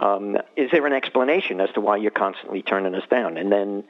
Um, 0.00 0.38
is 0.56 0.70
there 0.70 0.86
an 0.86 0.92
explanation 0.92 1.60
as 1.60 1.70
to 1.74 1.80
why 1.80 1.96
you're 1.96 2.10
constantly 2.10 2.62
turning 2.62 2.94
us 2.94 3.06
down? 3.10 3.36
And 3.36 3.50
then, 3.50 3.84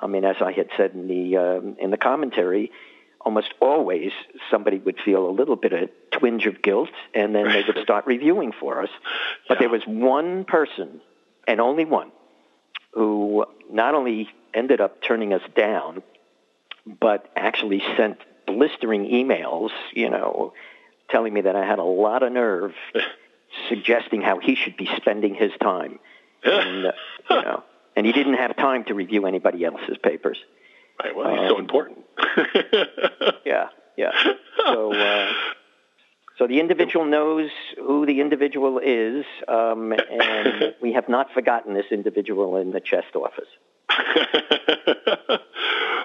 I 0.00 0.06
mean, 0.06 0.24
as 0.24 0.36
I 0.40 0.52
had 0.52 0.68
said 0.76 0.92
in 0.94 1.06
the 1.06 1.36
um, 1.36 1.76
in 1.78 1.90
the 1.90 1.98
commentary, 1.98 2.72
almost 3.20 3.52
always 3.60 4.10
somebody 4.50 4.78
would 4.78 4.98
feel 5.04 5.28
a 5.28 5.30
little 5.30 5.56
bit 5.56 5.72
of 5.72 5.90
twinge 6.12 6.46
of 6.46 6.62
guilt, 6.62 6.90
and 7.14 7.34
then 7.34 7.46
they 7.48 7.62
would 7.66 7.78
start 7.82 8.06
reviewing 8.06 8.52
for 8.58 8.82
us. 8.82 8.88
But 9.48 9.56
yeah. 9.56 9.60
there 9.60 9.68
was 9.68 9.82
one 9.86 10.44
person, 10.44 11.00
and 11.46 11.60
only 11.60 11.84
one, 11.84 12.10
who 12.92 13.44
not 13.70 13.94
only 13.94 14.28
ended 14.54 14.80
up 14.80 15.02
turning 15.02 15.32
us 15.32 15.42
down, 15.56 16.02
but 17.00 17.30
actually 17.36 17.82
sent 17.96 18.18
blistering 18.46 19.06
emails, 19.06 19.70
you 19.92 20.10
know, 20.10 20.52
telling 21.08 21.32
me 21.32 21.42
that 21.42 21.56
I 21.56 21.64
had 21.64 21.78
a 21.78 21.84
lot 21.84 22.22
of 22.22 22.32
nerve, 22.32 22.72
suggesting 23.68 24.22
how 24.22 24.38
he 24.38 24.54
should 24.54 24.76
be 24.76 24.88
spending 24.96 25.34
his 25.34 25.52
time. 25.60 25.98
And, 26.42 26.86
uh, 26.86 26.92
you 27.30 27.42
know, 27.42 27.62
and 27.96 28.06
he 28.06 28.12
didn't 28.12 28.34
have 28.34 28.56
time 28.56 28.84
to 28.84 28.94
review 28.94 29.26
anybody 29.26 29.64
else's 29.64 29.98
papers. 30.02 30.38
Right. 31.02 31.14
Well, 31.14 31.30
he's 31.30 31.40
um, 31.40 31.48
so 31.48 31.58
important. 31.58 31.98
yeah, 33.44 33.68
yeah. 33.96 34.12
So, 34.64 34.92
uh, 34.92 35.32
so 36.40 36.46
the 36.46 36.58
individual 36.58 37.04
knows 37.04 37.50
who 37.76 38.06
the 38.06 38.22
individual 38.22 38.80
is, 38.82 39.26
um, 39.46 39.92
and 39.92 40.74
we 40.80 40.94
have 40.94 41.06
not 41.06 41.30
forgotten 41.34 41.74
this 41.74 41.84
individual 41.90 42.56
in 42.56 42.70
the 42.70 42.80
chest 42.80 43.14
office. 43.14 43.44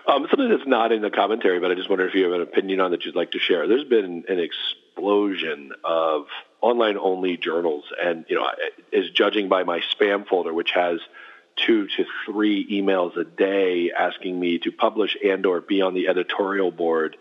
um, 0.05 0.27
something 0.29 0.49
that's 0.49 0.67
not 0.67 0.91
in 0.91 1.01
the 1.01 1.09
commentary, 1.09 1.61
but 1.61 1.71
I 1.71 1.75
just 1.75 1.89
wonder 1.89 2.05
if 2.05 2.13
you 2.13 2.25
have 2.25 2.33
an 2.33 2.41
opinion 2.41 2.81
on 2.81 2.91
that 2.91 3.05
you'd 3.05 3.15
like 3.15 3.31
to 3.31 3.39
share. 3.39 3.65
There's 3.65 3.85
been 3.85 4.25
an 4.27 4.39
explosion 4.39 5.71
of 5.85 6.25
online-only 6.59 7.37
journals, 7.37 7.85
and 8.03 8.25
you 8.27 8.35
know, 8.35 8.45
is 8.91 9.09
judging 9.11 9.47
by 9.47 9.63
my 9.63 9.79
spam 9.79 10.27
folder, 10.27 10.53
which 10.53 10.71
has 10.71 10.99
two 11.55 11.87
to 11.87 12.05
three 12.25 12.67
emails 12.69 13.15
a 13.15 13.23
day 13.23 13.89
asking 13.97 14.37
me 14.37 14.59
to 14.59 14.73
publish 14.73 15.15
and 15.23 15.45
or 15.45 15.61
be 15.61 15.81
on 15.81 15.93
the 15.93 16.09
editorial 16.09 16.71
board. 16.71 17.15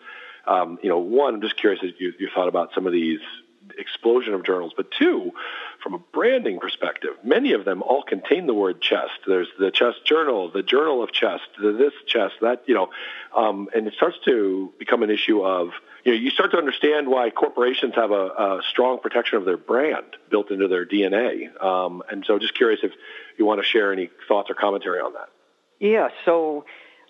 Um, 0.47 0.79
you 0.83 0.89
know, 0.89 0.99
one, 0.99 1.35
I'm 1.35 1.41
just 1.41 1.57
curious 1.57 1.81
if 1.83 2.01
you, 2.01 2.13
you 2.19 2.29
thought 2.35 2.49
about 2.49 2.71
some 2.75 2.87
of 2.87 2.93
these 2.93 3.21
explosion 3.79 4.35
of 4.35 4.45
journals, 4.45 4.73
but 4.77 4.91
two, 4.91 5.33
from 5.83 5.95
a 5.95 5.99
branding 5.99 6.59
perspective, 6.59 7.13
many 7.23 7.53
of 7.53 7.65
them 7.65 7.83
all 7.83 8.03
contain 8.03 8.47
the 8.47 8.55
word 8.55 8.81
chest. 8.81 9.13
There's 9.27 9.49
the 9.59 9.71
chest 9.71 10.05
journal, 10.05 10.51
the 10.51 10.63
journal 10.63 11.03
of 11.03 11.13
chest, 11.13 11.45
the 11.61 11.73
this 11.73 11.93
chest, 12.07 12.35
that, 12.41 12.65
you 12.67 12.75
know, 12.75 12.91
um, 13.37 13.69
and 13.75 13.87
it 13.87 13.95
starts 13.95 14.19
to 14.27 14.73
become 14.79 15.03
an 15.03 15.11
issue 15.11 15.45
of, 15.45 15.71
you 16.05 16.13
know, 16.13 16.19
you 16.19 16.31
start 16.31 16.51
to 16.51 16.59
understand 16.59 17.09
why 17.09 17.31
corporations 17.31 17.95
have 17.95 18.11
a, 18.11 18.15
a 18.15 18.61
strong 18.69 18.99
protection 18.99 19.39
of 19.39 19.45
their 19.45 19.57
brand 19.57 20.05
built 20.31 20.51
into 20.51 20.69
their 20.69 20.87
DNA. 20.87 21.63
Um, 21.63 22.03
and 22.11 22.25
so 22.27 22.39
just 22.39 22.55
curious 22.55 22.81
if 22.83 22.93
you 23.39 23.47
want 23.47 23.61
to 23.61 23.67
share 23.67 23.93
any 23.93 24.11
thoughts 24.29 24.51
or 24.51 24.55
commentary 24.55 25.01
on 25.01 25.15
that. 25.15 25.29
Yeah, 25.81 26.09
so 26.25 26.65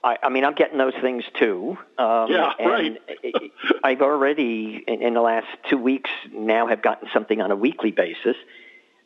I, 0.05 0.19
I 0.23 0.29
mean, 0.29 0.45
I'm 0.45 0.55
getting 0.55 0.77
those 0.77 0.95
things 1.01 1.25
too. 1.39 1.79
Um, 1.97 2.31
yeah, 2.31 2.53
right. 2.61 3.01
I've 3.85 4.03
already, 4.03 4.85
in, 4.87 5.03
in 5.03 5.15
the 5.15 5.23
last 5.23 5.47
two 5.71 5.79
weeks, 5.79 6.11
now 6.31 6.67
have 6.67 6.83
gotten 6.83 7.09
something 7.13 7.41
on 7.41 7.51
a 7.51 7.57
weekly 7.57 7.91
basis. 7.91 8.37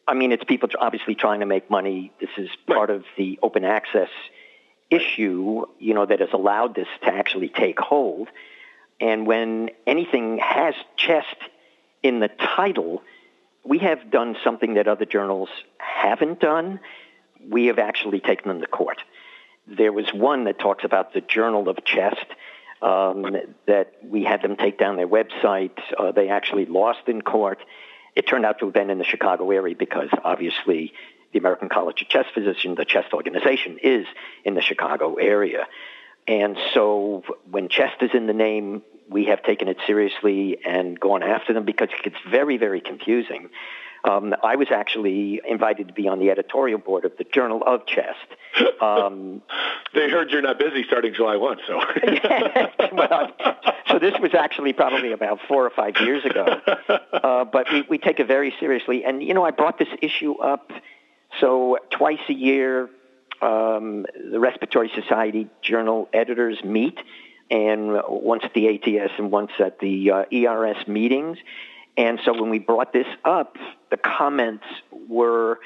I 0.09 0.15
mean, 0.15 0.33
it's 0.33 0.43
people 0.43 0.69
obviously 0.79 1.15
trying 1.15 1.41
to 1.41 1.47
make 1.47 1.71
money. 1.71 2.13
This 2.21 2.31
is 2.37 2.51
part 2.67 2.91
right. 2.91 2.97
of 2.97 3.05
the 3.17 3.39
open 3.43 3.65
access 3.65 4.09
issue, 4.91 5.67
you 5.79 5.95
know, 5.95 6.05
that 6.05 6.19
has 6.19 6.31
allowed 6.33 6.75
this 6.75 6.89
to 7.03 7.15
actually 7.15 7.49
take 7.49 7.79
hold. 7.79 8.29
And 9.01 9.25
when 9.27 9.71
anything 9.87 10.39
has 10.39 10.75
chest 10.97 11.37
in 12.03 12.19
the 12.19 12.29
title, 12.29 13.03
we 13.65 13.79
have 13.79 14.11
done 14.11 14.37
something 14.43 14.75
that 14.75 14.89
other 14.89 15.05
journals 15.05 15.51
haven't 15.79 16.41
done. 16.41 16.81
We 17.47 17.67
have 17.67 17.79
actually 17.79 18.19
taken 18.19 18.49
them 18.49 18.61
to 18.61 18.67
court. 18.67 18.99
There 19.69 19.93
was 19.93 20.07
one 20.13 20.45
that 20.45 20.59
talks 20.59 20.85
about 20.85 21.13
the 21.13 21.21
Journal 21.21 21.69
of 21.69 21.85
Chest. 21.85 22.27
Um, 22.81 23.37
that 23.67 23.95
we 24.05 24.23
had 24.23 24.41
them 24.41 24.55
take 24.55 24.79
down 24.79 24.97
their 24.97 25.09
website. 25.09 25.77
Uh, 25.99 26.13
they 26.13 26.29
actually 26.29 26.65
lost 26.65 27.09
in 27.09 27.23
court. 27.23 27.59
It 28.15 28.29
turned 28.29 28.47
out 28.47 28.61
to 28.61 28.67
have 28.67 28.75
been 28.75 28.89
in 28.89 28.99
the 28.99 29.05
Chicago 29.05 29.51
area 29.51 29.75
because 29.77 30.11
obviously 30.23 30.93
the 31.33 31.41
American 31.41 31.69
College 31.69 32.03
of 32.03 32.09
Chest 32.09 32.29
Physicians, 32.35 32.77
the 32.77 32.85
chest 32.85 33.13
organization, 33.13 33.79
is 33.83 34.07
in 34.45 34.55
the 34.55 34.63
Chicago 34.63 35.15
area. 35.15 35.67
And 36.27 36.57
so 36.73 37.25
when 37.51 37.69
chest 37.69 38.03
is 38.03 38.11
in 38.15 38.27
the 38.27 38.33
name, 38.33 38.83
we 39.11 39.27
have 39.27 39.43
taken 39.43 39.69
it 39.69 39.79
seriously 39.87 40.59
and 40.65 40.99
gone 40.99 41.23
after 41.23 41.53
them 41.55 41.65
because 41.65 41.89
it 41.91 42.03
gets 42.03 42.17
very, 42.31 42.59
very 42.59 42.81
confusing. 42.81 43.49
Um, 44.09 44.35
I 44.43 44.57
was 44.57 44.69
actually 44.71 45.41
invited 45.47 45.89
to 45.89 45.95
be 45.95 46.09
on 46.09 46.19
the 46.19 46.31
editorial 46.31 46.79
board 46.79 47.05
of 47.05 47.13
the 47.19 47.25
Journal 47.25 47.63
of 47.65 47.87
Chest. 47.87 48.19
Um, 48.81 49.43
they 49.93 50.09
heard 50.09 50.31
you're 50.31 50.41
not 50.41 50.59
busy 50.59 50.85
starting 50.85 51.13
July 51.13 51.37
1, 51.37 51.59
so. 51.67 51.81
well, 52.93 53.33
so 53.89 53.99
this 53.99 54.15
was 54.21 54.35
actually 54.35 54.73
probably 54.73 55.11
about 55.11 55.41
four 55.49 55.67
or 55.67 55.71
five 55.71 55.97
years 56.01 56.25
ago. 56.25 56.47
Uh, 57.13 57.45
but 57.45 57.67
we, 57.73 57.83
we 57.91 57.99
take 57.99 58.21
it 58.21 58.27
very 58.29 58.55
seriously. 58.61 59.05
And, 59.05 59.23
you 59.23 59.35
know, 59.35 59.45
I 59.45 59.51
brought 59.51 59.79
this 59.79 59.89
issue 60.01 60.35
up. 60.39 60.71
So 61.41 61.79
twice 61.91 62.21
a 62.29 62.33
year, 62.33 62.89
um, 63.43 64.07
the 64.31 64.39
Respiratory 64.39 64.91
Society 64.95 65.49
Journal 65.63 66.09
editors 66.13 66.63
meet, 66.65 66.99
and 67.51 68.01
once 68.09 68.45
at 68.45 68.55
the 68.55 68.69
ATS 68.69 69.13
and 69.19 69.31
once 69.31 69.51
at 69.59 69.81
the 69.81 70.11
uh, 70.11 70.25
ERS 70.33 70.87
meetings. 70.87 71.39
And 71.99 72.21
so 72.25 72.33
when 72.33 72.49
we 72.49 72.61
brought 72.61 72.93
this 72.93 73.09
up, 73.25 73.57
the 73.91 73.97
comments 73.97 74.65
were 75.09 75.59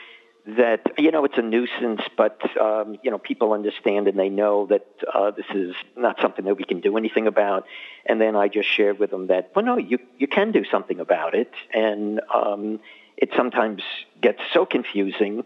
that 0.44 0.80
you 0.98 1.12
know 1.12 1.24
it's 1.24 1.38
a 1.38 1.42
nuisance, 1.42 2.00
but 2.16 2.40
um, 2.58 2.96
you 3.02 3.10
know 3.10 3.18
people 3.18 3.52
understand 3.52 4.08
and 4.08 4.18
they 4.18 4.30
know 4.30 4.66
that 4.66 4.86
uh, 5.14 5.30
this 5.30 5.46
is 5.54 5.74
not 5.96 6.16
something 6.20 6.46
that 6.46 6.56
we 6.56 6.64
can 6.64 6.80
do 6.80 6.96
anything 6.96 7.26
about. 7.26 7.66
And 8.06 8.20
then 8.20 8.34
I 8.34 8.48
just 8.48 8.68
shared 8.68 8.98
with 8.98 9.10
them 9.10 9.28
that 9.28 9.52
well, 9.54 9.64
no, 9.64 9.76
you 9.76 9.98
you 10.18 10.26
can 10.26 10.50
do 10.50 10.64
something 10.64 10.98
about 10.98 11.34
it, 11.34 11.52
and 11.72 12.20
um, 12.34 12.80
it 13.16 13.30
sometimes 13.36 13.82
gets 14.20 14.40
so 14.52 14.64
confusing 14.64 15.44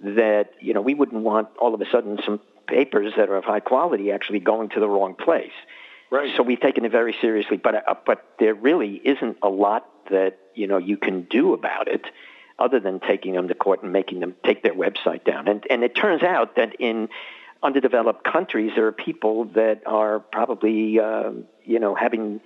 that 0.00 0.50
you 0.60 0.74
know 0.74 0.82
we 0.82 0.94
wouldn't 0.94 1.22
want 1.22 1.48
all 1.58 1.74
of 1.74 1.80
a 1.80 1.90
sudden 1.90 2.20
some 2.24 2.40
papers 2.68 3.14
that 3.16 3.30
are 3.30 3.36
of 3.36 3.44
high 3.44 3.60
quality 3.60 4.12
actually 4.12 4.40
going 4.40 4.68
to 4.68 4.80
the 4.80 4.88
wrong 4.88 5.14
place. 5.14 5.56
Right. 6.08 6.30
So 6.36 6.44
we've 6.44 6.60
taken 6.60 6.84
it 6.84 6.92
very 6.92 7.16
seriously, 7.20 7.56
but 7.56 7.74
uh, 7.74 7.94
but 8.04 8.24
there 8.38 8.54
really 8.54 9.00
isn't 9.04 9.38
a 9.42 9.48
lot 9.48 9.88
that 10.10 10.38
you 10.54 10.66
know 10.66 10.78
you 10.78 10.96
can 10.96 11.22
do 11.22 11.52
about 11.54 11.88
it, 11.88 12.04
other 12.58 12.80
than 12.80 13.00
taking 13.00 13.34
them 13.34 13.48
to 13.48 13.54
court 13.54 13.82
and 13.82 13.92
making 13.92 14.20
them 14.20 14.34
take 14.44 14.62
their 14.62 14.74
website 14.74 15.24
down. 15.24 15.48
And 15.48 15.64
and 15.70 15.84
it 15.84 15.94
turns 15.94 16.22
out 16.22 16.56
that 16.56 16.76
in 16.78 17.08
underdeveloped 17.62 18.24
countries 18.24 18.72
there 18.74 18.86
are 18.86 18.92
people 18.92 19.46
that 19.46 19.82
are 19.86 20.20
probably 20.20 21.00
uh, 21.00 21.30
you 21.64 21.78
know 21.78 21.94
having 21.94 22.40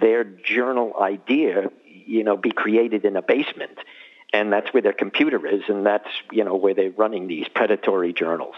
their 0.00 0.24
journal 0.24 0.94
idea 1.00 1.70
you 1.84 2.24
know 2.24 2.36
be 2.36 2.50
created 2.50 3.04
in 3.04 3.16
a 3.16 3.22
basement, 3.22 3.78
and 4.32 4.52
that's 4.52 4.72
where 4.72 4.82
their 4.82 4.92
computer 4.92 5.46
is, 5.46 5.62
and 5.68 5.84
that's 5.84 6.08
you 6.30 6.44
know 6.44 6.56
where 6.56 6.74
they're 6.74 6.90
running 6.90 7.26
these 7.26 7.46
predatory 7.48 8.12
journals. 8.12 8.56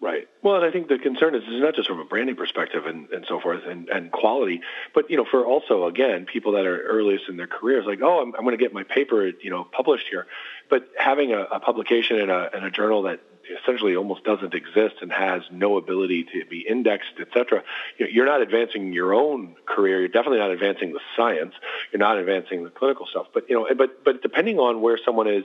Right. 0.00 0.28
Well, 0.44 0.54
and 0.54 0.64
I 0.64 0.70
think 0.70 0.86
the 0.86 0.98
concern 0.98 1.34
is, 1.34 1.42
is 1.42 1.60
not 1.60 1.74
just 1.74 1.88
from 1.88 1.98
a 1.98 2.04
branding 2.04 2.36
perspective 2.36 2.86
and, 2.86 3.10
and 3.10 3.26
so 3.26 3.40
forth 3.40 3.62
and, 3.66 3.88
and 3.88 4.12
quality, 4.12 4.60
but, 4.94 5.10
you 5.10 5.16
know, 5.16 5.24
for 5.28 5.44
also, 5.44 5.86
again, 5.86 6.24
people 6.24 6.52
that 6.52 6.66
are 6.66 6.82
earliest 6.82 7.28
in 7.28 7.36
their 7.36 7.48
careers, 7.48 7.84
like, 7.84 7.98
oh, 8.00 8.20
I'm, 8.22 8.32
I'm 8.36 8.42
going 8.44 8.56
to 8.56 8.62
get 8.62 8.72
my 8.72 8.84
paper, 8.84 9.26
you 9.26 9.50
know, 9.50 9.64
published 9.64 10.06
here. 10.08 10.28
But 10.70 10.88
having 10.96 11.32
a, 11.32 11.40
a 11.40 11.58
publication 11.58 12.20
in 12.20 12.30
a, 12.30 12.48
in 12.54 12.62
a 12.62 12.70
journal 12.70 13.02
that 13.02 13.18
essentially 13.60 13.96
almost 13.96 14.22
doesn't 14.22 14.54
exist 14.54 14.96
and 15.00 15.10
has 15.10 15.42
no 15.50 15.78
ability 15.78 16.26
to 16.32 16.44
be 16.48 16.60
indexed, 16.60 17.14
et 17.18 17.28
cetera, 17.34 17.64
you're 17.98 18.26
not 18.26 18.40
advancing 18.40 18.92
your 18.92 19.14
own 19.14 19.56
career. 19.66 19.98
You're 19.98 20.08
definitely 20.08 20.38
not 20.38 20.52
advancing 20.52 20.92
the 20.92 21.00
science. 21.16 21.54
You're 21.90 21.98
not 21.98 22.18
advancing 22.18 22.62
the 22.62 22.70
clinical 22.70 23.06
stuff. 23.06 23.26
But, 23.34 23.50
you 23.50 23.56
know, 23.56 23.66
but, 23.76 24.04
but 24.04 24.22
depending 24.22 24.60
on 24.60 24.80
where 24.80 24.96
someone 25.04 25.26
is, 25.26 25.44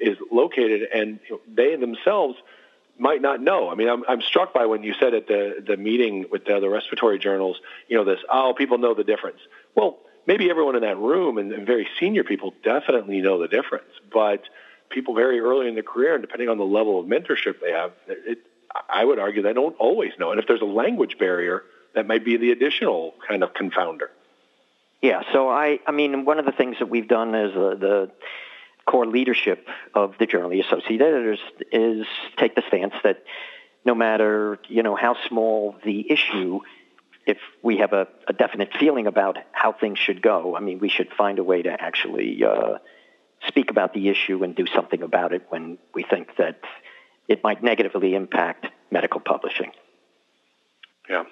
is 0.00 0.16
located 0.32 0.88
and 0.92 1.20
you 1.28 1.36
know, 1.36 1.40
they 1.54 1.76
themselves– 1.76 2.34
might 3.02 3.20
not 3.20 3.42
know. 3.42 3.68
I 3.68 3.74
mean, 3.74 3.88
I'm, 3.88 4.04
I'm 4.08 4.22
struck 4.22 4.54
by 4.54 4.66
when 4.66 4.84
you 4.84 4.94
said 4.94 5.12
at 5.12 5.26
the, 5.26 5.62
the 5.66 5.76
meeting 5.76 6.26
with 6.30 6.44
the, 6.44 6.68
respiratory 6.68 7.18
journals, 7.18 7.60
you 7.88 7.96
know, 7.96 8.04
this, 8.04 8.20
oh, 8.30 8.54
people 8.56 8.78
know 8.78 8.94
the 8.94 9.02
difference. 9.02 9.40
Well, 9.74 9.98
maybe 10.24 10.48
everyone 10.48 10.76
in 10.76 10.82
that 10.82 10.96
room 10.96 11.36
and, 11.36 11.52
and 11.52 11.66
very 11.66 11.88
senior 11.98 12.22
people 12.22 12.54
definitely 12.62 13.20
know 13.20 13.40
the 13.40 13.48
difference, 13.48 13.90
but 14.12 14.44
people 14.88 15.14
very 15.14 15.40
early 15.40 15.66
in 15.66 15.74
their 15.74 15.82
career, 15.82 16.14
and 16.14 16.22
depending 16.22 16.48
on 16.48 16.58
the 16.58 16.64
level 16.64 17.00
of 17.00 17.06
mentorship 17.06 17.60
they 17.60 17.72
have, 17.72 17.90
it, 18.06 18.38
I 18.88 19.04
would 19.04 19.18
argue 19.18 19.42
they 19.42 19.52
don't 19.52 19.76
always 19.80 20.12
know. 20.18 20.30
And 20.30 20.38
if 20.38 20.46
there's 20.46 20.62
a 20.62 20.72
language 20.82 21.18
barrier, 21.18 21.64
that 21.94 22.06
might 22.06 22.24
be 22.24 22.36
the 22.36 22.52
additional 22.52 23.14
kind 23.28 23.42
of 23.42 23.52
confounder. 23.52 24.08
Yeah. 25.02 25.22
So 25.32 25.48
I, 25.50 25.80
I 25.86 25.90
mean, 25.90 26.24
one 26.24 26.38
of 26.38 26.46
the 26.46 26.52
things 26.52 26.76
that 26.78 26.88
we've 26.88 27.08
done 27.08 27.34
is 27.34 27.52
the 27.52 28.10
core 28.86 29.06
leadership 29.06 29.68
of 29.94 30.14
the 30.18 30.26
journal, 30.26 30.50
the 30.50 30.60
Associated 30.60 31.02
Editors, 31.02 31.40
is 31.70 32.06
take 32.36 32.54
the 32.54 32.62
stance 32.68 32.94
that 33.04 33.22
no 33.84 33.94
matter 33.94 34.58
you 34.68 34.82
know 34.82 34.96
how 34.96 35.16
small 35.28 35.76
the 35.84 36.10
issue, 36.10 36.60
if 37.26 37.38
we 37.62 37.78
have 37.78 37.92
a, 37.92 38.08
a 38.28 38.32
definite 38.32 38.70
feeling 38.78 39.06
about 39.06 39.38
how 39.52 39.72
things 39.72 39.98
should 39.98 40.22
go, 40.22 40.56
I 40.56 40.60
mean, 40.60 40.78
we 40.78 40.88
should 40.88 41.08
find 41.16 41.38
a 41.38 41.44
way 41.44 41.62
to 41.62 41.70
actually 41.70 42.42
uh, 42.44 42.78
speak 43.46 43.70
about 43.70 43.94
the 43.94 44.08
issue 44.08 44.42
and 44.44 44.54
do 44.54 44.66
something 44.66 45.02
about 45.02 45.32
it 45.32 45.46
when 45.48 45.78
we 45.94 46.02
think 46.02 46.36
that 46.38 46.60
it 47.28 47.42
might 47.42 47.62
negatively 47.62 48.14
impact 48.14 48.66
medical 48.90 49.20
publishing. 49.20 49.72
Yeah. 51.08 51.24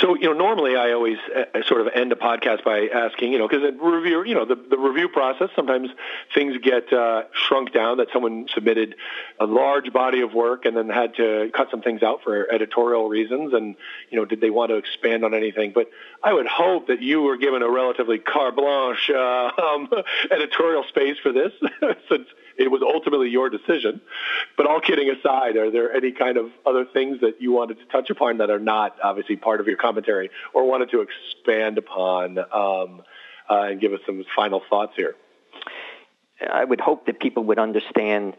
So, 0.00 0.14
you 0.14 0.24
know, 0.24 0.32
normally 0.32 0.76
I 0.76 0.92
always 0.92 1.18
uh, 1.34 1.62
sort 1.66 1.82
of 1.82 1.88
end 1.94 2.10
a 2.12 2.16
podcast 2.16 2.64
by 2.64 2.88
asking, 2.88 3.32
you 3.32 3.38
know, 3.38 3.46
because 3.46 3.62
review, 3.80 4.24
you 4.24 4.34
know, 4.34 4.46
the, 4.46 4.54
the 4.54 4.78
review 4.78 5.08
process, 5.08 5.50
sometimes 5.54 5.90
things 6.34 6.56
get 6.62 6.90
uh, 6.92 7.24
shrunk 7.32 7.72
down 7.72 7.98
that 7.98 8.08
someone 8.12 8.46
submitted 8.54 8.94
a 9.38 9.44
large 9.44 9.92
body 9.92 10.22
of 10.22 10.32
work 10.32 10.64
and 10.64 10.74
then 10.74 10.88
had 10.88 11.16
to 11.16 11.50
cut 11.54 11.68
some 11.70 11.82
things 11.82 12.02
out 12.02 12.22
for 12.22 12.50
editorial 12.50 13.08
reasons. 13.08 13.52
And, 13.52 13.76
you 14.10 14.18
know, 14.18 14.24
did 14.24 14.40
they 14.40 14.50
want 14.50 14.70
to 14.70 14.76
expand 14.76 15.24
on 15.24 15.34
anything? 15.34 15.72
But 15.74 15.90
I 16.22 16.32
would 16.32 16.46
hope 16.46 16.86
that 16.86 17.02
you 17.02 17.20
were 17.20 17.36
given 17.36 17.62
a 17.62 17.70
relatively 17.70 18.18
carte 18.18 18.56
blanche 18.56 19.10
uh, 19.10 19.50
um, 19.62 19.90
editorial 20.30 20.84
space 20.88 21.16
for 21.22 21.32
this, 21.32 21.52
since 22.08 22.26
it 22.56 22.70
was 22.70 22.82
ultimately 22.82 23.28
your 23.28 23.48
decision. 23.48 24.00
But 24.56 24.66
all 24.66 24.80
kidding 24.80 25.10
aside, 25.10 25.56
are 25.56 25.70
there 25.70 25.92
any 25.92 26.12
kind 26.12 26.36
of 26.36 26.50
other 26.66 26.84
things 26.84 27.20
that 27.20 27.40
you 27.40 27.52
wanted 27.52 27.78
to 27.78 27.86
touch 27.86 28.10
upon 28.10 28.38
that 28.38 28.50
are 28.50 28.58
not 28.58 28.96
obviously 29.02 29.36
part 29.36 29.60
of 29.60 29.66
your 29.66 29.76
commentary 29.90 30.30
or 30.54 30.68
wanted 30.68 30.90
to 30.90 31.02
expand 31.02 31.78
upon 31.78 32.38
um, 32.38 33.02
uh, 33.50 33.62
and 33.64 33.80
give 33.80 33.92
us 33.92 34.00
some 34.06 34.24
final 34.36 34.62
thoughts 34.70 34.92
here? 34.96 35.16
I 36.48 36.64
would 36.64 36.80
hope 36.80 37.06
that 37.06 37.20
people 37.20 37.44
would 37.44 37.58
understand 37.58 38.34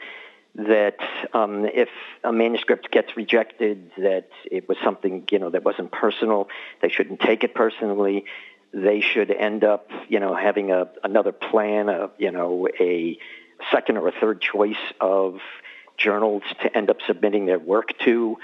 that 0.56 0.98
um, 1.34 1.66
if 1.66 1.90
a 2.24 2.32
manuscript 2.32 2.92
gets 2.92 3.16
rejected, 3.16 3.92
that 3.98 4.30
it 4.50 4.68
was 4.68 4.78
something 4.84 5.26
you 5.32 5.40
know 5.40 5.50
that 5.50 5.64
wasn't 5.64 5.92
personal. 5.92 6.48
They 6.82 6.90
shouldn't 6.90 7.20
take 7.20 7.44
it 7.44 7.54
personally. 7.54 8.26
They 8.74 9.02
should 9.02 9.32
end 9.32 9.64
up, 9.64 9.90
you 10.08 10.20
know, 10.20 10.36
having 10.36 10.72
a 10.72 10.90
another 11.04 11.32
plan, 11.32 11.90
of 11.90 12.12
you 12.18 12.32
know, 12.32 12.68
a 12.80 13.18
second 13.72 13.98
or 13.98 14.08
a 14.08 14.12
third 14.12 14.42
choice 14.42 14.84
of 15.00 15.40
journals 15.98 16.44
to 16.64 16.76
end 16.76 16.90
up 16.90 16.98
submitting 17.06 17.46
their 17.46 17.60
work 17.60 17.98
to. 18.00 18.38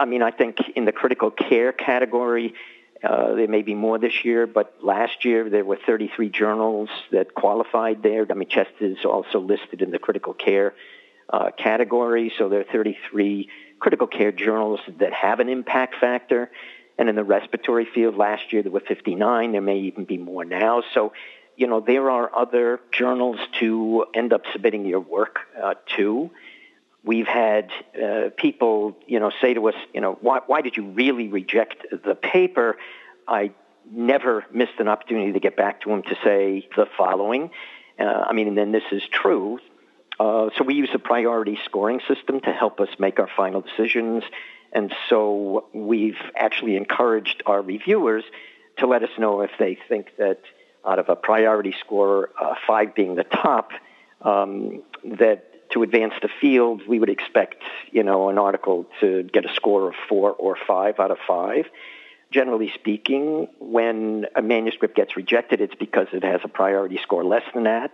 I 0.00 0.06
mean, 0.06 0.22
I 0.22 0.30
think 0.30 0.56
in 0.74 0.86
the 0.86 0.92
critical 0.92 1.30
care 1.30 1.72
category, 1.72 2.54
uh, 3.04 3.34
there 3.34 3.48
may 3.48 3.60
be 3.60 3.74
more 3.74 3.98
this 3.98 4.24
year, 4.24 4.46
but 4.46 4.78
last 4.82 5.26
year 5.26 5.50
there 5.50 5.64
were 5.64 5.78
33 5.86 6.30
journals 6.30 6.88
that 7.12 7.34
qualified 7.34 8.02
there. 8.02 8.26
I 8.28 8.34
mean, 8.34 8.48
Chest 8.48 8.70
is 8.80 9.04
also 9.04 9.40
listed 9.40 9.82
in 9.82 9.90
the 9.90 9.98
critical 9.98 10.32
care 10.32 10.74
uh, 11.28 11.50
category, 11.56 12.32
so 12.38 12.48
there 12.48 12.60
are 12.60 12.72
33 12.72 13.48
critical 13.78 14.06
care 14.06 14.32
journals 14.32 14.80
that 14.98 15.12
have 15.12 15.38
an 15.38 15.50
impact 15.50 15.96
factor. 16.00 16.50
And 16.98 17.08
in 17.08 17.14
the 17.14 17.24
respiratory 17.24 17.86
field, 17.94 18.16
last 18.16 18.52
year 18.52 18.62
there 18.62 18.72
were 18.72 18.80
59. 18.80 19.52
There 19.52 19.60
may 19.60 19.80
even 19.80 20.04
be 20.06 20.18
more 20.18 20.44
now. 20.44 20.82
So 20.94 21.12
you 21.60 21.66
know, 21.66 21.80
there 21.80 22.10
are 22.10 22.34
other 22.34 22.80
journals 22.90 23.38
to 23.58 24.06
end 24.14 24.32
up 24.32 24.44
submitting 24.50 24.86
your 24.86 25.00
work 25.00 25.40
uh, 25.62 25.74
to. 25.96 26.30
We've 27.02 27.26
had 27.26 27.70
uh, 28.00 28.30
people, 28.36 28.96
you 29.06 29.20
know, 29.20 29.30
say 29.40 29.54
to 29.54 29.68
us, 29.68 29.74
you 29.94 30.00
know, 30.00 30.18
why, 30.20 30.40
why 30.46 30.60
did 30.60 30.76
you 30.76 30.90
really 30.90 31.28
reject 31.28 31.86
the 31.90 32.14
paper? 32.14 32.76
I 33.26 33.52
never 33.90 34.44
missed 34.52 34.78
an 34.78 34.88
opportunity 34.88 35.32
to 35.32 35.40
get 35.40 35.56
back 35.56 35.80
to 35.82 35.88
them 35.88 36.02
to 36.02 36.16
say 36.22 36.68
the 36.76 36.86
following. 36.98 37.50
Uh, 37.98 38.04
I 38.04 38.32
mean, 38.32 38.48
and 38.48 38.58
then 38.58 38.72
this 38.72 38.84
is 38.92 39.02
true. 39.10 39.58
Uh, 40.18 40.50
so 40.56 40.64
we 40.64 40.74
use 40.74 40.90
a 40.92 40.98
priority 40.98 41.58
scoring 41.64 42.00
system 42.06 42.40
to 42.40 42.52
help 42.52 42.80
us 42.80 42.88
make 42.98 43.18
our 43.18 43.28
final 43.34 43.62
decisions. 43.62 44.22
And 44.72 44.92
so 45.08 45.68
we've 45.72 46.20
actually 46.36 46.76
encouraged 46.76 47.42
our 47.46 47.62
reviewers 47.62 48.24
to 48.78 48.86
let 48.86 49.02
us 49.02 49.10
know 49.18 49.40
if 49.40 49.50
they 49.58 49.78
think 49.88 50.16
that 50.18 50.40
out 50.86 50.98
of 50.98 51.08
a 51.08 51.16
priority 51.16 51.74
score, 51.80 52.30
uh, 52.40 52.54
five 52.66 52.94
being 52.94 53.14
the 53.14 53.24
top, 53.24 53.70
um, 54.22 54.82
that 55.04 55.49
to 55.72 55.82
advance 55.82 56.14
the 56.20 56.28
field, 56.40 56.82
we 56.86 56.98
would 56.98 57.10
expect, 57.10 57.62
you 57.90 58.02
know, 58.02 58.28
an 58.28 58.38
article 58.38 58.86
to 59.00 59.22
get 59.22 59.44
a 59.44 59.54
score 59.54 59.88
of 59.88 59.94
four 60.08 60.32
or 60.32 60.56
five 60.66 60.98
out 60.98 61.10
of 61.10 61.18
five. 61.26 61.66
Generally 62.30 62.72
speaking, 62.74 63.48
when 63.58 64.26
a 64.36 64.42
manuscript 64.42 64.94
gets 64.94 65.16
rejected, 65.16 65.60
it's 65.60 65.74
because 65.74 66.06
it 66.12 66.22
has 66.22 66.40
a 66.44 66.48
priority 66.48 66.98
score 67.02 67.24
less 67.24 67.42
than 67.54 67.64
that. 67.64 67.92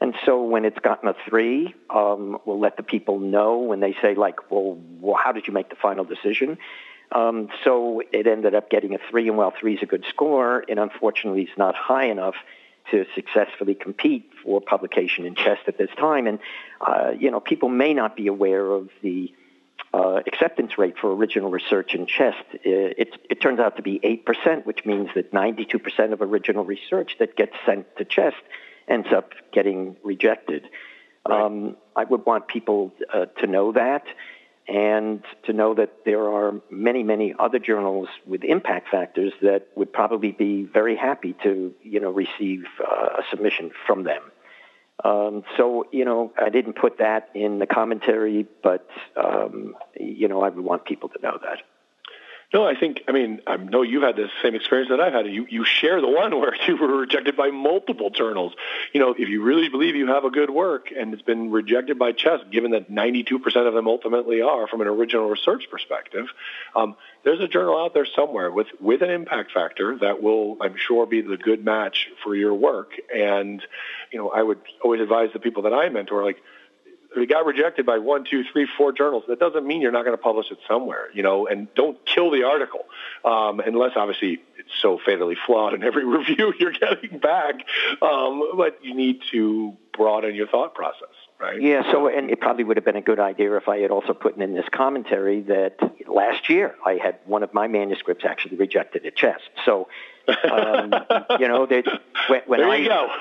And 0.00 0.14
so 0.24 0.42
when 0.42 0.64
it's 0.64 0.78
gotten 0.78 1.08
a 1.08 1.14
three, 1.28 1.74
um, 1.90 2.38
we'll 2.44 2.58
let 2.58 2.76
the 2.76 2.82
people 2.82 3.18
know 3.18 3.58
when 3.58 3.80
they 3.80 3.94
say, 4.02 4.14
like, 4.14 4.50
well, 4.50 4.78
well, 5.00 5.16
how 5.22 5.32
did 5.32 5.46
you 5.46 5.52
make 5.52 5.70
the 5.70 5.76
final 5.76 6.04
decision? 6.04 6.58
Um, 7.12 7.48
so 7.62 8.02
it 8.12 8.26
ended 8.26 8.54
up 8.54 8.70
getting 8.70 8.94
a 8.94 8.98
three, 9.10 9.28
and 9.28 9.36
while 9.36 9.52
three 9.58 9.74
is 9.74 9.82
a 9.82 9.86
good 9.86 10.04
score, 10.08 10.64
it 10.66 10.78
unfortunately 10.78 11.42
is 11.42 11.56
not 11.56 11.74
high 11.74 12.06
enough 12.06 12.34
to 12.90 13.06
successfully 13.14 13.74
compete 13.74 14.30
for 14.42 14.60
publication 14.60 15.24
in 15.24 15.34
chest 15.34 15.62
at 15.66 15.78
this 15.78 15.90
time. 15.98 16.26
And, 16.26 16.38
uh, 16.80 17.12
you 17.18 17.30
know, 17.30 17.40
people 17.40 17.68
may 17.68 17.94
not 17.94 18.16
be 18.16 18.26
aware 18.26 18.70
of 18.70 18.90
the 19.02 19.32
uh, 19.92 20.20
acceptance 20.26 20.76
rate 20.76 20.94
for 21.00 21.14
original 21.14 21.50
research 21.50 21.94
in 21.94 22.06
chest. 22.06 22.44
It, 22.52 22.98
it, 22.98 23.26
it, 23.30 23.40
turns 23.40 23.60
out 23.60 23.76
to 23.76 23.82
be 23.82 24.00
8%, 24.00 24.66
which 24.66 24.84
means 24.84 25.08
that 25.14 25.32
92% 25.32 26.12
of 26.12 26.20
original 26.20 26.64
research 26.64 27.12
that 27.20 27.36
gets 27.36 27.54
sent 27.64 27.86
to 27.96 28.04
chest 28.04 28.36
ends 28.88 29.08
up 29.14 29.30
getting 29.52 29.96
rejected. 30.02 30.68
Right. 31.26 31.40
Um, 31.40 31.76
I 31.96 32.04
would 32.04 32.26
want 32.26 32.48
people 32.48 32.92
uh, 33.12 33.26
to 33.40 33.46
know 33.46 33.72
that 33.72 34.04
and 34.66 35.22
to 35.44 35.52
know 35.52 35.74
that 35.74 36.04
there 36.04 36.28
are 36.28 36.54
many, 36.70 37.02
many 37.02 37.34
other 37.38 37.58
journals 37.58 38.08
with 38.26 38.44
impact 38.44 38.88
factors 38.90 39.32
that 39.42 39.68
would 39.74 39.92
probably 39.92 40.32
be 40.32 40.62
very 40.62 40.96
happy 40.96 41.34
to, 41.42 41.74
you 41.82 42.00
know, 42.00 42.10
receive 42.10 42.64
uh, 42.80 43.18
a 43.18 43.22
submission 43.30 43.70
from 43.86 44.04
them. 44.04 44.22
Um, 45.02 45.42
so, 45.56 45.86
you 45.92 46.04
know, 46.04 46.32
I 46.40 46.48
didn't 46.48 46.74
put 46.74 46.98
that 46.98 47.28
in 47.34 47.58
the 47.58 47.66
commentary, 47.66 48.46
but, 48.62 48.88
um, 49.16 49.74
you 49.98 50.28
know, 50.28 50.40
I 50.42 50.48
would 50.48 50.64
want 50.64 50.84
people 50.84 51.08
to 51.10 51.20
know 51.20 51.38
that. 51.42 51.58
No, 52.54 52.64
I 52.64 52.76
think, 52.76 53.02
I 53.08 53.12
mean, 53.12 53.40
I 53.48 53.56
know 53.56 53.82
you've 53.82 54.04
had 54.04 54.14
the 54.14 54.30
same 54.40 54.54
experience 54.54 54.88
that 54.90 55.00
I've 55.00 55.12
had. 55.12 55.26
You, 55.26 55.44
you 55.50 55.64
share 55.64 56.00
the 56.00 56.08
one 56.08 56.38
where 56.40 56.54
you 56.68 56.76
were 56.76 56.98
rejected 56.98 57.36
by 57.36 57.50
multiple 57.50 58.10
journals. 58.10 58.52
You 58.92 59.00
know, 59.00 59.10
if 59.18 59.28
you 59.28 59.42
really 59.42 59.68
believe 59.68 59.96
you 59.96 60.06
have 60.06 60.24
a 60.24 60.30
good 60.30 60.50
work 60.50 60.92
and 60.96 61.12
it's 61.12 61.22
been 61.22 61.50
rejected 61.50 61.98
by 61.98 62.12
Chest, 62.12 62.48
given 62.52 62.70
that 62.70 62.88
92% 62.88 63.42
of 63.66 63.74
them 63.74 63.88
ultimately 63.88 64.40
are 64.40 64.68
from 64.68 64.82
an 64.82 64.86
original 64.86 65.28
research 65.28 65.64
perspective, 65.68 66.26
um, 66.76 66.94
there's 67.24 67.40
a 67.40 67.48
journal 67.48 67.76
out 67.76 67.92
there 67.92 68.06
somewhere 68.06 68.52
with, 68.52 68.68
with 68.80 69.02
an 69.02 69.10
impact 69.10 69.50
factor 69.50 69.98
that 69.98 70.22
will, 70.22 70.56
I'm 70.60 70.76
sure, 70.76 71.06
be 71.06 71.22
the 71.22 71.36
good 71.36 71.64
match 71.64 72.08
for 72.22 72.36
your 72.36 72.54
work. 72.54 72.92
And, 73.12 73.60
you 74.12 74.18
know, 74.20 74.30
I 74.30 74.40
would 74.40 74.60
always 74.80 75.00
advise 75.00 75.30
the 75.32 75.40
people 75.40 75.64
that 75.64 75.74
I 75.74 75.88
mentor, 75.88 76.24
like, 76.24 76.36
it 77.16 77.28
got 77.28 77.46
rejected 77.46 77.86
by 77.86 77.98
one, 77.98 78.24
two, 78.24 78.44
three, 78.52 78.66
four 78.76 78.92
journals, 78.92 79.24
that 79.28 79.38
doesn't 79.38 79.66
mean 79.66 79.80
you're 79.80 79.92
not 79.92 80.04
going 80.04 80.16
to 80.16 80.22
publish 80.22 80.50
it 80.50 80.58
somewhere, 80.68 81.08
you 81.12 81.22
know, 81.22 81.46
and 81.46 81.72
don't 81.74 82.04
kill 82.06 82.30
the 82.30 82.44
article, 82.44 82.84
um, 83.24 83.60
unless 83.60 83.92
obviously 83.96 84.40
it's 84.58 84.70
so 84.80 84.98
fatally 85.04 85.36
flawed 85.46 85.74
in 85.74 85.82
every 85.82 86.04
review 86.18 86.52
you're 86.58 86.72
getting 86.72 87.18
back. 87.18 87.54
Um, 88.02 88.56
but 88.56 88.78
you 88.82 88.94
need 88.94 89.20
to 89.32 89.76
broaden 89.92 90.34
your 90.34 90.48
thought 90.48 90.74
process. 90.74 91.08
Right. 91.40 91.60
Yeah, 91.60 91.90
so 91.90 92.08
and 92.08 92.30
it 92.30 92.40
probably 92.40 92.64
would 92.64 92.76
have 92.76 92.84
been 92.84 92.96
a 92.96 93.02
good 93.02 93.18
idea 93.18 93.56
if 93.56 93.68
I 93.68 93.78
had 93.78 93.90
also 93.90 94.14
put 94.14 94.36
in 94.36 94.54
this 94.54 94.68
commentary 94.70 95.40
that 95.42 95.76
last 96.06 96.48
year 96.48 96.76
I 96.86 96.94
had 96.94 97.18
one 97.26 97.42
of 97.42 97.52
my 97.52 97.66
manuscripts 97.66 98.24
actually 98.24 98.56
rejected 98.56 99.04
at 99.04 99.16
chest. 99.16 99.42
So 99.64 99.88
um, 100.28 100.92
you 101.38 101.48
know, 101.48 101.66
when, 102.28 102.40
when 102.46 102.60
I 102.62 102.78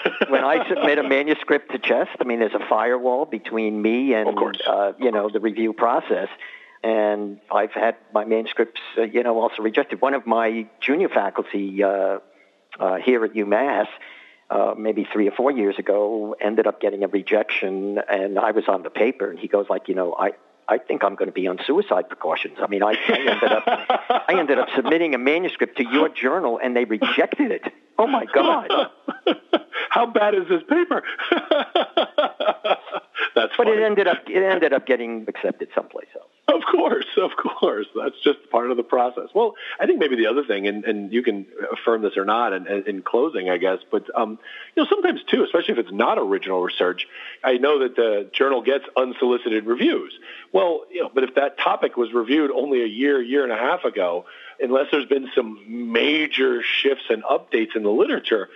when 0.29 0.43
I 0.43 0.67
submit 0.67 0.97
a 0.97 1.03
manuscript 1.03 1.71
to 1.71 1.79
Chest, 1.79 2.11
I 2.19 2.23
mean, 2.23 2.39
there's 2.39 2.53
a 2.53 2.65
firewall 2.67 3.25
between 3.25 3.81
me 3.81 4.13
and 4.13 4.37
uh, 4.67 4.93
you 4.99 5.11
know 5.11 5.29
the 5.29 5.39
review 5.39 5.73
process. 5.73 6.29
And 6.83 7.39
I've 7.49 7.71
had 7.71 7.95
my 8.13 8.25
manuscripts, 8.25 8.81
uh, 8.97 9.03
you 9.03 9.23
know, 9.23 9.39
also 9.39 9.61
rejected. 9.61 10.01
One 10.01 10.13
of 10.13 10.27
my 10.27 10.67
junior 10.81 11.09
faculty 11.09 11.81
uh, 11.83 12.19
uh 12.79 12.95
here 12.95 13.23
at 13.23 13.33
UMass, 13.33 13.87
uh, 14.49 14.73
maybe 14.77 15.07
three 15.11 15.27
or 15.27 15.31
four 15.31 15.51
years 15.51 15.79
ago, 15.79 16.35
ended 16.41 16.67
up 16.67 16.81
getting 16.81 17.03
a 17.03 17.07
rejection, 17.07 17.99
and 18.09 18.37
I 18.37 18.51
was 18.51 18.67
on 18.67 18.83
the 18.83 18.89
paper, 18.89 19.29
and 19.29 19.39
he 19.39 19.47
goes 19.47 19.67
like, 19.69 19.87
you 19.87 19.95
know, 19.95 20.15
I 20.17 20.31
I 20.67 20.77
think 20.77 21.03
I'm 21.03 21.15
going 21.15 21.27
to 21.27 21.33
be 21.33 21.47
on 21.47 21.59
suicide 21.65 22.07
precautions. 22.07 22.57
I 22.61 22.67
mean, 22.67 22.83
I, 22.83 22.91
I 22.91 23.17
ended 23.19 23.51
up 23.51 23.63
I 23.67 24.35
ended 24.39 24.59
up 24.59 24.67
submitting 24.75 25.15
a 25.15 25.17
manuscript 25.17 25.77
to 25.77 25.83
your 25.83 26.09
journal, 26.09 26.59
and 26.63 26.75
they 26.75 26.85
rejected 26.85 27.51
it. 27.51 27.63
Oh 27.97 28.07
my 28.07 28.25
God! 28.33 28.69
How 29.89 30.05
bad 30.05 30.35
is 30.35 30.47
this 30.49 30.63
paper? 30.67 31.03
That's 33.35 33.53
but 33.57 33.67
funny. 33.67 33.81
it 33.81 33.83
ended 33.83 34.07
up 34.07 34.23
it 34.27 34.43
ended 34.43 34.73
up 34.73 34.85
getting 34.85 35.25
accepted 35.27 35.69
someplace 35.75 36.07
else. 36.15 36.27
Of 36.45 36.61
course, 36.69 37.05
of 37.17 37.31
course. 37.37 37.87
That's 37.95 38.19
just 38.21 38.49
part 38.51 38.69
of 38.69 38.75
the 38.75 38.83
process. 38.83 39.29
Well, 39.33 39.55
I 39.79 39.85
think 39.85 39.99
maybe 39.99 40.17
the 40.17 40.27
other 40.27 40.43
thing, 40.43 40.67
and, 40.67 40.83
and 40.83 41.13
you 41.13 41.23
can 41.23 41.45
affirm 41.71 42.01
this 42.01 42.17
or 42.17 42.25
not 42.25 42.51
in, 42.51 42.67
in 42.67 43.01
closing, 43.01 43.49
I 43.49 43.57
guess, 43.57 43.79
but 43.89 44.05
um, 44.13 44.37
you 44.75 44.83
know, 44.83 44.89
sometimes 44.89 45.21
too, 45.23 45.43
especially 45.43 45.73
if 45.73 45.79
it's 45.79 45.91
not 45.91 46.17
original 46.17 46.61
research, 46.61 47.07
I 47.43 47.57
know 47.57 47.79
that 47.79 47.95
the 47.95 48.29
journal 48.33 48.61
gets 48.61 48.83
unsolicited 48.97 49.65
reviews. 49.65 50.13
Well, 50.51 50.83
you 50.91 51.03
know, 51.03 51.11
but 51.13 51.23
if 51.23 51.35
that 51.35 51.57
topic 51.57 51.95
was 51.95 52.13
reviewed 52.13 52.51
only 52.51 52.83
a 52.83 52.87
year, 52.87 53.21
year 53.21 53.43
and 53.43 53.51
a 53.51 53.57
half 53.57 53.85
ago, 53.85 54.25
unless 54.59 54.87
there's 54.91 55.07
been 55.07 55.29
some 55.33 55.91
major 55.93 56.61
shifts 56.61 57.05
and 57.09 57.23
updates 57.23 57.75
in 57.75 57.83
the 57.83 57.89
literature, 57.89 58.49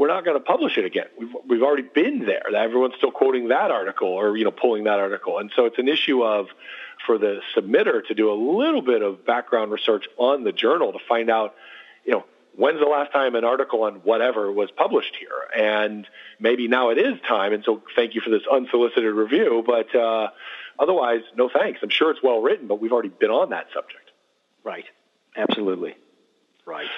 we're 0.00 0.08
not 0.08 0.24
going 0.24 0.38
to 0.38 0.42
publish 0.42 0.78
it 0.78 0.86
again. 0.86 1.08
We've 1.18 1.34
we've 1.46 1.62
already 1.62 1.82
been 1.82 2.24
there. 2.24 2.48
Everyone's 2.56 2.94
still 2.96 3.10
quoting 3.10 3.48
that 3.48 3.70
article 3.70 4.08
or 4.08 4.34
you 4.34 4.44
know 4.44 4.50
pulling 4.50 4.84
that 4.84 4.98
article, 4.98 5.38
and 5.38 5.52
so 5.54 5.66
it's 5.66 5.78
an 5.78 5.88
issue 5.88 6.24
of 6.24 6.46
for 7.06 7.18
the 7.18 7.40
submitter 7.54 8.06
to 8.06 8.14
do 8.14 8.32
a 8.32 8.38
little 8.58 8.80
bit 8.80 9.02
of 9.02 9.26
background 9.26 9.70
research 9.70 10.06
on 10.16 10.42
the 10.42 10.52
journal 10.52 10.94
to 10.94 10.98
find 11.06 11.28
out, 11.28 11.54
you 12.06 12.12
know, 12.12 12.24
when's 12.56 12.80
the 12.80 12.86
last 12.86 13.12
time 13.12 13.34
an 13.34 13.44
article 13.44 13.82
on 13.82 13.96
whatever 13.96 14.50
was 14.50 14.70
published 14.70 15.16
here? 15.18 15.28
And 15.54 16.06
maybe 16.38 16.66
now 16.66 16.90
it 16.90 16.98
is 16.98 17.20
time. 17.28 17.52
And 17.52 17.62
so 17.64 17.82
thank 17.94 18.14
you 18.14 18.22
for 18.22 18.30
this 18.30 18.42
unsolicited 18.50 19.12
review. 19.14 19.62
But 19.66 19.94
uh, 19.94 20.28
otherwise, 20.78 21.20
no 21.36 21.50
thanks. 21.50 21.80
I'm 21.82 21.90
sure 21.90 22.10
it's 22.10 22.22
well 22.22 22.40
written, 22.40 22.66
but 22.66 22.80
we've 22.80 22.92
already 22.92 23.10
been 23.10 23.30
on 23.30 23.50
that 23.50 23.66
subject. 23.74 24.10
Right. 24.64 24.86
Absolutely. 25.36 25.94
Right. 26.66 26.88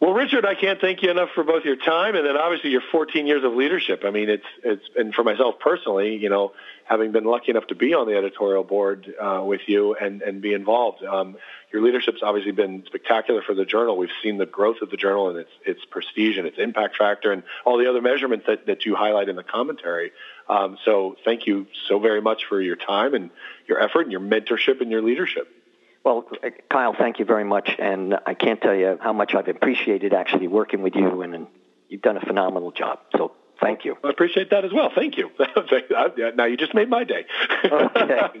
Well, 0.00 0.14
Richard, 0.14 0.46
I 0.46 0.54
can't 0.54 0.80
thank 0.80 1.02
you 1.02 1.10
enough 1.10 1.28
for 1.34 1.44
both 1.44 1.66
your 1.66 1.76
time 1.76 2.14
and 2.14 2.26
then 2.26 2.34
obviously 2.34 2.70
your 2.70 2.80
14 2.90 3.26
years 3.26 3.44
of 3.44 3.52
leadership. 3.52 4.02
I 4.06 4.10
mean, 4.10 4.30
it's 4.30 4.46
it's 4.64 4.82
and 4.96 5.14
for 5.14 5.22
myself 5.22 5.56
personally, 5.60 6.16
you 6.16 6.30
know, 6.30 6.52
having 6.84 7.12
been 7.12 7.24
lucky 7.24 7.50
enough 7.50 7.66
to 7.66 7.74
be 7.74 7.92
on 7.92 8.06
the 8.06 8.16
editorial 8.16 8.64
board 8.64 9.12
uh, 9.20 9.42
with 9.44 9.60
you 9.66 9.94
and 9.94 10.22
and 10.22 10.40
be 10.40 10.54
involved, 10.54 11.04
um, 11.04 11.36
your 11.70 11.82
leadership's 11.82 12.22
obviously 12.22 12.52
been 12.52 12.82
spectacular 12.86 13.42
for 13.42 13.54
the 13.54 13.66
journal. 13.66 13.98
We've 13.98 14.08
seen 14.22 14.38
the 14.38 14.46
growth 14.46 14.78
of 14.80 14.88
the 14.88 14.96
journal 14.96 15.28
and 15.28 15.38
its 15.38 15.50
its 15.66 15.84
prestige 15.90 16.38
and 16.38 16.46
its 16.46 16.56
impact 16.58 16.96
factor 16.96 17.30
and 17.30 17.42
all 17.66 17.76
the 17.76 17.90
other 17.90 18.00
measurements 18.00 18.46
that 18.46 18.64
that 18.68 18.86
you 18.86 18.96
highlight 18.96 19.28
in 19.28 19.36
the 19.36 19.44
commentary. 19.44 20.12
Um, 20.48 20.78
so, 20.86 21.16
thank 21.26 21.46
you 21.46 21.66
so 21.88 21.98
very 21.98 22.22
much 22.22 22.46
for 22.48 22.58
your 22.58 22.76
time 22.76 23.12
and 23.12 23.28
your 23.68 23.78
effort 23.78 24.02
and 24.02 24.12
your 24.12 24.22
mentorship 24.22 24.80
and 24.80 24.90
your 24.90 25.02
leadership. 25.02 25.59
Well, 26.04 26.24
uh, 26.42 26.50
Kyle, 26.70 26.94
thank 26.98 27.18
you 27.18 27.24
very 27.24 27.44
much, 27.44 27.70
and 27.78 28.16
I 28.26 28.34
can't 28.34 28.60
tell 28.60 28.74
you 28.74 28.98
how 29.00 29.12
much 29.12 29.34
I've 29.34 29.48
appreciated 29.48 30.14
actually 30.14 30.48
working 30.48 30.82
with 30.82 30.94
you, 30.94 31.22
and, 31.22 31.34
and 31.34 31.46
you've 31.88 32.02
done 32.02 32.16
a 32.16 32.20
phenomenal 32.20 32.72
job. 32.72 33.00
So 33.16 33.32
thank 33.60 33.84
you. 33.84 33.96
I 34.02 34.08
appreciate 34.08 34.50
that 34.50 34.64
as 34.64 34.72
well. 34.72 34.90
Thank 34.94 35.18
you. 35.18 35.30
now 36.36 36.46
you 36.46 36.56
just 36.56 36.74
made 36.74 36.88
my 36.88 37.04
day. 37.04 37.26
Okay. 37.64 38.20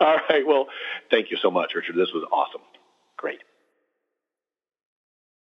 All 0.00 0.16
right. 0.28 0.46
Well, 0.46 0.66
thank 1.10 1.30
you 1.30 1.36
so 1.36 1.50
much, 1.50 1.74
Richard. 1.74 1.96
This 1.96 2.12
was 2.14 2.24
awesome. 2.32 2.62
Great. 3.16 3.40